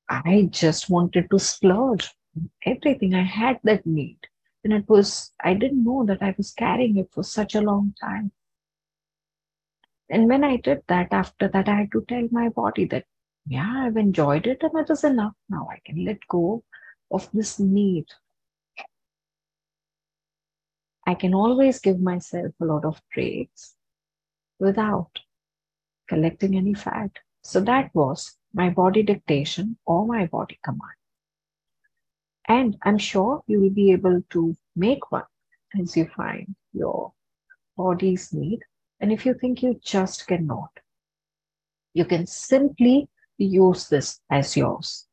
I 0.08 0.50
just 0.52 0.92
wanted 0.92 1.32
to 1.32 1.40
splurge 1.40 2.14
everything. 2.64 3.16
I 3.16 3.24
had 3.24 3.60
that 3.64 3.88
need. 3.88 4.20
And 4.64 4.72
it 4.72 4.88
was, 4.88 5.34
I 5.44 5.56
didn't 5.56 5.84
know 5.84 6.06
that 6.06 6.22
I 6.22 6.36
was 6.38 6.52
carrying 6.52 6.98
it 6.98 7.10
for 7.12 7.24
such 7.24 7.56
a 7.56 7.62
long 7.62 7.96
time. 8.00 8.32
And 10.12 10.30
when 10.30 10.44
I 10.44 10.58
did 10.58 10.84
that, 10.90 11.08
after 11.12 11.48
that, 11.48 11.68
I 11.68 11.76
had 11.76 11.92
to 11.94 12.06
tell 12.08 12.28
my 12.32 12.50
body 12.50 12.86
that, 12.86 13.06
yeah, 13.48 13.86
I've 13.88 13.98
enjoyed 13.98 14.46
it 14.46 14.62
and 14.62 14.74
that 14.76 14.92
is 14.92 15.04
enough 15.04 15.34
now. 15.50 15.68
I 15.72 15.80
can 15.84 16.06
let 16.06 16.20
go 16.28 16.64
of 17.10 17.28
this 17.34 17.60
need. 17.60 18.06
I 21.06 21.16
can 21.16 21.34
always 21.34 21.80
give 21.80 22.00
myself 22.00 22.54
a 22.62 22.66
lot 22.66 22.86
of 22.86 23.02
breaks 23.14 23.76
without 24.60 25.10
collecting 26.08 26.56
any 26.56 26.74
fat. 26.74 27.12
So 27.44 27.60
that 27.62 27.90
was 27.94 28.38
my 28.54 28.70
body 28.70 29.02
dictation 29.02 29.78
or 29.86 30.06
my 30.06 30.28
body 30.28 30.60
command. 30.64 31.00
And 32.48 32.78
I'm 32.84 32.98
sure 32.98 33.44
you 33.48 33.62
will 33.62 33.72
be 33.72 33.92
able 33.92 34.22
to 34.32 34.56
make 34.76 35.12
one 35.12 35.24
as 35.80 35.96
you 35.96 36.10
find 36.16 36.56
your 36.74 37.14
body's 37.78 38.34
need. 38.34 38.60
And 39.00 39.12
if 39.12 39.26
you 39.26 39.34
think 39.34 39.64
you 39.64 39.80
just 39.84 40.28
cannot, 40.28 40.70
you 41.94 42.06
can 42.06 42.28
simply 42.28 43.10
use 43.38 43.90
this 43.90 44.20
as 44.30 44.56
yours. 44.56 45.08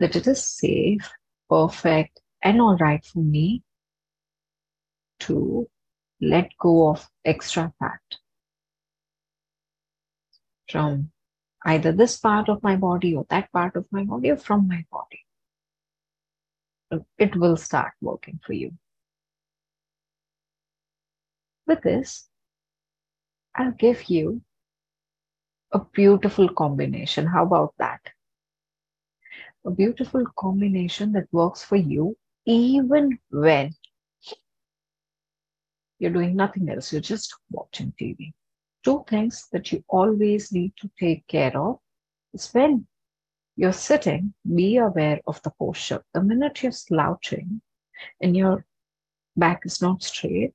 That 0.00 0.16
it 0.16 0.26
is 0.26 0.44
safe, 0.44 1.08
perfect, 1.48 2.20
and 2.42 2.60
all 2.60 2.76
right 2.76 3.04
for 3.04 3.20
me 3.20 3.62
to 5.26 5.68
let 6.20 6.50
go 6.58 6.88
of 6.88 7.08
extra 7.24 7.72
fat 7.78 8.00
from 10.70 11.10
either 11.64 11.92
this 11.92 12.18
part 12.18 12.48
of 12.48 12.62
my 12.62 12.76
body 12.76 13.14
or 13.14 13.26
that 13.28 13.50
part 13.52 13.76
of 13.76 13.86
my 13.90 14.04
body 14.04 14.30
or 14.30 14.36
from 14.36 14.66
my 14.68 14.84
body 14.90 15.24
it 17.18 17.36
will 17.36 17.56
start 17.56 17.92
working 18.00 18.40
for 18.44 18.52
you. 18.52 18.72
With 21.66 21.82
this, 21.82 22.28
I'll 23.54 23.72
give 23.72 24.08
you 24.10 24.42
a 25.72 25.80
beautiful 25.92 26.48
combination. 26.48 27.26
How 27.26 27.44
about 27.44 27.74
that? 27.78 28.00
A 29.64 29.70
beautiful 29.70 30.24
combination 30.38 31.12
that 31.12 31.32
works 31.32 31.62
for 31.62 31.76
you 31.76 32.16
even 32.44 33.18
when 33.30 33.74
you're 36.02 36.10
doing 36.10 36.34
nothing 36.34 36.68
else, 36.68 36.92
you're 36.92 37.00
just 37.00 37.34
watching 37.50 37.92
TV. 38.00 38.32
Two 38.84 39.04
things 39.08 39.46
that 39.52 39.70
you 39.70 39.84
always 39.88 40.50
need 40.50 40.72
to 40.80 40.90
take 40.98 41.24
care 41.28 41.56
of 41.56 41.78
is 42.34 42.50
when 42.52 42.86
you're 43.54 43.72
sitting, 43.72 44.34
be 44.56 44.78
aware 44.78 45.20
of 45.28 45.40
the 45.42 45.52
posture. 45.58 46.02
The 46.12 46.22
minute 46.22 46.62
you're 46.62 46.72
slouching 46.72 47.62
and 48.20 48.36
your 48.36 48.66
back 49.36 49.60
is 49.64 49.80
not 49.80 50.02
straight, 50.02 50.54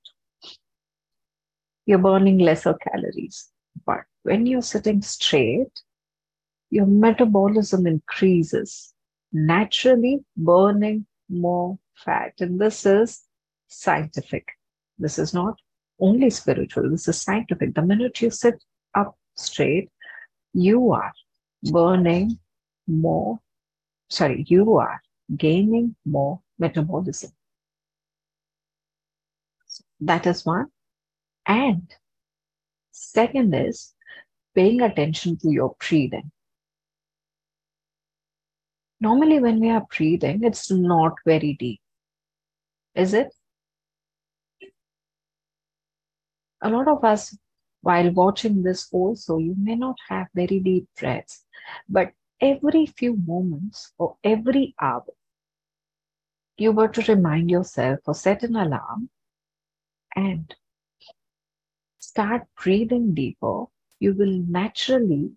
you're 1.85 1.99
burning 1.99 2.39
lesser 2.39 2.73
calories. 2.73 3.49
But 3.85 4.01
when 4.23 4.45
you're 4.45 4.61
sitting 4.61 5.01
straight, 5.01 5.71
your 6.69 6.87
metabolism 6.87 7.87
increases, 7.87 8.93
naturally 9.31 10.25
burning 10.35 11.05
more 11.29 11.79
fat. 11.95 12.33
And 12.41 12.59
this 12.59 12.85
is 12.85 13.23
scientific. 13.69 14.56
This 14.99 15.19
is 15.19 15.33
not 15.33 15.59
only 15.99 16.29
spiritual, 16.29 16.89
this 16.89 17.07
is 17.07 17.21
scientific. 17.21 17.73
The 17.73 17.81
minute 17.81 18.21
you 18.21 18.29
sit 18.29 18.63
up 18.95 19.17
straight, 19.35 19.89
you 20.53 20.91
are 20.91 21.13
burning 21.63 22.39
more, 22.87 23.39
sorry, 24.09 24.45
you 24.47 24.77
are 24.77 25.01
gaining 25.35 25.95
more 26.05 26.41
metabolism. 26.57 27.31
That 29.99 30.27
is 30.27 30.45
one. 30.45 30.67
And 31.45 31.91
second 32.91 33.53
is 33.53 33.93
paying 34.55 34.81
attention 34.81 35.37
to 35.37 35.51
your 35.51 35.75
breathing. 35.87 36.31
Normally, 38.99 39.39
when 39.39 39.59
we 39.59 39.69
are 39.69 39.85
breathing, 39.95 40.43
it's 40.43 40.71
not 40.71 41.13
very 41.25 41.53
deep. 41.53 41.79
Is 42.95 43.13
it? 43.13 43.33
A 46.61 46.69
lot 46.69 46.87
of 46.87 47.03
us, 47.03 47.37
while 47.81 48.11
watching 48.11 48.63
this, 48.63 48.87
also, 48.91 49.37
you 49.37 49.55
may 49.57 49.75
not 49.75 49.97
have 50.09 50.27
very 50.33 50.59
deep 50.59 50.87
breaths, 50.99 51.45
but 51.89 52.13
every 52.41 52.85
few 52.85 53.15
moments 53.15 53.93
or 53.97 54.17
every 54.23 54.75
hour, 54.81 55.05
you 56.57 56.71
were 56.71 56.87
to 56.89 57.13
remind 57.13 57.49
yourself 57.49 57.99
or 58.07 58.13
set 58.15 58.43
an 58.43 58.55
alarm 58.55 59.09
and 60.15 60.55
start 61.99 62.47
breathing 62.63 63.13
deeper, 63.13 63.65
you 63.99 64.13
will 64.13 64.43
naturally 64.47 65.31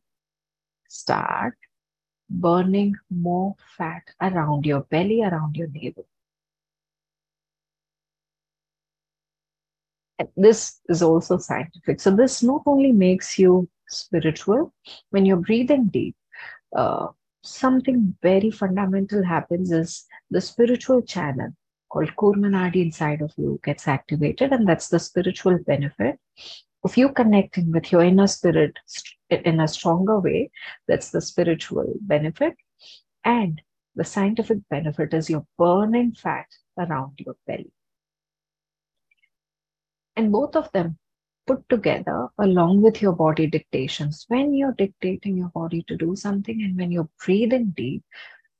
start 0.88 1.56
burning 2.30 2.94
more 3.10 3.54
fat 3.76 4.02
around 4.20 4.66
your 4.66 4.82
belly, 4.82 5.22
around 5.22 5.56
your 5.56 5.68
navel. 5.68 6.06
And 10.20 10.28
this 10.36 10.80
is 10.90 11.02
also 11.02 11.38
scientific. 11.38 11.98
So, 11.98 12.14
this 12.14 12.42
not 12.42 12.60
only 12.66 12.92
makes 12.92 13.38
you 13.38 13.70
spiritual, 13.88 14.74
when 15.08 15.24
you're 15.24 15.38
breathing 15.38 15.86
deep, 15.86 16.14
uh, 16.76 17.06
something 17.42 18.14
very 18.22 18.50
fundamental 18.50 19.24
happens 19.24 19.72
is 19.72 20.04
the 20.30 20.42
spiritual 20.42 21.00
channel 21.00 21.48
called 21.88 22.14
Kurma 22.16 22.50
Nadi 22.50 22.84
inside 22.84 23.22
of 23.22 23.32
you 23.38 23.58
gets 23.64 23.88
activated, 23.88 24.52
and 24.52 24.68
that's 24.68 24.88
the 24.88 24.98
spiritual 24.98 25.58
benefit 25.66 26.18
of 26.84 26.98
you're 26.98 27.14
connecting 27.14 27.72
with 27.72 27.90
your 27.90 28.02
inner 28.02 28.26
spirit 28.26 28.78
in 29.30 29.58
a 29.58 29.68
stronger 29.68 30.20
way. 30.20 30.50
That's 30.86 31.10
the 31.12 31.22
spiritual 31.22 31.94
benefit. 32.02 32.56
And 33.24 33.62
the 33.94 34.04
scientific 34.04 34.58
benefit 34.68 35.14
is 35.14 35.30
you're 35.30 35.46
burning 35.56 36.12
fat 36.12 36.46
around 36.78 37.14
your 37.18 37.36
belly. 37.46 37.72
And 40.20 40.30
both 40.30 40.54
of 40.54 40.70
them 40.72 40.98
put 41.46 41.66
together 41.70 42.28
along 42.36 42.82
with 42.82 43.00
your 43.00 43.14
body 43.14 43.46
dictations. 43.46 44.26
When 44.28 44.52
you're 44.52 44.74
dictating 44.74 45.38
your 45.38 45.48
body 45.48 45.82
to 45.88 45.96
do 45.96 46.14
something 46.14 46.60
and 46.62 46.76
when 46.76 46.92
you're 46.92 47.08
breathing 47.24 47.70
deep, 47.74 48.04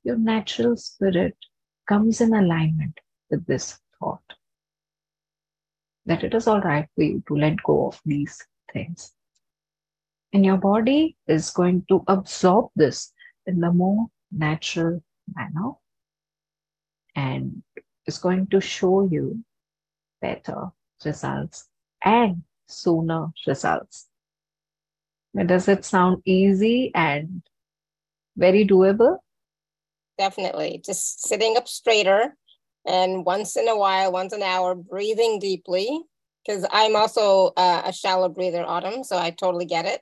your 0.03 0.17
natural 0.17 0.79
spirit 0.79 1.37
comes 1.87 2.23
in 2.23 2.33
alignment 2.33 2.99
with 3.29 3.45
this 3.45 3.79
thought 3.99 4.23
that 6.07 6.25
it 6.25 6.33
is 6.33 6.47
all 6.47 6.63
right 6.63 6.89
for 6.95 7.03
you 7.03 7.23
to 7.29 7.37
let 7.37 7.63
go 7.63 7.89
of 7.89 8.01
these 8.07 8.43
things. 8.73 9.13
And 10.33 10.47
your 10.47 10.57
body 10.57 11.19
is 11.27 11.51
going 11.51 11.85
to 11.91 12.03
absorb 12.09 12.71
this 12.75 13.13
in 13.45 13.61
the 13.61 13.71
more 13.71 14.07
natural 14.33 15.03
manner 15.35 15.73
and 17.15 17.63
is 18.07 18.17
going 18.17 18.47
to 18.47 18.63
show 18.63 19.07
you 19.07 19.45
better 20.23 20.73
results 21.05 21.69
and 22.05 22.43
sooner 22.67 23.29
results. 23.47 24.07
Does 25.35 25.69
it 25.69 25.85
sound 25.85 26.23
easy 26.25 26.91
and 26.95 27.43
very 28.37 28.67
doable? 28.67 29.19
definitely. 30.21 30.83
Just 30.85 31.27
sitting 31.27 31.57
up 31.57 31.67
straighter 31.67 32.37
and 32.87 33.25
once 33.25 33.57
in 33.57 33.69
a 33.69 33.77
while, 33.77 34.13
once 34.13 34.35
an 34.35 34.43
hour, 34.43 34.75
breathing 34.75 35.39
deeply. 35.39 35.89
Because 36.45 36.67
I'm 36.71 36.97
also 36.97 37.53
uh, 37.57 37.83
a 37.87 37.93
shallow 37.93 38.29
breather, 38.29 38.65
Autumn, 38.65 39.05
so 39.05 39.17
I 39.17 39.31
totally 39.31 39.67
get 39.67 39.87
it. 39.87 40.01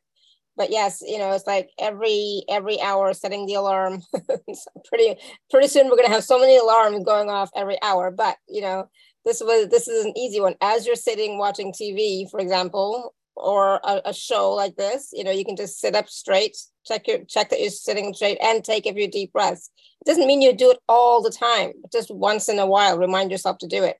But 0.56 0.70
yes, 0.70 1.02
you 1.06 1.18
know, 1.18 1.32
it's 1.32 1.46
like 1.46 1.70
every 1.78 2.42
every 2.48 2.80
hour 2.80 3.12
setting 3.14 3.46
the 3.46 3.54
alarm. 3.54 4.02
pretty 4.88 5.16
pretty 5.50 5.68
soon 5.68 5.88
we're 5.88 5.96
gonna 5.96 6.08
have 6.08 6.24
so 6.24 6.38
many 6.38 6.56
alarms 6.56 7.04
going 7.04 7.28
off 7.28 7.50
every 7.56 7.80
hour. 7.82 8.10
But 8.10 8.36
you 8.48 8.60
know, 8.60 8.88
this 9.28 9.42
was 9.42 9.68
this 9.68 9.86
is 9.86 10.04
an 10.06 10.16
easy 10.16 10.40
one. 10.40 10.54
As 10.60 10.86
you're 10.86 10.96
sitting 10.96 11.38
watching 11.38 11.72
TV, 11.72 12.28
for 12.30 12.40
example, 12.40 13.14
or 13.36 13.80
a, 13.84 14.00
a, 14.06 14.14
show 14.14 14.52
like 14.52 14.74
this, 14.76 15.10
you 15.12 15.22
know, 15.22 15.30
you 15.30 15.44
can 15.44 15.54
just 15.54 15.78
sit 15.78 15.94
up 15.94 16.08
straight, 16.08 16.56
check 16.86 17.06
your 17.06 17.18
check 17.24 17.50
that 17.50 17.60
you're 17.60 17.70
sitting 17.70 18.14
straight, 18.14 18.38
and 18.42 18.64
take 18.64 18.86
a 18.86 18.94
few 18.94 19.08
deep 19.08 19.32
breaths. 19.32 19.70
It 20.00 20.06
doesn't 20.06 20.26
mean 20.26 20.42
you 20.42 20.54
do 20.54 20.70
it 20.70 20.78
all 20.88 21.22
the 21.22 21.30
time, 21.30 21.72
just 21.92 22.10
once 22.10 22.48
in 22.48 22.58
a 22.58 22.66
while, 22.66 22.98
remind 22.98 23.30
yourself 23.30 23.58
to 23.58 23.68
do 23.68 23.84
it. 23.84 23.98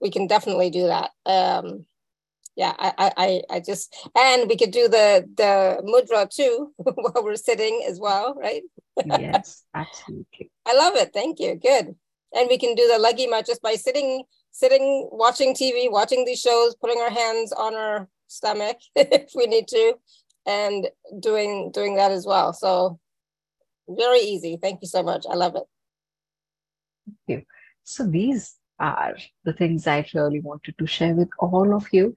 We 0.00 0.10
can 0.10 0.26
definitely 0.26 0.70
do 0.70 0.86
that. 0.86 1.10
Um, 1.26 1.84
yeah, 2.56 2.72
I, 2.78 3.12
I, 3.16 3.42
I 3.50 3.60
just, 3.60 3.94
and 4.16 4.48
we 4.48 4.56
could 4.56 4.70
do 4.70 4.88
the 4.88 5.28
the 5.36 5.82
mudra 5.84 6.28
too 6.28 6.72
while 6.76 7.22
we're 7.22 7.36
sitting 7.36 7.84
as 7.86 8.00
well, 8.00 8.34
right? 8.34 8.62
yes, 9.04 9.62
absolutely. 9.74 10.50
I 10.66 10.74
love 10.74 10.96
it. 10.96 11.12
Thank 11.12 11.38
you. 11.38 11.56
Good. 11.56 11.96
And 12.34 12.48
we 12.48 12.58
can 12.58 12.74
do 12.74 12.86
the 12.88 12.98
laghima 12.98 13.46
just 13.46 13.62
by 13.62 13.74
sitting, 13.74 14.24
sitting, 14.54 15.08
watching 15.10 15.52
TV, 15.52 15.90
watching 15.90 16.24
these 16.24 16.40
shows, 16.40 16.76
putting 16.76 17.00
our 17.00 17.10
hands 17.10 17.52
on 17.52 17.74
our 17.74 18.08
stomach 18.28 18.78
if 18.96 19.32
we 19.34 19.46
need 19.46 19.66
to, 19.68 19.94
and 20.46 20.88
doing 21.20 21.72
doing 21.72 21.96
that 21.96 22.12
as 22.12 22.24
well. 22.24 22.52
So 22.52 23.00
very 23.88 24.20
easy. 24.20 24.56
Thank 24.62 24.80
you 24.80 24.88
so 24.88 25.02
much. 25.02 25.26
I 25.28 25.34
love 25.34 25.56
it. 25.56 25.64
Thank 27.04 27.18
you. 27.26 27.42
So 27.82 28.06
these 28.06 28.54
are 28.78 29.16
the 29.44 29.52
things 29.52 29.88
I 29.88 30.06
really 30.14 30.40
wanted 30.40 30.78
to 30.78 30.86
share 30.86 31.14
with 31.14 31.30
all 31.40 31.74
of 31.74 31.86
you. 31.92 32.14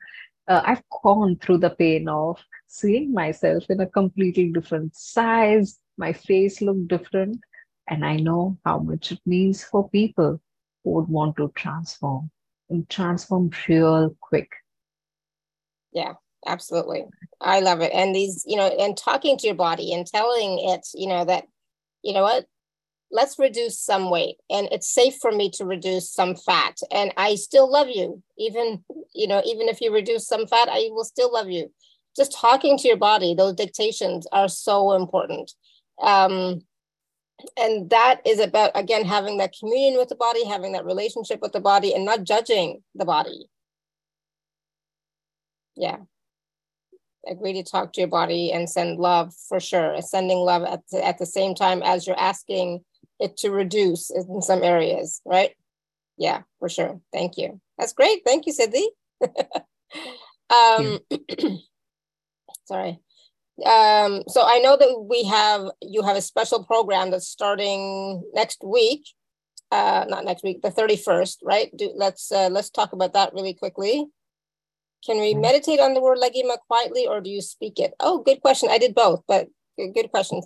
Uh, 0.47 0.61
I've 0.63 0.83
gone 1.03 1.37
through 1.37 1.57
the 1.57 1.71
pain 1.71 2.07
of 2.07 2.39
seeing 2.67 3.11
myself 3.11 3.65
in 3.69 3.81
a 3.81 3.87
completely 3.87 4.49
different 4.51 4.95
size. 4.95 5.79
My 5.97 6.13
face 6.13 6.61
looked 6.61 6.87
different. 6.87 7.39
And 7.89 8.05
I 8.05 8.17
know 8.17 8.57
how 8.65 8.79
much 8.79 9.11
it 9.11 9.19
means 9.25 9.63
for 9.63 9.89
people 9.89 10.39
would 10.93 11.07
want 11.07 11.37
to 11.37 11.51
transform 11.55 12.29
and 12.69 12.89
transform 12.89 13.49
real 13.67 14.15
quick. 14.21 14.49
Yeah, 15.93 16.13
absolutely. 16.45 17.05
I 17.41 17.59
love 17.59 17.81
it. 17.81 17.91
And 17.93 18.15
these, 18.15 18.43
you 18.47 18.57
know, 18.57 18.67
and 18.67 18.97
talking 18.97 19.37
to 19.37 19.47
your 19.47 19.55
body 19.55 19.93
and 19.93 20.05
telling 20.05 20.59
it, 20.59 20.87
you 20.93 21.07
know, 21.07 21.25
that, 21.25 21.45
you 22.03 22.13
know 22.13 22.23
what, 22.23 22.45
let's 23.11 23.39
reduce 23.39 23.79
some 23.79 24.09
weight 24.09 24.35
and 24.49 24.67
it's 24.71 24.93
safe 24.93 25.15
for 25.21 25.31
me 25.31 25.49
to 25.49 25.65
reduce 25.65 26.11
some 26.11 26.35
fat 26.35 26.77
and 26.91 27.13
i 27.17 27.35
still 27.35 27.71
love 27.71 27.87
you 27.89 28.21
even 28.37 28.83
you 29.13 29.27
know 29.27 29.41
even 29.45 29.69
if 29.69 29.79
you 29.81 29.93
reduce 29.93 30.27
some 30.27 30.45
fat 30.47 30.67
i 30.69 30.89
will 30.91 31.05
still 31.05 31.31
love 31.31 31.49
you 31.49 31.71
just 32.15 32.35
talking 32.35 32.77
to 32.77 32.87
your 32.87 32.97
body 32.97 33.33
those 33.33 33.53
dictations 33.53 34.27
are 34.31 34.49
so 34.49 34.93
important 34.93 35.51
um, 36.01 36.61
and 37.57 37.89
that 37.89 38.21
is 38.25 38.39
about 38.39 38.71
again 38.75 39.05
having 39.05 39.37
that 39.37 39.55
communion 39.57 39.97
with 39.97 40.09
the 40.09 40.15
body 40.15 40.45
having 40.45 40.71
that 40.71 40.85
relationship 40.85 41.39
with 41.41 41.51
the 41.51 41.59
body 41.59 41.93
and 41.93 42.05
not 42.05 42.23
judging 42.23 42.81
the 42.95 43.05
body 43.05 43.45
yeah 45.75 45.97
agree 47.27 47.53
to 47.53 47.63
talk 47.63 47.91
to 47.93 48.01
your 48.01 48.07
body 48.07 48.51
and 48.51 48.69
send 48.69 48.97
love 48.99 49.33
for 49.49 49.59
sure 49.59 50.01
sending 50.01 50.37
love 50.39 50.63
at 50.63 50.81
the, 50.91 51.05
at 51.05 51.17
the 51.17 51.25
same 51.25 51.53
time 51.53 51.81
as 51.83 52.07
you're 52.07 52.19
asking 52.19 52.83
it 53.19 53.37
to 53.37 53.51
reduce 53.51 54.09
in 54.09 54.41
some 54.41 54.63
areas, 54.63 55.21
right? 55.25 55.51
Yeah, 56.17 56.41
for 56.59 56.69
sure. 56.69 56.99
Thank 57.11 57.37
you. 57.37 57.59
That's 57.77 57.93
great. 57.93 58.21
Thank 58.25 58.45
you, 58.45 58.53
Siddhii. 58.53 58.87
um, 60.49 60.99
sorry. 62.65 62.99
Um, 63.65 64.23
so 64.27 64.43
I 64.45 64.59
know 64.59 64.77
that 64.77 65.07
we 65.09 65.23
have 65.23 65.65
you 65.81 66.03
have 66.03 66.15
a 66.15 66.21
special 66.21 66.63
program 66.63 67.11
that's 67.11 67.27
starting 67.27 68.23
next 68.33 68.63
week. 68.63 69.03
Uh, 69.71 70.05
not 70.07 70.23
next 70.23 70.43
week, 70.43 70.61
the 70.61 70.69
31st, 70.69 71.37
right? 71.43 71.69
Do, 71.75 71.91
let's 71.95 72.31
uh, 72.31 72.49
let's 72.49 72.69
talk 72.69 72.93
about 72.93 73.13
that 73.13 73.33
really 73.33 73.53
quickly. 73.53 74.05
Can 75.05 75.19
we 75.19 75.33
meditate 75.33 75.79
on 75.79 75.93
the 75.93 76.01
word 76.01 76.19
laghima 76.19 76.57
quietly 76.67 77.07
or 77.07 77.21
do 77.21 77.29
you 77.29 77.41
speak 77.41 77.79
it? 77.79 77.93
Oh, 77.99 78.19
good 78.19 78.41
question. 78.41 78.69
I 78.71 78.77
did 78.77 78.95
both, 78.95 79.23
but 79.27 79.47
good 79.77 80.09
question. 80.11 80.41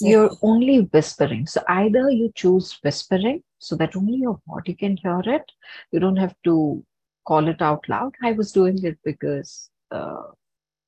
you're 0.00 0.30
only 0.42 0.80
whispering. 0.80 1.46
So 1.46 1.62
either 1.68 2.10
you 2.10 2.30
choose 2.34 2.78
whispering 2.82 3.42
so 3.58 3.76
that 3.76 3.96
only 3.96 4.18
your 4.18 4.40
body 4.46 4.74
can 4.74 4.96
hear 4.96 5.20
it. 5.24 5.50
You 5.92 6.00
don't 6.00 6.16
have 6.16 6.34
to 6.44 6.84
call 7.26 7.48
it 7.48 7.60
out 7.60 7.88
loud. 7.88 8.14
I 8.22 8.32
was 8.32 8.52
doing 8.52 8.82
it 8.84 8.98
because 9.04 9.70
uh, 9.90 10.22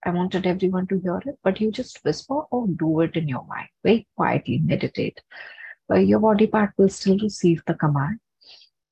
I 0.05 0.11
wanted 0.11 0.47
everyone 0.47 0.87
to 0.89 0.99
hear 1.01 1.21
it, 1.27 1.39
but 1.43 1.61
you 1.61 1.71
just 1.71 2.03
whisper 2.05 2.43
or 2.51 2.67
do 2.69 3.01
it 3.01 3.17
in 3.17 3.29
your 3.29 3.45
mind. 3.47 3.69
Very 3.85 4.07
quietly 4.17 4.59
meditate. 4.65 5.21
Uh, 5.91 5.97
your 5.97 6.21
body 6.21 6.47
part 6.47 6.73
will 6.77 6.89
still 6.89 7.19
receive 7.19 7.63
the 7.67 7.75
command. 7.75 8.21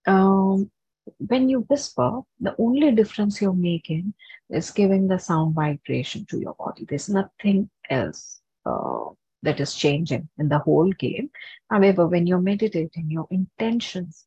Um, 0.07 0.71
when 1.19 1.49
you 1.49 1.61
whisper, 1.61 2.21
the 2.41 2.55
only 2.59 2.93
difference 2.93 3.41
you're 3.41 3.53
making 3.53 4.13
is 4.51 4.71
giving 4.71 5.09
the 5.09 5.19
sound 5.19 5.55
vibration 5.55 6.27
to 6.27 6.39
your 6.39 6.55
body. 6.55 6.85
There's 6.87 7.09
nothing 7.09 7.71
else. 7.89 8.41
Uh, 8.67 9.11
that 9.43 9.61
is 9.61 9.75
changing 9.75 10.29
in 10.39 10.49
the 10.49 10.59
whole 10.59 10.91
game. 10.93 11.31
However, 11.71 12.07
when 12.07 12.27
you're 12.27 12.41
meditating, 12.41 13.11
your 13.11 13.27
intentions 13.31 14.27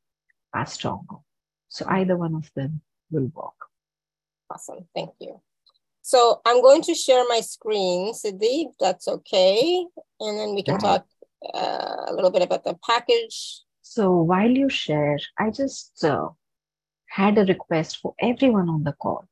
are 0.53 0.65
stronger. 0.65 1.17
So 1.69 1.85
either 1.87 2.17
one 2.17 2.35
of 2.35 2.51
them 2.55 2.81
will 3.09 3.31
work. 3.33 3.53
Awesome. 4.49 4.87
Thank 4.95 5.11
you. 5.19 5.41
So 6.01 6.41
I'm 6.45 6.61
going 6.61 6.81
to 6.83 6.95
share 6.95 7.23
my 7.29 7.41
screen, 7.41 8.13
Siddhii, 8.13 8.71
that's 8.79 9.07
okay. 9.07 9.85
And 10.19 10.39
then 10.39 10.55
we 10.55 10.63
can 10.63 10.75
yeah. 10.75 10.79
talk 10.79 11.05
uh, 11.53 12.05
a 12.07 12.13
little 12.13 12.31
bit 12.31 12.41
about 12.41 12.63
the 12.63 12.77
package. 12.85 13.61
So 13.81 14.21
while 14.21 14.49
you 14.49 14.69
share, 14.69 15.19
I 15.37 15.51
just 15.51 16.03
uh, 16.03 16.29
had 17.07 17.37
a 17.37 17.45
request 17.45 17.97
for 17.97 18.13
everyone 18.19 18.69
on 18.69 18.83
the 18.83 18.93
call 18.93 19.27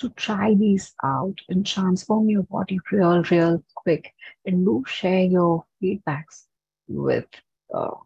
to 0.00 0.08
try 0.10 0.54
these 0.54 0.94
out 1.02 1.38
and 1.48 1.66
transform 1.66 2.28
your 2.28 2.44
body 2.44 2.78
real, 2.92 3.22
real 3.24 3.62
quick. 3.74 4.12
And 4.46 4.64
do 4.64 4.84
share 4.86 5.24
your 5.24 5.64
feedbacks 5.82 6.44
with 6.86 7.26
uh, 7.74 7.96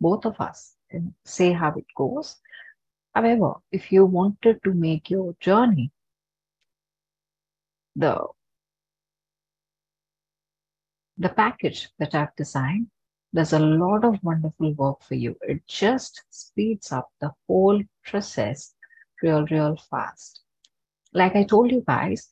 both 0.00 0.24
of 0.24 0.40
us 0.40 0.74
and 0.90 1.12
say 1.24 1.52
how 1.52 1.74
it 1.76 1.86
goes. 1.96 2.36
However, 3.14 3.54
if 3.72 3.90
you 3.92 4.06
wanted 4.06 4.62
to 4.64 4.72
make 4.72 5.10
your 5.10 5.34
journey 5.40 5.90
the 8.00 8.16
the 11.18 11.28
package 11.28 11.88
that 11.98 12.14
I've 12.14 12.34
designed 12.36 12.88
does 13.34 13.52
a 13.52 13.58
lot 13.58 14.04
of 14.04 14.18
wonderful 14.22 14.72
work 14.74 15.02
for 15.02 15.14
you. 15.14 15.36
It 15.42 15.62
just 15.68 16.22
speeds 16.30 16.92
up 16.92 17.08
the 17.20 17.32
whole 17.46 17.82
process 18.04 18.74
real, 19.22 19.44
real 19.46 19.76
fast 19.90 20.40
like 21.12 21.36
I 21.36 21.44
told 21.44 21.70
you 21.70 21.82
guys, 21.86 22.28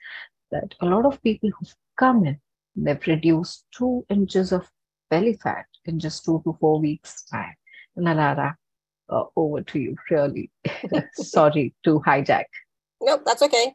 that 0.50 0.74
a 0.80 0.86
lot 0.86 1.04
of 1.04 1.22
people 1.22 1.50
who've 1.50 1.74
come 1.98 2.24
in, 2.24 2.40
they've 2.76 3.06
reduced 3.06 3.66
two 3.76 4.04
inches 4.08 4.52
of 4.52 4.68
belly 5.10 5.38
fat 5.42 5.66
in 5.84 5.98
just 5.98 6.24
two 6.24 6.40
to 6.44 6.56
four 6.60 6.80
weeks' 6.80 7.24
time. 7.24 7.54
Alara, 7.98 8.54
uh, 9.08 9.24
over 9.36 9.62
to 9.62 9.78
you, 9.78 9.96
really. 10.10 10.50
Sorry 11.14 11.74
to 11.84 12.00
hijack. 12.00 12.44
Nope, 13.00 13.22
that's 13.24 13.42
okay. 13.42 13.74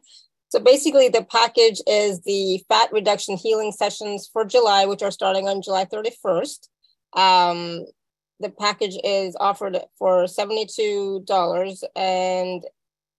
So 0.54 0.60
basically, 0.60 1.08
the 1.08 1.24
package 1.24 1.80
is 1.84 2.20
the 2.20 2.62
fat 2.68 2.88
reduction 2.92 3.36
healing 3.36 3.72
sessions 3.72 4.30
for 4.32 4.44
July, 4.44 4.84
which 4.84 5.02
are 5.02 5.10
starting 5.10 5.48
on 5.48 5.62
July 5.62 5.84
31st. 5.84 6.68
Um, 7.14 7.84
the 8.38 8.50
package 8.50 8.96
is 9.02 9.36
offered 9.40 9.76
for 9.98 10.26
$72 10.26 11.82
and 11.96 12.64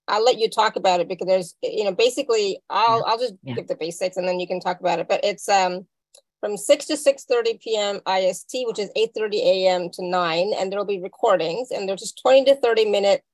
I'll 0.07 0.23
let 0.23 0.39
you 0.39 0.49
talk 0.49 0.77
about 0.77 1.01
it 1.01 1.09
because 1.09 1.27
there's, 1.27 1.55
you 1.61 1.83
know, 1.83 1.93
basically 1.93 2.61
I'll, 2.69 2.99
yeah. 2.99 3.03
I'll 3.05 3.19
just 3.19 3.33
yeah. 3.43 3.55
give 3.55 3.67
the 3.67 3.75
basics 3.75 4.15
and 4.15 4.25
then 4.25 4.39
you 4.39 4.47
can 4.47 4.61
talk 4.61 4.79
about 4.79 4.99
it. 4.99 5.09
But 5.09 5.19
it's 5.25 5.49
um, 5.49 5.85
from 6.39 6.55
6 6.55 6.85
to 6.85 6.93
6.30 6.93 7.59
p.m. 7.59 7.99
IST, 8.07 8.59
which 8.65 8.79
is 8.79 8.89
8.30 8.95 9.33
a.m. 9.43 9.89
to 9.91 10.05
9. 10.09 10.53
And 10.57 10.71
there'll 10.71 10.85
be 10.85 11.01
recordings 11.01 11.71
and 11.71 11.89
they're 11.89 11.97
just 11.97 12.21
20 12.21 12.45
to 12.45 12.55
30 12.55 12.85
minute 12.85 13.25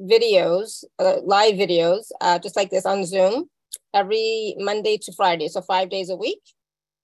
videos, 0.00 0.84
uh, 0.98 1.16
live 1.24 1.54
videos, 1.54 2.10
uh, 2.20 2.38
just 2.38 2.56
like 2.56 2.70
this 2.70 2.86
on 2.86 3.04
Zoom 3.04 3.48
every 3.94 4.54
Monday 4.58 4.98
to 4.98 5.12
Friday. 5.12 5.48
So 5.48 5.60
five 5.62 5.88
days 5.90 6.10
a 6.10 6.16
week. 6.16 6.42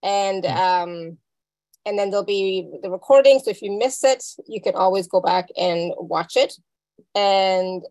And, 0.02 0.44
um, 0.46 1.18
and 1.86 1.98
then 1.98 2.10
there'll 2.10 2.24
be 2.24 2.68
the 2.82 2.90
recording. 2.90 3.38
So 3.38 3.50
if 3.50 3.62
you 3.62 3.76
miss 3.78 4.04
it, 4.04 4.24
you 4.46 4.60
can 4.60 4.74
always 4.74 5.06
go 5.06 5.20
back 5.20 5.48
and 5.56 5.92
watch 5.96 6.36
it. 6.36 6.54
And 7.14 7.82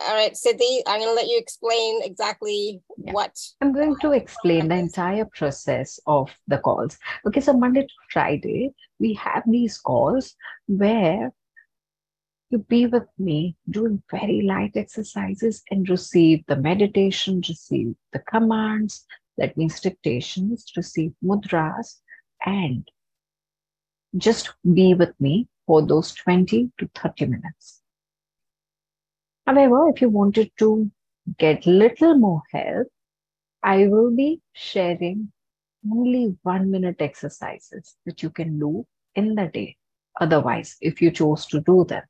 All 0.00 0.14
right, 0.14 0.32
Siddhii, 0.32 0.82
I'm 0.86 1.00
going 1.00 1.10
to 1.10 1.14
let 1.14 1.26
you 1.26 1.38
explain 1.38 2.02
exactly 2.04 2.80
yeah. 2.96 3.12
what. 3.12 3.36
I'm 3.60 3.72
going 3.72 3.96
to 4.00 4.12
explain 4.12 4.68
the 4.68 4.76
entire 4.76 5.24
process 5.24 5.98
of 6.06 6.30
the 6.46 6.58
calls. 6.58 6.96
Okay, 7.26 7.40
so 7.40 7.52
Monday 7.52 7.82
to 7.82 7.94
Friday, 8.12 8.72
we 9.00 9.14
have 9.14 9.42
these 9.46 9.76
calls 9.78 10.36
where 10.66 11.32
you 12.50 12.58
be 12.58 12.86
with 12.86 13.06
me 13.18 13.56
doing 13.68 14.02
very 14.10 14.42
light 14.42 14.72
exercises 14.74 15.62
and 15.70 15.88
receive 15.88 16.44
the 16.46 16.56
meditation, 16.56 17.42
receive 17.46 17.94
the 18.12 18.20
commands, 18.20 19.06
that 19.36 19.56
means 19.56 19.80
dictations, 19.80 20.64
receive 20.76 21.12
mudras, 21.22 22.00
and 22.44 22.88
just 24.16 24.54
be 24.74 24.94
with 24.94 25.12
me 25.20 25.46
for 25.66 25.86
those 25.86 26.14
20 26.14 26.72
to 26.78 26.90
30 26.94 27.26
minutes. 27.26 27.82
However, 29.46 29.88
if 29.88 30.00
you 30.00 30.08
wanted 30.08 30.50
to 30.58 30.90
get 31.38 31.66
little 31.66 32.18
more 32.18 32.42
help, 32.52 32.88
I 33.62 33.86
will 33.86 34.14
be 34.14 34.40
sharing 34.52 35.32
only 35.90 36.36
one 36.42 36.70
minute 36.70 36.96
exercises 37.00 37.96
that 38.06 38.22
you 38.22 38.30
can 38.30 38.58
do 38.58 38.86
in 39.14 39.34
the 39.34 39.46
day. 39.46 39.76
Otherwise, 40.20 40.76
if 40.80 41.00
you 41.00 41.10
chose 41.10 41.46
to 41.46 41.60
do 41.60 41.84
them, 41.84 42.02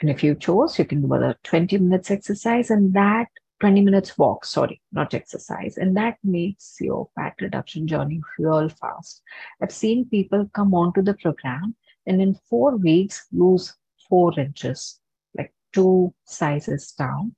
and 0.00 0.08
if 0.10 0.24
you 0.24 0.34
chose, 0.34 0.78
you 0.78 0.84
can 0.84 1.02
do 1.02 1.12
a 1.14 1.36
20 1.44 1.78
minutes 1.78 2.10
exercise 2.10 2.70
and 2.70 2.94
that 2.94 3.28
20 3.60 3.82
minutes 3.82 4.16
walk, 4.16 4.46
sorry, 4.46 4.80
not 4.92 5.12
exercise. 5.12 5.76
And 5.76 5.94
that 5.96 6.16
makes 6.24 6.76
your 6.80 7.08
fat 7.14 7.34
reduction 7.40 7.86
journey 7.86 8.22
real 8.38 8.70
fast. 8.70 9.22
I've 9.62 9.72
seen 9.72 10.08
people 10.08 10.50
come 10.54 10.74
onto 10.74 11.02
the 11.02 11.14
program 11.14 11.76
and 12.06 12.22
in 12.22 12.38
four 12.48 12.76
weeks 12.76 13.26
lose 13.32 13.76
four 14.08 14.38
inches, 14.40 14.98
like 15.36 15.52
two 15.74 16.14
sizes 16.24 16.92
down, 16.92 17.36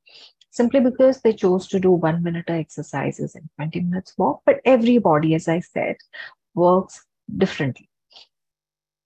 simply 0.50 0.78
because 0.78 1.20
they 1.20 1.32
chose 1.32 1.66
to 1.68 1.80
do 1.80 1.90
one 1.90 2.22
minute 2.22 2.48
exercises 2.48 3.34
and 3.34 3.48
20 3.56 3.80
minutes 3.80 4.14
walk. 4.16 4.42
But 4.46 4.60
everybody, 4.64 5.34
as 5.34 5.48
I 5.48 5.58
said, 5.58 5.96
works 6.54 7.04
differently. 7.36 7.88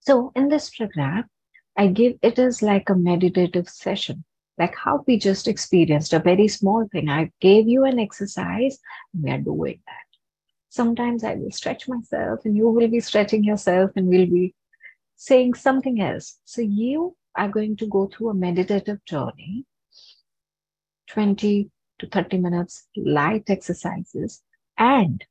So 0.01 0.31
in 0.37 0.49
this 0.49 0.69
program, 0.69 1.25
I 1.77 1.89
give 1.89 2.15
it 2.23 2.39
as 2.39 2.63
like 2.63 2.89
a 2.89 2.95
meditative 2.95 3.69
session, 3.69 4.25
like 4.59 4.75
how 4.75 5.05
we 5.07 5.19
just 5.19 5.47
experienced 5.47 6.13
a 6.13 6.19
very 6.19 6.49
small 6.49 6.89
thing. 6.91 7.09
I 7.11 7.31
gave 7.41 7.69
you 7.69 7.85
an 7.85 7.99
exercise, 7.99 8.79
we 9.21 9.31
are 9.31 9.39
doing 9.39 9.81
that. 9.87 10.07
Sometimes 10.71 11.25
I 11.25 11.35
will 11.35 11.51
stretch 11.51 11.89
myself, 11.89 12.41
and 12.45 12.57
you 12.57 12.69
will 12.69 12.89
be 12.89 13.01
stretching 13.01 13.45
yourself, 13.45 13.91
and 13.97 14.09
we'll 14.09 14.27
be 14.27 14.55
saying 15.17 15.55
something 15.55 16.01
else. 16.01 16.39
So 16.45 16.63
you 16.63 17.17
are 17.35 17.49
going 17.49 17.77
to 17.77 17.87
go 17.87 18.07
through 18.07 18.31
a 18.31 18.35
meditative 18.35 19.05
journey, 19.05 19.65
20 21.09 21.71
to 21.99 22.07
30 22.07 22.39
minutes 22.39 22.87
light 22.97 23.45
exercises, 23.49 24.43
and 24.79 25.25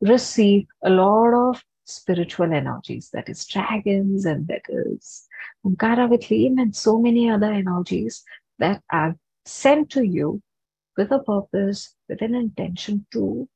receive 0.00 0.66
a 0.82 0.90
lot 0.90 1.34
of 1.50 1.62
spiritual 1.84 2.52
energies, 2.52 3.10
that 3.12 3.28
is 3.28 3.46
dragons 3.46 4.24
and 4.24 4.46
that 4.48 4.62
is 4.68 5.26
Omkara 5.64 6.08
with 6.08 6.30
and 6.30 6.74
so 6.74 6.98
many 6.98 7.30
other 7.30 7.52
energies 7.52 8.24
that 8.58 8.82
are 8.90 9.16
sent 9.44 9.90
to 9.90 10.06
you 10.06 10.42
with 10.96 11.10
a 11.10 11.18
purpose, 11.18 11.94
with 12.08 12.22
an 12.22 12.34
intention 12.34 13.06
to 13.12 13.48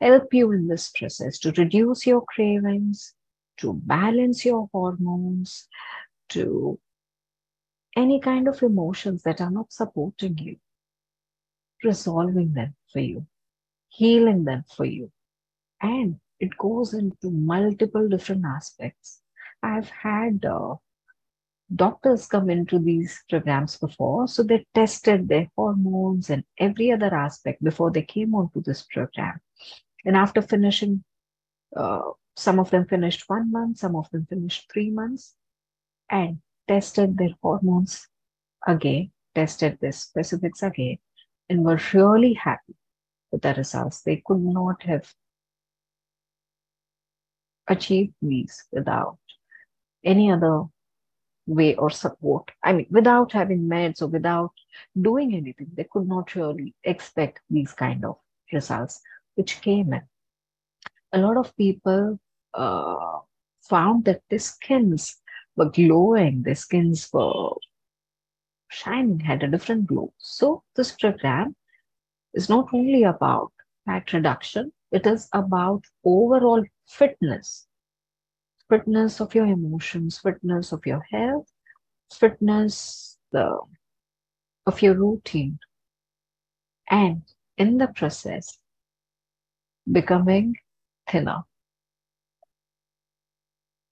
help 0.00 0.34
you 0.34 0.52
in 0.52 0.68
this 0.68 0.90
process, 0.90 1.38
to 1.38 1.52
reduce 1.52 2.06
your 2.06 2.22
cravings, 2.22 3.14
to 3.58 3.74
balance 3.84 4.44
your 4.44 4.68
hormones, 4.72 5.68
to 6.28 6.78
any 7.96 8.20
kind 8.20 8.48
of 8.48 8.62
emotions 8.62 9.22
that 9.22 9.40
are 9.40 9.50
not 9.50 9.72
supporting 9.72 10.36
you, 10.38 10.56
resolving 11.82 12.52
them 12.52 12.74
for 12.92 12.98
you, 12.98 13.26
healing 13.88 14.44
them 14.44 14.64
for 14.76 14.84
you, 14.84 15.10
and 15.80 16.16
it 16.40 16.56
goes 16.58 16.94
into 16.94 17.30
multiple 17.30 18.08
different 18.08 18.44
aspects. 18.44 19.20
I've 19.62 19.88
had 19.88 20.44
uh, 20.44 20.74
doctors 21.74 22.26
come 22.26 22.50
into 22.50 22.78
these 22.78 23.22
programs 23.28 23.78
before, 23.78 24.28
so 24.28 24.42
they 24.42 24.66
tested 24.74 25.28
their 25.28 25.48
hormones 25.56 26.30
and 26.30 26.44
every 26.58 26.92
other 26.92 27.14
aspect 27.14 27.62
before 27.62 27.90
they 27.90 28.02
came 28.02 28.34
onto 28.34 28.62
this 28.62 28.82
program. 28.82 29.40
And 30.04 30.16
after 30.16 30.42
finishing, 30.42 31.04
uh, 31.76 32.02
some 32.36 32.58
of 32.58 32.70
them 32.70 32.86
finished 32.86 33.24
one 33.28 33.50
month, 33.50 33.78
some 33.78 33.96
of 33.96 34.10
them 34.10 34.26
finished 34.26 34.70
three 34.72 34.90
months, 34.90 35.34
and 36.10 36.38
tested 36.68 37.16
their 37.16 37.34
hormones 37.42 38.06
again, 38.66 39.10
tested 39.34 39.78
their 39.80 39.92
specifics 39.92 40.62
again, 40.62 40.98
and 41.48 41.64
were 41.64 41.80
really 41.92 42.34
happy 42.34 42.74
with 43.30 43.42
the 43.42 43.54
results. 43.54 44.02
They 44.02 44.22
could 44.24 44.40
not 44.40 44.82
have 44.82 45.12
achieve 47.68 48.12
these 48.20 48.64
without 48.72 49.18
any 50.04 50.30
other 50.30 50.64
way 51.46 51.74
or 51.76 51.90
support. 51.90 52.50
I 52.62 52.72
mean, 52.72 52.86
without 52.90 53.32
having 53.32 53.68
meds 53.68 54.02
or 54.02 54.06
without 54.06 54.52
doing 55.00 55.34
anything, 55.34 55.68
they 55.74 55.86
could 55.90 56.08
not 56.08 56.34
really 56.34 56.74
expect 56.84 57.40
these 57.50 57.72
kind 57.72 58.04
of 58.04 58.16
results 58.52 59.00
which 59.34 59.60
came 59.60 59.92
in. 59.92 60.02
A 61.12 61.18
lot 61.18 61.36
of 61.36 61.56
people 61.56 62.18
uh, 62.54 63.18
found 63.62 64.04
that 64.04 64.22
their 64.30 64.38
skins 64.38 65.16
were 65.56 65.70
glowing, 65.70 66.42
their 66.42 66.54
skins 66.54 67.08
were 67.12 67.50
shining, 68.70 69.20
had 69.20 69.42
a 69.42 69.48
different 69.48 69.86
glow. 69.86 70.12
So, 70.18 70.62
this 70.74 70.92
program 70.92 71.54
is 72.32 72.48
not 72.48 72.68
only 72.72 73.04
about 73.04 73.52
fat 73.86 74.12
reduction, 74.12 74.72
it 74.94 75.06
is 75.06 75.28
about 75.32 75.82
overall 76.04 76.64
fitness. 76.86 77.66
Fitness 78.70 79.20
of 79.20 79.34
your 79.34 79.46
emotions 79.46 80.18
fitness 80.18 80.72
of 80.72 80.86
your 80.86 81.02
health 81.10 81.48
fitness 82.12 83.18
the, 83.32 83.58
of 84.66 84.80
your 84.82 84.94
routine. 84.94 85.58
And 86.88 87.22
in 87.58 87.78
the 87.78 87.88
process 87.88 88.58
becoming 89.90 90.54
thinner. 91.10 91.42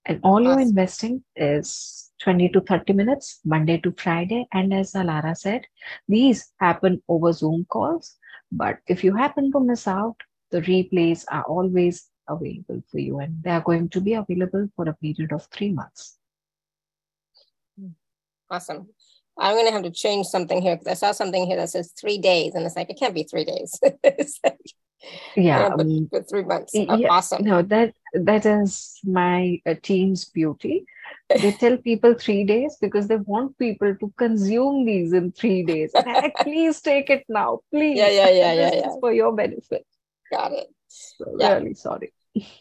And 0.05 0.19
all 0.23 0.41
you're 0.41 0.59
investing 0.59 1.23
is 1.35 2.11
20 2.21 2.49
to 2.49 2.61
30 2.61 2.93
minutes 2.93 3.39
monday 3.45 3.77
to 3.79 3.93
friday. 3.97 4.47
And 4.53 4.73
as 4.73 4.93
alara 4.93 5.35
said 5.35 5.65
these 6.07 6.51
happen 6.59 7.01
over 7.07 7.31
zoom 7.33 7.65
calls. 7.69 8.17
But 8.51 8.79
if 8.87 9.03
you 9.03 9.15
happen 9.15 9.51
to 9.51 9.59
miss 9.59 9.87
out 9.87 10.15
the 10.53 10.61
replays 10.61 11.25
are 11.31 11.43
always 11.43 12.09
available 12.29 12.81
for 12.89 12.99
you 12.99 13.19
and 13.19 13.41
they 13.43 13.49
are 13.49 13.61
going 13.61 13.89
to 13.89 13.99
be 13.99 14.13
available 14.13 14.69
for 14.75 14.87
a 14.87 14.93
period 14.93 15.31
of 15.33 15.45
three 15.47 15.71
months. 15.71 16.17
Awesome. 18.49 18.87
I'm 19.37 19.55
going 19.55 19.65
to 19.65 19.73
have 19.73 19.83
to 19.83 19.89
change 19.89 20.27
something 20.27 20.61
here 20.61 20.75
because 20.77 20.87
I 20.87 20.93
saw 20.93 21.11
something 21.11 21.47
here 21.47 21.57
that 21.57 21.71
says 21.71 21.91
three 21.99 22.19
days 22.19 22.53
and 22.53 22.63
it's 22.65 22.75
like, 22.75 22.91
it 22.91 22.99
can't 22.99 23.15
be 23.15 23.23
three 23.23 23.45
days. 23.45 23.79
like, 24.03 24.59
yeah. 25.35 25.69
but, 25.69 25.87
um, 25.87 26.07
but 26.11 26.29
three 26.29 26.43
months. 26.43 26.73
Oh, 26.75 26.97
yeah, 26.97 27.09
awesome. 27.09 27.43
No, 27.43 27.63
that, 27.63 27.95
that 28.13 28.45
is 28.45 28.99
my 29.03 29.59
uh, 29.65 29.73
team's 29.81 30.25
beauty. 30.25 30.85
They 31.29 31.51
tell 31.63 31.77
people 31.77 32.13
three 32.13 32.43
days 32.43 32.77
because 32.79 33.07
they 33.07 33.15
want 33.15 33.57
people 33.57 33.95
to 33.95 34.13
consume 34.17 34.85
these 34.85 35.13
in 35.13 35.31
three 35.31 35.63
days. 35.63 35.91
Like, 35.95 36.35
please 36.41 36.79
take 36.79 37.09
it 37.09 37.25
now, 37.27 37.61
please. 37.71 37.97
Yeah, 37.97 38.09
yeah, 38.09 38.29
yeah, 38.29 38.53
yeah, 38.61 38.75
yeah. 38.75 38.89
for 38.99 39.11
your 39.11 39.35
benefit. 39.35 39.83
Got 40.33 40.53
it. 40.53 40.67
So 40.87 41.35
yeah. 41.37 41.53
really 41.53 41.75
sorry. 41.75 42.11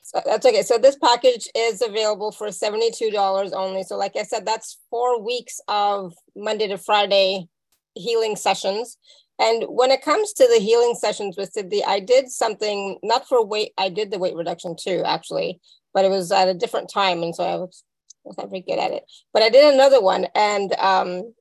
So 0.02 0.20
that's 0.26 0.44
okay. 0.44 0.62
So 0.62 0.76
this 0.76 0.96
package 0.96 1.48
is 1.56 1.80
available 1.80 2.30
for 2.32 2.48
$72 2.48 3.52
only. 3.54 3.82
So 3.82 3.96
like 3.96 4.16
I 4.16 4.22
said, 4.22 4.44
that's 4.44 4.78
four 4.90 5.22
weeks 5.22 5.58
of 5.68 6.12
Monday 6.36 6.68
to 6.68 6.76
Friday 6.76 7.48
healing 7.94 8.36
sessions. 8.36 8.98
And 9.38 9.64
when 9.68 9.90
it 9.90 10.02
comes 10.02 10.34
to 10.34 10.46
the 10.46 10.60
healing 10.60 10.94
sessions 10.94 11.36
with 11.38 11.54
Siddhii, 11.54 11.80
I 11.86 12.00
did 12.00 12.28
something 12.28 12.98
not 13.02 13.26
for 13.26 13.44
weight, 13.44 13.72
I 13.78 13.88
did 13.88 14.10
the 14.10 14.18
weight 14.18 14.36
reduction 14.36 14.76
too, 14.78 15.02
actually, 15.06 15.58
but 15.94 16.04
it 16.04 16.10
was 16.10 16.30
at 16.30 16.48
a 16.48 16.54
different 16.54 16.90
time. 16.92 17.22
And 17.22 17.34
so 17.34 17.42
I 17.42 17.56
was, 17.56 17.82
I 18.26 18.28
was 18.28 18.36
not 18.36 18.50
very 18.50 18.60
good 18.60 18.78
at 18.78 18.92
it. 18.92 19.04
But 19.32 19.42
I 19.42 19.48
did 19.48 19.72
another 19.72 20.02
one 20.02 20.26
and 20.34 20.74
um, 20.74 21.32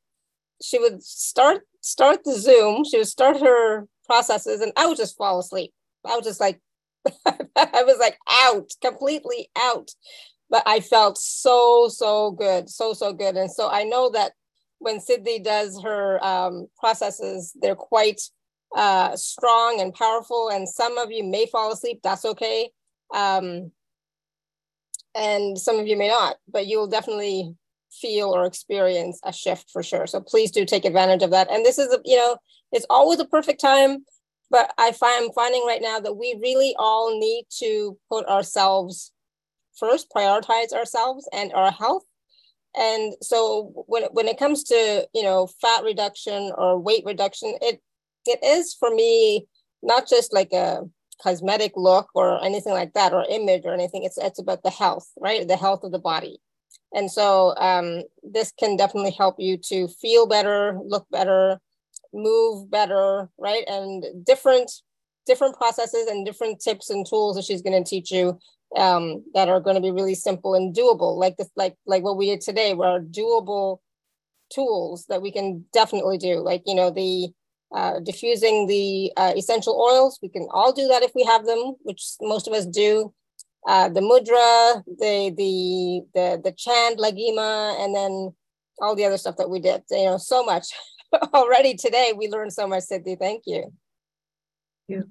she 0.62 0.80
would 0.80 1.04
start 1.04 1.64
start 1.82 2.24
the 2.24 2.40
Zoom, 2.40 2.86
she 2.86 2.98
would 2.98 3.08
start 3.08 3.42
her 3.42 3.88
processes, 4.06 4.62
and 4.62 4.72
I 4.78 4.86
would 4.86 4.98
just 4.98 5.18
fall 5.18 5.40
asleep. 5.40 5.74
I 6.06 6.16
was 6.16 6.26
just 6.26 6.40
like, 6.40 6.60
I 7.26 7.84
was 7.84 7.98
like 8.00 8.18
out, 8.30 8.72
completely 8.82 9.50
out. 9.58 9.92
But 10.50 10.64
I 10.66 10.82
felt 10.82 11.18
so, 11.18 11.88
so 11.88 12.32
good, 12.32 12.70
so, 12.70 12.94
so 12.94 13.14
good. 13.14 13.38
And 13.38 13.50
so 13.50 13.70
I 13.70 13.84
know 13.84 14.10
that 14.12 14.34
when 14.80 15.00
Siddhii 15.00 15.44
does 15.44 15.82
her 15.82 16.24
um, 16.24 16.68
processes, 16.78 17.56
they're 17.62 17.76
quite 17.76 18.20
uh, 18.76 19.16
strong 19.16 19.80
and 19.80 19.94
powerful. 19.94 20.50
And 20.50 20.68
some 20.68 20.98
of 20.98 21.12
you 21.12 21.24
may 21.24 21.46
fall 21.46 21.72
asleep, 21.72 22.02
that's 22.04 22.26
okay. 22.26 22.72
Um, 23.14 23.72
and 25.16 25.58
some 25.58 25.80
of 25.80 25.88
you 25.88 25.98
may 25.98 26.08
not, 26.08 26.38
but 26.48 26.68
you'll 26.68 26.88
definitely 26.88 27.56
feel 27.92 28.34
or 28.36 28.46
experience 28.46 29.20
a 29.24 29.34
shift 29.34 29.70
for 29.72 29.84
sure. 29.84 30.08
So 30.08 30.22
please 30.22 30.52
do 30.52 30.66
take 30.66 30.86
advantage 30.86 31.24
of 31.24 31.32
that. 31.32 31.52
And 31.52 31.66
this 31.66 31.78
is, 31.78 31.94
a, 31.94 32.00
you 32.06 32.16
know, 32.16 32.38
it's 32.72 32.86
always 32.90 33.20
a 33.20 33.26
perfect 33.26 33.60
time, 33.60 34.06
but 34.52 34.74
I 34.78 34.92
find 34.92 35.26
I'm 35.26 35.32
finding 35.32 35.66
right 35.66 35.82
now 35.82 36.00
that 36.00 36.14
we 36.14 36.38
really 36.40 36.76
all 36.78 37.18
need 37.18 37.46
to 37.60 37.98
put 38.10 38.28
ourselves 38.28 39.12
first, 39.80 40.12
prioritize 40.16 40.74
ourselves 40.74 41.28
and 41.34 41.52
our 41.54 41.72
health. 41.72 42.04
And 42.76 43.14
so 43.22 43.72
when 43.88 44.04
when 44.12 44.28
it 44.28 44.38
comes 44.38 44.64
to 44.66 45.08
you 45.14 45.24
know 45.24 45.48
fat 45.62 45.84
reduction 45.84 46.52
or 46.58 46.78
weight 46.80 47.04
reduction, 47.06 47.56
it 47.62 47.82
it 48.28 48.44
is 48.44 48.76
for 48.78 48.94
me 48.94 49.48
not 49.82 50.08
just 50.08 50.34
like 50.34 50.54
a 50.54 50.84
cosmetic 51.24 51.74
look 51.76 52.10
or 52.14 52.44
anything 52.44 52.74
like 52.74 52.94
that 52.94 53.14
or 53.14 53.26
image 53.30 53.64
or 53.66 53.74
anything. 53.74 54.04
It's 54.04 54.18
it's 54.18 54.40
about 54.40 54.64
the 54.64 54.70
health, 54.70 55.10
right? 55.20 55.48
The 55.48 55.58
health 55.58 55.84
of 55.84 55.92
the 55.92 56.00
body. 56.00 56.40
And 56.94 57.10
so 57.10 57.56
um, 57.58 58.04
this 58.22 58.52
can 58.60 58.76
definitely 58.76 59.12
help 59.12 59.36
you 59.40 59.58
to 59.70 59.88
feel 59.88 60.28
better, 60.28 60.78
look 60.84 61.06
better, 61.10 61.60
move 62.14 62.70
better, 62.70 63.30
right? 63.38 63.64
And 63.68 64.26
different 64.26 64.72
different 65.28 65.56
processes 65.56 66.08
and 66.08 66.26
different 66.26 66.60
tips 66.60 66.90
and 66.90 67.06
tools 67.06 67.36
that 67.36 67.46
she's 67.46 67.62
going 67.62 67.84
to 67.84 67.88
teach 67.88 68.12
you 68.12 68.40
um, 68.76 69.24
that 69.36 69.50
are 69.50 69.60
going 69.60 69.76
to 69.76 69.82
be 69.82 69.92
really 69.92 70.16
simple 70.16 70.56
and 70.56 70.76
doable, 70.76 71.18
like 71.18 71.38
this, 71.38 71.50
like 71.56 71.76
like 71.86 72.04
what 72.04 72.18
we 72.18 72.28
did 72.28 72.42
today, 72.42 72.74
were 72.74 73.02
doable 73.02 73.80
tools 74.54 75.06
that 75.08 75.22
we 75.22 75.32
can 75.32 75.66
definitely 75.74 76.18
do. 76.18 76.40
Like 76.40 76.64
you 76.66 76.76
know 76.76 76.90
the 76.90 77.30
uh, 77.74 78.00
diffusing 78.00 78.68
the 78.68 79.12
uh, 79.16 79.34
essential 79.36 79.80
oils, 79.80 80.20
we 80.22 80.30
can 80.30 80.48
all 80.52 80.74
do 80.74 80.88
that 80.88 81.04
if 81.04 81.12
we 81.16 81.24
have 81.24 81.46
them, 81.46 81.76
which 81.84 82.04
most 82.22 82.48
of 82.48 82.54
us 82.54 82.66
do 82.66 83.14
uh, 83.68 83.90
the 83.90 84.02
mudra, 84.02 84.84
the 84.86 85.34
the 85.38 86.02
the 86.14 86.42
the 86.44 86.52
chant, 86.52 87.00
Laghima, 87.00 87.80
and 87.84 87.96
then 87.96 88.34
all 88.82 88.96
the 88.96 89.06
other 89.06 89.18
stuff 89.18 89.38
that 89.38 89.50
we 89.50 89.60
did. 89.60 89.84
You 89.92 90.06
know, 90.06 90.18
so 90.18 90.44
much 90.44 90.68
already 91.34 91.76
today. 91.76 92.14
We 92.16 92.30
learned 92.30 92.54
so 92.54 92.68
much, 92.68 92.84
Siddhii. 92.84 93.20
Thank 93.20 93.44
you. 93.46 93.74
Yeah. 94.88 95.02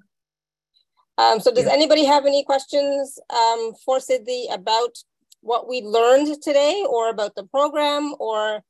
Um, 1.19 1.41
so 1.41 1.53
does 1.53 1.67
Yeah. 1.67 1.73
anybody 1.73 2.05
have 2.05 2.27
any 2.27 2.45
questions 2.45 3.19
um, 3.31 3.75
for 3.85 3.99
Siddhii 3.99 4.53
about 4.53 4.97
what 5.43 5.69
we 5.69 5.83
learned 5.83 6.43
today 6.43 6.85
or 6.89 7.09
about 7.09 7.35
the 7.35 7.45
program 7.45 8.15
or 8.19 8.63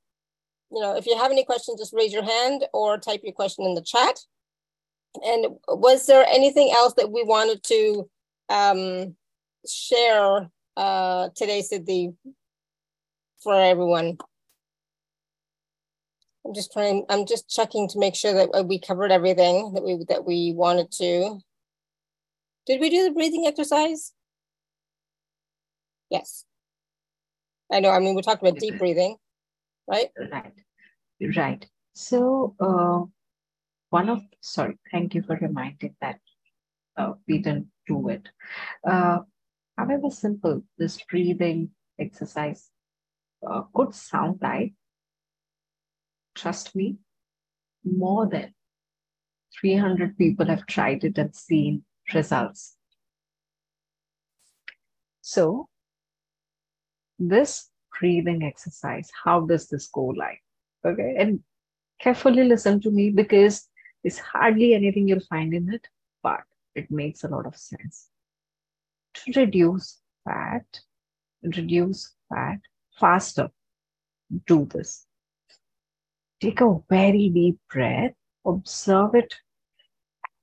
you 0.70 0.80
know 0.80 0.96
if 0.96 1.04
you 1.04 1.16
have 1.18 1.32
any 1.32 1.44
questions 1.44 1.80
just 1.80 1.92
raise 1.92 2.12
your 2.12 2.22
hand 2.22 2.64
or 2.72 2.96
type 2.96 3.22
your 3.24 3.32
question 3.32 3.64
in 3.64 3.74
the 3.74 3.82
chat 3.82 4.20
and 5.24 5.46
was 5.66 6.06
there 6.06 6.24
anything 6.28 6.70
else 6.72 6.94
that 6.94 7.10
we 7.10 7.24
wanted 7.24 7.62
to 7.64 8.08
um, 8.48 9.16
share 9.68 10.50
uh, 10.76 11.28
today, 11.34 11.62
Siddhii, 11.62 12.14
for 13.42 13.54
everyone? 13.54 14.18
I'm 16.46 16.54
just 16.54 16.72
trying. 16.72 17.04
I'm 17.08 17.26
just 17.26 17.48
checking 17.50 17.88
to 17.88 17.98
make 17.98 18.14
sure 18.14 18.32
that 18.32 18.48
uh, 18.54 18.62
we 18.62 18.80
covered 18.80 19.12
everything 19.12 19.72
that 19.74 19.82
we 19.82 20.04
that 20.08 20.24
we 20.24 20.52
wanted 20.56 20.90
to. 20.92 21.40
Did 22.66 22.80
we 22.80 22.90
do 22.90 23.04
the 23.04 23.12
breathing 23.12 23.46
exercise? 23.46 24.12
Yes. 26.10 26.44
I 27.72 27.80
know. 27.80 27.90
I 27.90 28.00
mean, 28.00 28.14
we 28.14 28.22
talked 28.22 28.42
about 28.42 28.58
deep 28.58 28.78
breathing, 28.78 29.16
right? 29.88 30.08
Right. 30.32 30.52
Right. 31.36 31.66
So, 31.94 32.56
uh, 32.58 33.04
one 33.90 34.08
of, 34.08 34.22
sorry, 34.40 34.78
thank 34.90 35.14
you 35.14 35.22
for 35.22 35.36
reminding 35.36 35.94
that 36.00 36.18
uh, 36.96 37.12
we 37.28 37.38
didn't 37.38 37.68
do 37.86 38.08
it. 38.08 38.28
Uh, 38.88 39.20
however 39.76 40.10
simple 40.10 40.62
this 40.78 41.00
breathing 41.08 41.70
exercise 41.98 42.70
uh, 43.48 43.62
could 43.74 43.94
sound 43.94 44.38
like, 44.42 44.72
trust 46.40 46.74
me, 46.74 46.96
more 47.84 48.28
than 48.28 48.54
300 49.60 50.16
people 50.16 50.46
have 50.46 50.66
tried 50.66 51.04
it 51.04 51.18
and 51.18 51.34
seen 51.34 51.84
results. 52.14 52.76
So, 55.20 55.68
this 57.18 57.70
breathing 57.98 58.42
exercise, 58.42 59.10
how 59.24 59.40
does 59.46 59.68
this 59.68 59.88
go 59.88 60.06
like? 60.06 60.42
Okay, 60.84 61.14
and 61.18 61.40
carefully 62.00 62.44
listen 62.44 62.80
to 62.80 62.90
me 62.90 63.10
because 63.10 63.68
there's 64.02 64.18
hardly 64.18 64.74
anything 64.74 65.06
you'll 65.06 65.20
find 65.20 65.52
in 65.52 65.72
it, 65.72 65.86
but 66.22 66.40
it 66.74 66.90
makes 66.90 67.24
a 67.24 67.28
lot 67.28 67.46
of 67.46 67.56
sense. 67.56 68.08
To 69.14 69.40
reduce 69.40 69.98
fat, 70.24 70.64
reduce 71.42 72.14
fat 72.28 72.60
faster, 72.98 73.50
do 74.46 74.66
this. 74.66 75.06
Take 76.40 76.60
a 76.60 76.78
very 76.88 77.28
deep 77.28 77.58
breath, 77.70 78.14
observe 78.46 79.14
it 79.14 79.34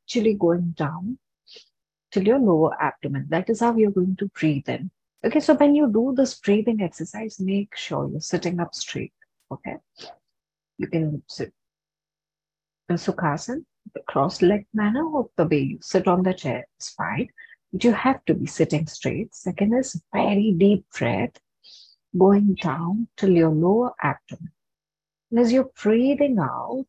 actually 0.04 0.36
going 0.36 0.72
down 0.78 1.18
till 2.12 2.24
your 2.24 2.40
lower 2.40 2.80
abdomen. 2.82 3.26
That 3.30 3.50
is 3.50 3.62
how 3.62 3.76
you're 3.76 3.92
going 3.92 4.16
to 4.18 4.28
breathe 4.28 4.70
in. 4.70 4.92
Okay, 5.26 5.40
so 5.40 5.56
when 5.56 5.74
you 5.74 5.92
do 5.92 6.14
this 6.16 6.40
breathing 6.40 6.82
exercise, 6.82 7.40
make 7.40 7.76
sure 7.76 8.08
you're 8.10 8.22
sitting 8.22 8.60
up 8.60 8.76
straight. 8.76 9.14
Okay, 9.52 9.78
you 10.78 10.88
can 10.88 11.24
sit 11.28 11.52
in 12.90 12.96
Sukhasana, 12.96 13.64
the 13.94 14.02
cross 14.08 14.42
legged 14.42 14.68
manner, 14.74 15.04
or 15.04 15.30
the 15.36 15.48
way 15.48 15.60
you 15.60 15.80
sit 15.82 16.08
on 16.08 16.24
the 16.24 16.34
chair 16.34 16.66
is 16.80 16.90
fine. 16.90 17.28
But 17.74 17.84
you 17.84 17.92
have 17.92 18.24
to 18.26 18.34
be 18.34 18.46
sitting 18.46 18.86
straight. 18.88 19.34
Second 19.34 19.74
is 19.74 20.02
very 20.14 20.54
deep 20.56 20.86
breath 20.98 21.34
going 22.18 22.54
down 22.54 23.08
till 23.18 23.32
your 23.32 23.50
lower 23.50 23.94
abdomen. 24.02 24.52
And 25.30 25.40
as 25.40 25.52
you're 25.52 25.70
breathing 25.82 26.38
out, 26.40 26.86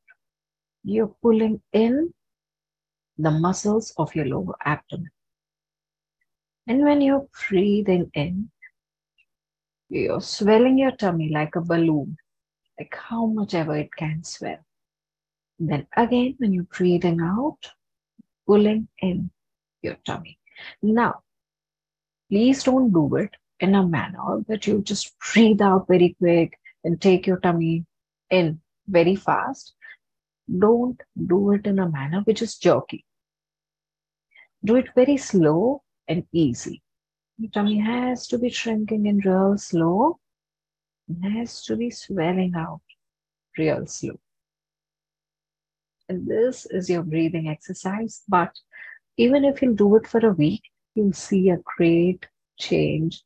you're 0.84 1.14
pulling 1.22 1.60
in 1.72 2.12
the 3.16 3.30
muscles 3.30 3.92
of 3.98 4.14
your 4.14 4.26
lower 4.26 4.54
abdomen. 4.64 5.10
And 6.66 6.84
when 6.84 7.00
you're 7.00 7.26
breathing 7.48 8.10
in, 8.14 8.50
you're 9.88 10.20
swelling 10.20 10.78
your 10.78 10.92
tummy 10.92 11.30
like 11.30 11.56
a 11.56 11.60
balloon, 11.60 12.16
like 12.78 12.94
how 12.94 13.26
much 13.26 13.54
ever 13.54 13.76
it 13.76 13.94
can 13.96 14.22
swell. 14.22 14.58
Then 15.58 15.86
again, 15.96 16.34
when 16.38 16.52
you're 16.52 16.64
breathing 16.64 17.20
out, 17.20 17.58
pulling 18.46 18.88
in 19.00 19.30
your 19.82 19.96
tummy. 20.04 20.38
Now, 20.82 21.22
please 22.30 22.62
don't 22.62 22.92
do 22.92 23.16
it 23.16 23.30
in 23.60 23.74
a 23.74 23.86
manner 23.86 24.44
that 24.46 24.66
you 24.66 24.82
just 24.82 25.14
breathe 25.18 25.60
out 25.60 25.88
very 25.88 26.14
quick 26.18 26.58
and 26.84 27.00
take 27.00 27.26
your 27.26 27.40
tummy 27.40 27.84
in 28.30 28.60
very 28.86 29.16
fast. 29.16 29.74
Don't 30.58 31.00
do 31.26 31.52
it 31.52 31.66
in 31.66 31.78
a 31.78 31.88
manner 31.88 32.20
which 32.22 32.42
is 32.42 32.56
jerky. 32.56 33.04
Do 34.64 34.76
it 34.76 34.94
very 34.94 35.16
slow 35.16 35.82
and 36.08 36.26
easy. 36.32 36.82
Your 37.38 37.50
tummy 37.50 37.78
has 37.78 38.26
to 38.28 38.38
be 38.38 38.50
shrinking 38.50 39.06
in 39.06 39.18
real 39.18 39.56
slow. 39.56 40.18
It 41.08 41.30
has 41.30 41.62
to 41.64 41.76
be 41.76 41.90
swelling 41.90 42.54
out 42.56 42.80
real 43.56 43.86
slow. 43.86 44.18
And 46.08 46.26
this 46.26 46.66
is 46.66 46.88
your 46.88 47.02
breathing 47.02 47.48
exercise. 47.48 48.22
But 48.28 48.52
even 49.16 49.44
if 49.44 49.60
you 49.62 49.74
do 49.74 49.96
it 49.96 50.06
for 50.06 50.26
a 50.26 50.32
week, 50.32 50.62
you'll 50.94 51.12
see 51.12 51.50
a 51.50 51.58
great 51.76 52.26
change. 52.58 53.22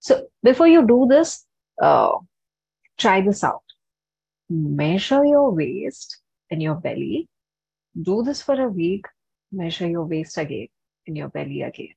So 0.00 0.26
before 0.42 0.68
you 0.68 0.86
do 0.86 1.06
this, 1.08 1.46
uh, 1.80 2.18
try 2.98 3.20
this 3.20 3.44
out. 3.44 3.62
Measure 4.48 5.24
your 5.24 5.50
waist 5.50 6.18
and 6.50 6.62
your 6.62 6.76
belly. 6.76 7.28
Do 8.00 8.22
this 8.22 8.42
for 8.42 8.60
a 8.60 8.68
week. 8.68 9.06
Measure 9.52 9.88
your 9.88 10.04
waist 10.04 10.38
again 10.38 10.68
and 11.06 11.16
your 11.16 11.28
belly 11.28 11.62
again. 11.62 11.94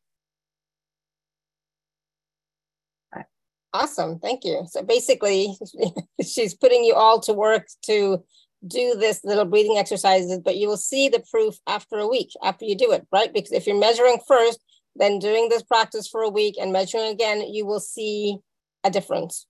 Awesome. 3.71 4.19
Thank 4.19 4.45
you. 4.45 4.65
So 4.67 4.81
basically, 4.81 5.55
she's 6.25 6.55
putting 6.55 6.83
you 6.83 6.95
all 6.95 7.19
to 7.21 7.33
work 7.33 7.67
to 7.83 8.23
do 8.67 8.95
this 8.95 9.23
little 9.23 9.45
breathing 9.45 9.77
exercises, 9.77 10.39
but 10.43 10.57
you 10.57 10.67
will 10.67 10.77
see 10.77 11.07
the 11.07 11.23
proof 11.31 11.55
after 11.67 11.97
a 11.97 12.07
week 12.07 12.31
after 12.43 12.65
you 12.65 12.75
do 12.75 12.91
it, 12.91 13.05
right? 13.11 13.31
Because 13.31 13.51
if 13.51 13.67
you're 13.67 13.79
measuring 13.79 14.19
first, 14.27 14.59
then 14.95 15.19
doing 15.19 15.49
this 15.49 15.63
practice 15.63 16.07
for 16.07 16.21
a 16.21 16.29
week 16.29 16.55
and 16.59 16.73
measuring 16.73 17.05
again, 17.05 17.41
you 17.41 17.65
will 17.65 17.79
see 17.79 18.37
a 18.83 18.89
difference. 18.89 19.45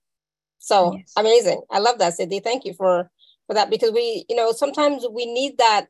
So 0.60 0.94
Yes. 0.94 1.12
amazing. 1.16 1.62
I 1.70 1.80
love 1.80 1.98
that, 1.98 2.12
Siddhii. 2.16 2.44
Thank 2.44 2.64
you 2.64 2.74
for 2.74 3.10
for 3.46 3.54
that 3.54 3.70
because 3.70 3.90
we, 3.90 4.24
you 4.28 4.36
know, 4.36 4.52
sometimes 4.52 5.04
we 5.10 5.26
need 5.26 5.58
that 5.58 5.88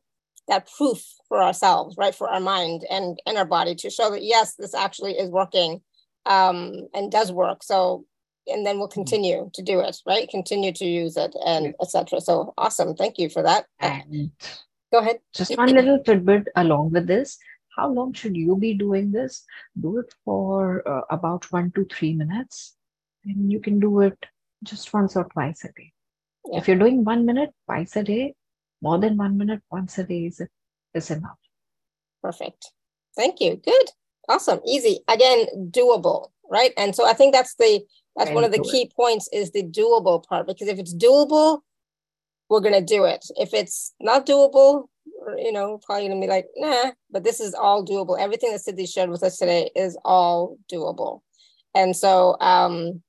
that 0.49 0.69
proof 0.77 1.05
for 1.29 1.43
ourselves, 1.43 1.97
right? 1.99 2.15
For 2.15 2.29
our 2.31 2.41
mind 2.41 2.87
and 2.89 3.21
and 3.27 3.37
our 3.37 3.45
body 3.45 3.75
to 3.77 3.91
show 3.91 4.11
that 4.11 4.23
yes, 4.23 4.55
this 4.55 4.75
actually 4.75 5.19
is 5.19 5.29
working 5.29 5.83
um 6.27 6.89
and 6.95 7.13
does 7.13 7.31
work. 7.33 7.63
So 7.63 8.07
and 8.47 8.65
then 8.65 8.79
we'll 8.79 8.89
continue 8.89 9.51
to 9.55 9.63
do 9.63 9.81
it, 9.81 9.97
right? 10.07 10.29
Continue 10.29 10.73
to 10.73 10.85
use 10.85 11.17
it 11.17 11.35
and 11.45 11.75
etc. 11.83 12.21
So 12.21 12.55
awesome. 12.57 12.95
Thank 12.95 13.19
you 13.19 13.29
for 13.29 13.43
that. 13.43 13.67
And 13.81 14.31
Go 14.93 14.99
ahead. 14.99 15.21
just 15.35 15.57
one 15.57 15.69
little 15.69 16.01
tidbit 16.03 16.49
along 16.57 16.91
with 16.91 17.07
this. 17.07 17.39
How 17.77 17.89
long 17.89 18.13
should 18.13 18.37
you 18.37 18.57
be 18.57 18.75
doing 18.75 19.13
this? 19.13 19.45
Do 19.81 19.99
it 19.99 20.13
for 20.25 20.83
uh, 20.89 21.03
about 21.11 21.51
one 21.53 21.71
to 21.77 21.85
three 21.85 22.13
minutes. 22.15 22.77
And 23.25 23.53
you 23.53 23.61
can 23.61 23.79
do 23.79 24.01
it 24.01 24.19
just 24.63 24.93
once 24.93 25.17
or 25.17 25.25
twice 25.25 25.65
a 25.65 25.69
day. 25.69 25.93
Yeah. 26.47 26.59
If 26.59 26.69
you're 26.69 26.79
doing 26.79 27.05
one 27.05 27.27
minute 27.27 27.51
twice 27.67 27.97
a 27.97 28.03
day, 28.03 28.35
more 28.83 28.99
than 28.99 29.17
one 29.17 29.37
minute 29.37 29.63
once 29.71 29.99
a 29.99 30.05
day 30.05 30.27
is, 30.27 30.41
is 30.95 31.11
enough. 31.11 31.39
Perfect. 32.23 32.73
Thank 33.17 33.41
you. 33.41 33.57
Good. 33.57 33.87
Awesome. 34.29 34.61
Easy. 34.67 35.01
Again, 35.09 35.71
doable, 35.71 36.29
right? 36.51 36.73
And 36.77 36.95
so 36.95 37.07
I 37.07 37.13
think 37.13 37.35
that's 37.35 37.55
the 37.57 37.81
that's 38.17 38.31
one 38.33 38.45
of 38.45 38.53
the 38.53 38.59
key 38.59 38.91
points 38.95 39.29
is 39.33 39.53
the 39.53 39.63
doable 39.63 40.23
part 40.27 40.47
because 40.47 40.69
if 40.69 40.79
it's 40.79 40.95
doable, 40.95 41.61
we're 42.49 42.61
gonna 42.61 42.83
do 42.83 43.05
it. 43.05 43.25
If 43.37 43.55
it's 43.55 43.95
not 44.01 44.27
doable, 44.27 44.89
you 45.39 45.53
know, 45.53 45.79
probably 45.79 46.09
gonna 46.09 46.21
be 46.21 46.27
like, 46.27 46.47
nah, 46.57 46.91
but 47.11 47.25
this 47.25 47.41
is 47.41 47.55
all 47.55 47.85
doable. 47.85 48.19
Everything 48.19 48.51
that 48.51 48.61
Siddhii 48.61 48.93
shared 48.93 49.11
with 49.11 49.23
us 49.23 49.39
today 49.39 49.71
is 49.75 49.97
all 50.05 50.59
doable. 50.71 51.21
And 51.75 51.97
so 51.97 52.37
um 52.41 53.03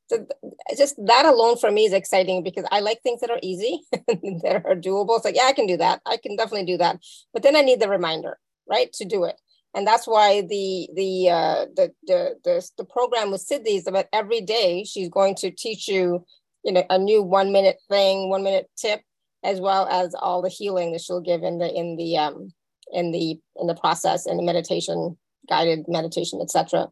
just 0.77 0.95
that 1.05 1.25
alone 1.25 1.57
for 1.57 1.71
me 1.71 1.85
is 1.85 1.93
exciting 1.93 2.43
because 2.43 2.65
I 2.71 2.79
like 2.81 3.01
things 3.01 3.21
that 3.21 3.29
are 3.29 3.39
easy, 3.41 3.81
that 3.91 4.63
are 4.65 4.75
doable. 4.75 5.15
It's 5.17 5.25
like, 5.25 5.35
yeah, 5.35 5.45
I 5.45 5.53
can 5.53 5.67
do 5.67 5.77
that. 5.77 6.01
I 6.05 6.17
can 6.17 6.35
definitely 6.35 6.65
do 6.65 6.77
that. 6.77 6.99
But 7.33 7.43
then 7.43 7.55
I 7.55 7.61
need 7.61 7.79
the 7.79 7.89
reminder, 7.89 8.37
right, 8.69 8.91
to 8.93 9.05
do 9.05 9.23
it. 9.23 9.39
And 9.73 9.87
that's 9.87 10.05
why 10.05 10.41
the 10.41 10.89
the 10.93 11.29
uh, 11.29 11.65
the, 11.75 11.91
the 12.05 12.35
the 12.43 12.69
the 12.77 12.85
program 12.85 13.31
with 13.31 13.47
Siddhii 13.47 13.77
is 13.77 13.87
about 13.87 14.05
every 14.11 14.41
day 14.41 14.83
she's 14.83 15.09
going 15.09 15.35
to 15.35 15.49
teach 15.49 15.87
you, 15.87 16.25
you 16.63 16.73
know, 16.73 16.83
a 16.89 16.97
new 16.97 17.23
one 17.23 17.51
minute 17.53 17.77
thing, 17.89 18.29
one 18.29 18.43
minute 18.43 18.69
tip, 18.77 19.01
as 19.43 19.61
well 19.61 19.87
as 19.87 20.13
all 20.13 20.41
the 20.41 20.49
healing 20.49 20.91
that 20.91 21.01
she'll 21.01 21.21
give 21.21 21.43
in 21.43 21.57
the 21.57 21.73
in 21.73 21.95
the 21.95 22.17
um 22.17 22.53
in 22.91 23.11
the 23.11 23.39
in 23.55 23.67
the 23.67 23.75
process 23.75 24.25
and 24.25 24.37
the 24.37 24.43
meditation 24.43 25.17
guided 25.49 25.85
meditation 25.87 26.39
etc 26.41 26.87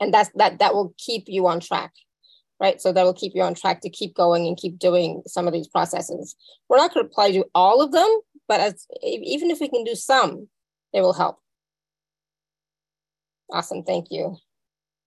and 0.00 0.12
that's 0.12 0.30
that 0.34 0.58
that 0.58 0.74
will 0.74 0.94
keep 0.98 1.24
you 1.26 1.46
on 1.46 1.60
track 1.60 1.92
right? 2.60 2.80
So 2.80 2.92
that 2.92 3.02
will 3.02 3.14
keep 3.14 3.32
you 3.34 3.42
on 3.42 3.54
track 3.54 3.80
to 3.80 3.90
keep 3.90 4.14
going 4.14 4.46
and 4.46 4.56
keep 4.56 4.78
doing 4.78 5.22
some 5.26 5.46
of 5.46 5.52
these 5.52 5.68
processes. 5.68 6.36
We're 6.68 6.76
not 6.76 6.94
going 6.94 7.04
to 7.04 7.10
apply 7.10 7.32
to 7.32 7.44
all 7.54 7.82
of 7.82 7.92
them 7.92 8.20
but 8.48 8.60
as 8.60 8.86
even 9.02 9.50
if 9.50 9.60
we 9.60 9.68
can 9.68 9.84
do 9.84 9.94
some 9.94 10.48
it 10.92 11.00
will 11.00 11.12
help. 11.12 11.38
Awesome 13.52 13.82
thank 13.82 14.06
you. 14.10 14.36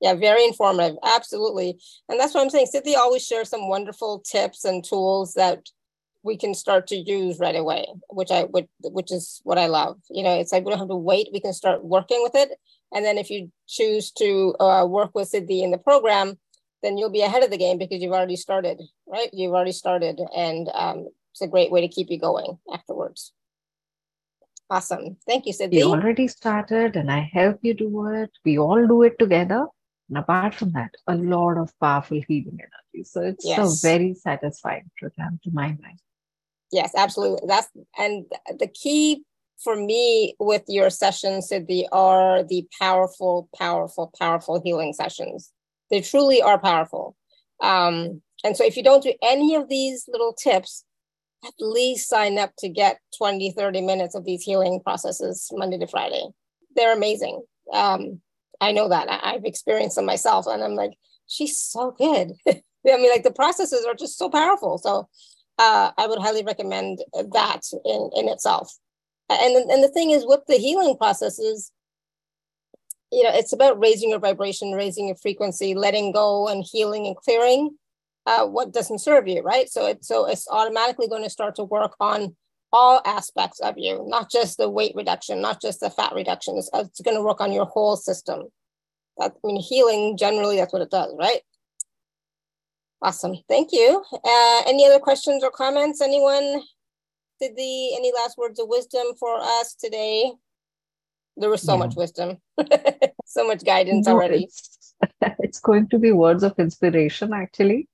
Yeah 0.01 0.13
very 0.13 0.43
informative 0.45 0.97
absolutely. 1.03 1.79
And 2.09 2.19
that's 2.19 2.33
what 2.33 2.41
i'm 2.41 2.49
saying 2.49 2.67
Siddhii 2.73 2.95
always 2.95 3.25
shares 3.25 3.49
some 3.49 3.67
wonderful 3.69 4.19
tips 4.19 4.65
and 4.65 4.83
tools 4.83 5.33
that 5.33 5.63
we 6.23 6.35
can 6.37 6.53
start 6.53 6.87
to 6.87 6.95
use 6.95 7.39
right 7.39 7.55
away 7.55 7.85
which 8.09 8.31
i 8.31 8.43
would 8.43 8.67
which 8.83 9.11
is 9.11 9.41
what 9.43 9.57
i 9.57 9.67
love. 9.67 9.97
You 10.09 10.23
know 10.23 10.33
it's 10.37 10.51
like 10.51 10.65
we 10.65 10.71
don't 10.71 10.79
have 10.79 10.89
to 10.89 10.95
wait 10.95 11.29
we 11.31 11.39
can 11.39 11.53
start 11.53 11.83
working 11.83 12.21
with 12.21 12.35
it 12.35 12.51
and 12.93 13.03
then 13.05 13.17
if 13.17 13.29
you 13.29 13.51
choose 13.67 14.11
to 14.11 14.55
uh, 14.59 14.85
work 14.85 15.11
with 15.13 15.31
Siddhii 15.31 15.63
in 15.63 15.71
the 15.71 15.77
program, 15.77 16.37
then 16.83 16.97
you'll 16.97 17.09
be 17.09 17.21
ahead 17.21 17.43
of 17.43 17.51
the 17.51 17.57
game 17.57 17.77
because 17.77 18.01
you've 18.01 18.13
already 18.13 18.35
started, 18.35 18.81
right? 19.07 19.29
You've 19.33 19.53
already 19.53 19.71
started, 19.71 20.19
and 20.35 20.69
um, 20.73 21.07
it's 21.31 21.41
a 21.41 21.47
great 21.47 21.71
way 21.71 21.81
to 21.81 21.87
keep 21.87 22.09
you 22.09 22.19
going 22.19 22.57
afterwards. 22.71 23.33
Awesome. 24.69 25.17
Thank 25.25 25.45
you, 25.45 25.53
Siddhii. 25.53 25.73
You 25.73 25.91
already 25.91 26.27
started, 26.27 26.95
and 26.95 27.11
I 27.11 27.29
help 27.31 27.59
you 27.61 27.73
do 27.73 28.07
it. 28.07 28.31
We 28.43 28.59
all 28.59 28.85
do 28.85 29.03
it 29.03 29.17
together. 29.17 29.67
And 30.09 30.17
apart 30.17 30.55
from 30.55 30.71
that, 30.71 30.91
a 31.07 31.15
lot 31.15 31.57
of 31.57 31.71
powerful 31.79 32.21
healing 32.27 32.59
energy. 32.59 33.03
So 33.03 33.21
it's 33.21 33.45
yes. 33.45 33.83
a 33.83 33.87
very 33.87 34.13
satisfying 34.13 34.89
program 34.97 35.39
to 35.43 35.51
my 35.51 35.67
mind. 35.67 35.99
Yes, 36.71 36.93
absolutely. 36.95 37.47
That's 37.47 37.67
and 37.97 38.25
the 38.57 38.67
key 38.67 39.23
for 39.63 39.75
me 39.75 40.35
with 40.39 40.63
your 40.67 40.89
sessions 40.89 41.49
Siddhii 41.51 41.85
are 41.91 42.43
the 42.43 42.67
powerful, 42.79 43.49
powerful, 43.57 44.11
powerful 44.17 44.61
healing 44.63 44.93
sessions. 44.93 45.51
They 45.89 46.01
truly 46.01 46.41
are 46.41 46.59
powerful. 46.59 47.15
Um, 47.61 48.21
and 48.43 48.55
so 48.55 48.63
if 48.63 48.77
you 48.77 48.83
don't 48.83 49.03
do 49.03 49.13
any 49.23 49.55
of 49.55 49.67
these 49.67 50.05
little 50.07 50.33
tips, 50.33 50.83
at 51.45 51.53
least 51.59 52.09
sign 52.09 52.37
up 52.37 52.51
to 52.59 52.69
get 52.69 52.99
20, 53.17 53.51
30 53.51 53.81
minutes 53.81 54.15
of 54.15 54.25
these 54.25 54.43
healing 54.43 54.79
processes 54.83 55.49
Monday 55.51 55.77
to 55.79 55.87
Friday. 55.87 56.23
They're 56.75 56.95
amazing. 56.95 57.41
Um, 57.73 58.21
I 58.61 58.71
know 58.71 58.89
that. 58.89 59.09
I, 59.09 59.33
have 59.33 59.45
experienced 59.45 59.95
them 59.95 60.05
myself, 60.05 60.45
and 60.47 60.63
I'm 60.63 60.75
like, 60.75 60.93
she's 61.27 61.59
so 61.59 61.91
good. 61.91 62.33
I 62.47 62.61
mean, 62.83 63.09
like 63.09 63.23
the 63.23 63.31
processes 63.31 63.85
are 63.85 63.93
just 63.93 64.17
so 64.17 64.29
powerful. 64.29 64.77
So 64.77 65.07
uh, 65.59 65.91
I 65.97 66.07
would 66.07 66.19
highly 66.19 66.43
recommend 66.43 66.99
that 67.13 67.61
in, 67.85 68.09
in 68.15 68.29
itself 68.29 68.73
and 69.29 69.69
and 69.69 69.83
the 69.83 69.89
thing 69.89 70.11
is 70.11 70.25
with 70.25 70.41
the 70.47 70.57
healing 70.57 70.95
processes 70.97 71.71
you 73.11 73.23
know 73.23 73.31
it's 73.33 73.53
about 73.53 73.79
raising 73.79 74.09
your 74.09 74.19
vibration 74.19 74.71
raising 74.71 75.07
your 75.07 75.17
frequency 75.17 75.73
letting 75.73 76.11
go 76.11 76.47
and 76.47 76.65
healing 76.71 77.07
and 77.07 77.15
clearing 77.15 77.77
uh, 78.27 78.45
what 78.45 78.73
doesn't 78.73 78.99
serve 78.99 79.27
you 79.27 79.41
right? 79.41 79.69
So 79.69 79.87
it 79.87 80.03
so 80.03 80.27
it's 80.27 80.47
automatically 80.51 81.07
going 81.07 81.23
to 81.23 81.29
start 81.29 81.55
to 81.55 81.63
work 81.63 81.95
on 81.99 82.35
all 82.73 83.01
aspects 83.05 83.61
of 83.61 83.75
you 83.77 84.03
not 84.07 84.29
just 84.29 84.57
the 84.57 84.69
weight 84.69 84.91
reduction 84.95 85.41
not 85.41 85.61
just 85.61 85.79
the 85.79 85.89
fat 85.89 86.11
reduction. 86.13 86.57
It's, 86.57 86.69
it's 86.73 87.01
going 87.01 87.15
to 87.15 87.23
work 87.23 87.39
on 87.39 87.53
your 87.53 87.65
whole 87.65 87.95
system. 87.95 88.43
That, 89.17 89.31
i 89.31 89.47
mean 89.47 89.59
healing 89.59 90.15
generally 90.17 90.57
that's 90.57 90.73
what 90.73 90.81
it 90.81 90.91
does 90.91 91.11
right? 91.17 91.39
Awesome. 93.01 93.35
Thank 93.47 93.71
you. 93.71 94.03
Uh, 94.11 94.61
any 94.67 94.85
other 94.85 94.99
questions 94.99 95.43
or 95.43 95.51
comments? 95.51 96.01
Anyone 96.01 96.61
Siddhii, 97.41 97.95
any 97.95 98.11
last 98.13 98.37
words 98.37 98.59
of 98.59 98.67
wisdom 98.67 99.07
for 99.19 99.35
us 99.39 99.75
today? 99.75 100.31
There 101.35 101.49
was 101.49 101.61
so 101.61 101.73
yeah. 101.73 101.79
much 101.79 101.95
wisdom, 101.95 102.37
so 103.25 103.47
much 103.47 103.63
guidance 103.63 104.07
no, 104.07 104.13
already. 104.13 104.45
It's, 104.45 104.95
it's 105.39 105.59
going 105.59 105.87
to 105.89 105.99
be 105.99 106.11
words 106.11 106.43
of 106.43 106.57
inspiration, 106.57 107.31
actually. 107.33 107.87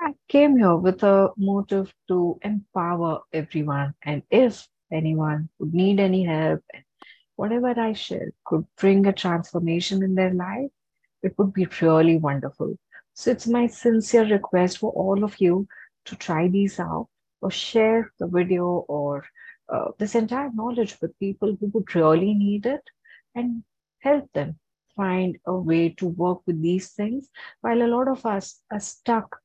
I 0.00 0.14
came 0.28 0.56
here 0.56 0.76
with 0.76 1.02
a 1.04 1.30
motive 1.36 1.94
to 2.08 2.38
empower 2.42 3.20
everyone. 3.32 3.94
And 4.02 4.22
if 4.30 4.66
anyone 4.92 5.50
would 5.58 5.72
need 5.72 6.00
any 6.00 6.24
help, 6.24 6.62
whatever 7.36 7.78
I 7.78 7.92
share 7.92 8.32
could 8.44 8.66
bring 8.76 9.06
a 9.06 9.12
transformation 9.12 10.02
in 10.02 10.16
their 10.16 10.34
life, 10.34 10.70
it 11.22 11.34
would 11.38 11.52
be 11.52 11.68
really 11.80 12.16
wonderful. 12.16 12.76
So 13.14 13.30
it's 13.30 13.46
my 13.46 13.68
sincere 13.68 14.26
request 14.26 14.78
for 14.78 14.90
all 14.90 15.22
of 15.22 15.40
you 15.40 15.68
to 16.06 16.16
try 16.16 16.48
these 16.48 16.80
out 16.80 17.08
or 17.44 17.50
share 17.50 18.12
the 18.18 18.26
video 18.26 18.66
or 18.88 19.24
uh, 19.68 19.88
this 19.98 20.14
entire 20.14 20.50
knowledge 20.54 20.96
with 21.02 21.18
people 21.20 21.56
who 21.60 21.66
would 21.74 21.94
really 21.94 22.34
need 22.34 22.66
it 22.66 22.82
and 23.34 23.62
help 24.00 24.32
them 24.32 24.58
find 24.96 25.36
a 25.46 25.54
way 25.54 25.90
to 25.90 26.06
work 26.06 26.40
with 26.46 26.62
these 26.62 26.90
things 26.92 27.28
while 27.60 27.82
a 27.82 27.92
lot 27.96 28.08
of 28.08 28.24
us 28.26 28.60
are 28.72 28.80
stuck 28.80 29.40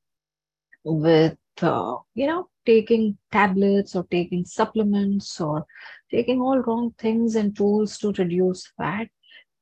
with 0.84 1.38
uh, 1.62 1.95
you 2.16 2.28
know 2.28 2.47
taking 2.66 3.18
tablets 3.32 3.95
or 3.95 4.06
taking 4.12 4.45
supplements 4.45 5.41
or 5.41 5.66
taking 6.12 6.41
all 6.41 6.60
wrong 6.60 6.93
things 6.97 7.36
and 7.36 7.56
tools 7.56 7.97
to 7.97 8.14
reduce 8.14 8.68
fat 8.78 9.07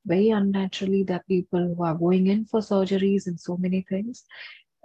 very 0.06 0.30
unnaturally 0.30 1.02
are 1.04 1.26
people 1.28 1.74
who 1.74 1.82
are 1.82 1.94
going 1.94 2.28
in 2.28 2.44
for 2.44 2.60
surgeries 2.60 3.26
and 3.26 3.40
so 3.40 3.56
many 3.56 3.84
things 3.88 4.24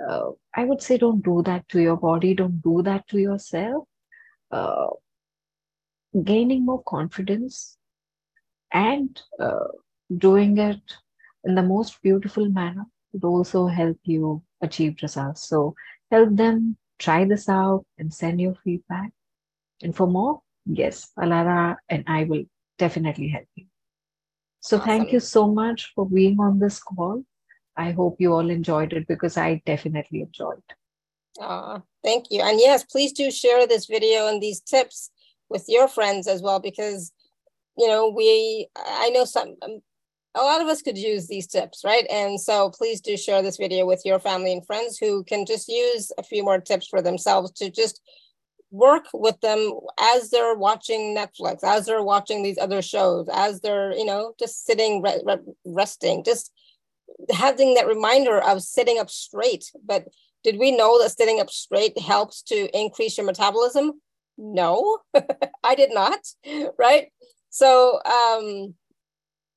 uh, 0.08 0.32
I 0.56 0.66
would 0.66 0.82
say 0.82 0.98
don't 0.98 1.24
do 1.24 1.42
that 1.44 1.68
to 1.70 1.82
your 1.82 1.98
body, 1.98 2.34
don't 2.34 2.62
do 2.62 2.82
that 2.84 3.08
to 3.10 3.20
yourself. 3.20 3.86
Uh, 4.52 4.88
gaining 6.24 6.66
more 6.66 6.84
confidence 6.84 7.78
and 8.72 9.22
uh, 9.40 9.68
doing 10.18 10.58
it 10.58 10.82
in 11.44 11.56
the 11.56 11.64
most 11.64 12.02
beautiful 12.02 12.50
manner 12.50 12.86
would 13.14 13.24
also 13.24 13.68
help 13.68 13.98
you 14.04 14.44
achieve 14.62 14.96
results. 15.02 15.48
So 15.48 15.76
help 16.12 16.36
them 16.36 16.78
try 17.00 17.26
this 17.26 17.50
out 17.50 17.86
and 17.98 18.14
send 18.14 18.40
your 18.40 18.56
feedback. 18.64 19.12
And 19.82 19.96
for 19.96 20.08
more, 20.08 20.42
yes, 20.66 21.10
Alara 21.18 21.78
and 21.90 22.04
I 22.08 22.26
will 22.26 22.44
definitely 22.78 23.30
help 23.30 23.48
you. 23.56 23.66
So 24.60 24.78
awesome. 24.78 24.88
thank 24.88 25.12
you 25.12 25.20
so 25.20 25.48
much 25.48 25.92
for 25.96 26.08
being 26.08 26.40
on 26.40 26.60
this 26.60 26.82
call. 26.82 27.24
I 27.76 27.92
hope 27.92 28.18
you 28.20 28.34
all 28.34 28.50
enjoyed 28.50 28.94
it 28.94 29.08
because 29.08 29.38
I 29.38 29.62
definitely 29.66 30.22
enjoyed. 30.22 30.64
Uh, 31.42 31.80
thank 32.04 32.26
you. 32.30 32.42
And 32.42 32.60
yes, 32.60 32.84
please 32.84 33.12
do 33.12 33.32
share 33.32 33.66
this 33.66 33.88
video 33.88 34.28
and 34.28 34.42
these 34.42 34.62
tips 34.62 35.10
with 35.50 35.66
your 35.68 35.88
friends 35.88 36.28
as 36.28 36.42
well, 36.42 36.60
because, 36.60 37.12
you 37.78 37.88
know, 37.88 38.10
we, 38.10 38.68
I 38.76 39.10
know 39.10 39.26
some, 39.26 39.56
um, 39.64 39.80
a 40.36 40.42
lot 40.42 40.62
of 40.62 40.68
us 40.68 40.82
could 40.82 40.98
use 40.98 41.28
these 41.28 41.48
tips, 41.48 41.84
right? 41.84 42.06
And 42.10 42.40
so 42.40 42.70
please 42.70 43.02
do 43.02 43.18
share 43.18 43.42
this 43.42 43.58
video 43.58 43.86
with 43.86 44.02
your 44.06 44.20
family 44.20 44.52
and 44.52 44.66
friends 44.66 44.98
who 44.98 45.24
can 45.24 45.46
just 45.46 45.68
use 45.68 46.12
a 46.18 46.24
few 46.24 46.44
more 46.44 46.60
tips 46.60 46.88
for 46.88 47.02
themselves 47.02 47.52
to 47.54 47.70
just 47.70 48.02
work 48.72 49.06
with 49.14 49.40
them 49.42 49.74
as 50.00 50.32
they're 50.32 50.56
watching 50.56 51.16
Netflix, 51.16 51.64
as 51.64 51.86
they're 51.86 52.04
watching 52.04 52.42
these 52.42 52.58
other 52.58 52.82
shows, 52.82 53.28
as 53.32 53.62
they're, 53.62 53.94
you 53.94 54.06
know, 54.06 54.34
just 54.40 54.66
sitting, 54.66 55.02
re- 55.04 55.22
re- 55.24 55.54
resting, 55.66 56.24
just 56.24 56.52
having 57.32 57.74
that 57.76 57.88
reminder 57.88 58.40
of 58.40 58.62
sitting 58.62 59.00
up 59.00 59.10
straight. 59.10 59.72
But 59.86 60.08
did 60.44 60.58
we 60.58 60.72
know 60.72 61.02
that 61.02 61.12
sitting 61.12 61.40
up 61.40 61.50
straight 61.50 61.98
helps 62.00 62.42
to 62.44 62.78
increase 62.78 63.18
your 63.18 63.26
metabolism? 63.26 64.02
No, 64.38 65.00
I 65.64 65.76
did 65.76 65.94
not. 65.94 66.20
Right. 66.78 67.12
So, 67.50 68.02
um, 68.04 68.74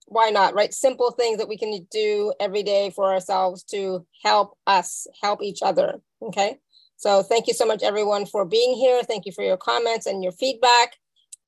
why 0.07 0.31
not, 0.31 0.55
right? 0.55 0.73
Simple 0.73 1.11
things 1.11 1.39
that 1.39 1.49
we 1.49 1.59
can 1.59 1.87
do 1.91 2.33
every 2.39 2.63
day 2.63 2.91
for 2.91 3.13
ourselves 3.13 3.65
to 3.65 4.07
help 4.23 4.57
us 4.67 5.07
help 5.21 5.43
each 5.43 5.63
other. 5.63 6.01
Okay. 6.23 6.59
So 6.97 7.23
thank 7.23 7.47
you 7.47 7.55
so 7.55 7.67
much, 7.67 7.83
everyone, 7.83 8.25
for 8.25 8.45
being 8.45 8.75
here. 8.75 9.03
Thank 9.03 9.27
you 9.27 9.33
for 9.33 9.45
your 9.45 9.57
comments 9.57 10.07
and 10.07 10.23
your 10.23 10.33
feedback. 10.33 10.95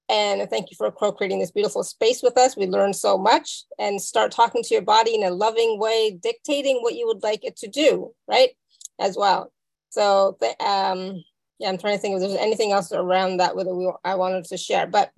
And 0.08 0.48
thank 0.48 0.70
you 0.70 0.76
for 0.76 0.90
co-creating 0.90 1.38
this 1.38 1.50
beautiful 1.50 1.82
space 1.82 2.22
with 2.22 2.38
us. 2.38 2.56
We 2.56 2.66
learned 2.66 2.96
so 2.96 3.18
much 3.18 3.64
and 3.78 4.00
start 4.00 4.32
talking 4.32 4.62
to 4.62 4.74
your 4.74 4.82
body 4.82 5.14
in 5.14 5.22
a 5.22 5.30
loving 5.30 5.78
way, 5.78 6.18
dictating 6.22 6.78
what 6.80 6.94
you 6.94 7.06
would 7.06 7.22
like 7.22 7.44
it 7.44 7.56
to 7.58 7.68
do, 7.68 8.12
right? 8.26 8.50
As 8.98 9.16
well. 9.16 9.52
So 9.90 10.38
um, 10.60 11.22
yeah, 11.58 11.68
I'm 11.68 11.78
trying 11.78 11.96
to 11.96 11.98
think 11.98 12.14
if 12.14 12.20
there's 12.20 12.34
anything 12.34 12.72
else 12.72 12.92
around 12.92 13.38
that 13.38 13.56
whether 13.56 13.74
we 13.74 13.92
I 14.04 14.14
wanted 14.14 14.44
to 14.46 14.56
share, 14.56 14.86
but 14.86 15.10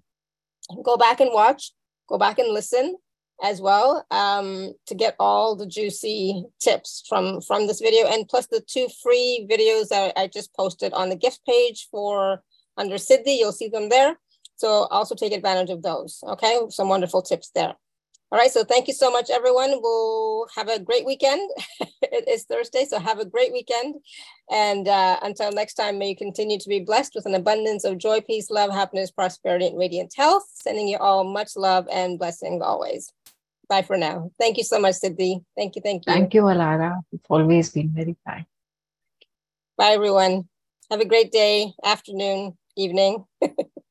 go 0.83 0.97
back 0.97 1.21
and 1.21 1.31
watch, 1.33 1.73
go 2.09 2.19
back 2.19 2.39
and 2.39 2.53
listen 2.53 2.97
as 3.43 3.61
well 3.61 4.05
um, 4.11 4.73
to 4.87 4.95
get 4.95 5.17
all 5.19 5.57
the 5.57 5.67
juicy 5.67 6.45
tips 6.61 7.05
from 7.09 7.41
from 7.41 7.67
this 7.67 7.81
video 7.81 8.07
and 8.07 8.29
plus 8.29 8.47
the 8.47 8.61
two 8.61 8.89
free 9.03 9.47
videos 9.51 9.89
that 9.89 10.13
I 10.17 10.27
just 10.27 10.55
posted 10.55 10.93
on 10.93 11.09
the 11.09 11.17
gift 11.17 11.41
page 11.47 11.89
for 11.91 12.43
under 12.77 12.97
Siddhii, 12.97 13.39
you'll 13.39 13.53
see 13.53 13.69
them 13.69 13.89
there. 13.89 14.19
So 14.61 14.85
also 14.91 15.15
take 15.15 15.33
advantage 15.33 15.71
of 15.71 15.81
those. 15.81 16.23
Okay, 16.23 16.59
some 16.69 16.91
wonderful 16.91 17.23
tips 17.23 17.51
there. 17.55 17.73
All 18.31 18.39
right, 18.39 18.51
so 18.51 18.63
thank 18.63 18.89
you 18.89 18.93
so 18.93 19.11
much, 19.11 19.31
everyone. 19.31 19.71
We'll 19.81 20.49
have 20.55 20.69
a 20.69 20.79
great 20.79 21.07
weekend. 21.07 21.51
it 22.03 22.29
is 22.29 22.45
Thursday, 22.45 22.85
so 22.85 22.99
have 22.99 23.19
a 23.19 23.25
great 23.25 23.55
weekend. 23.55 23.95
And 24.51 24.87
uh, 24.87 25.19
until 25.23 25.51
next 25.51 25.75
time, 25.75 25.99
may 25.99 26.11
you 26.11 26.17
continue 26.17 26.59
to 26.59 26.69
be 26.69 26.81
blessed 26.81 27.13
with 27.15 27.25
an 27.25 27.35
abundance 27.35 27.85
of 27.85 27.97
joy, 27.97 28.21
peace, 28.21 28.51
love, 28.51 28.71
happiness, 28.71 29.11
prosperity, 29.11 29.69
and 29.69 29.79
radiant 29.79 30.13
health. 30.15 30.45
Sending 30.53 30.89
you 30.89 30.99
all 30.99 31.25
much 31.25 31.57
love 31.57 31.89
and 31.91 32.19
blessings 32.19 32.61
always. 32.63 33.11
Bye 33.71 33.81
for 33.81 33.97
now. 33.97 34.31
Thank 34.39 34.59
you 34.59 34.65
so 34.65 34.79
much, 34.79 34.97
Siddhii. 34.97 35.43
Thank 35.57 35.77
you, 35.77 35.81
thank 35.83 36.07
you. 36.07 36.13
Thank 36.13 36.35
you, 36.35 36.43
Alara. 36.43 37.01
You've 37.11 37.23
always 37.31 37.71
been 37.71 37.89
very 37.89 38.15
kind. 38.29 38.45
Bye, 39.79 39.93
everyone. 39.93 40.51
Have 40.91 41.01
a 41.01 41.07
great 41.07 41.33
day, 41.33 41.73
afternoon, 41.83 42.59
evening. 42.77 43.25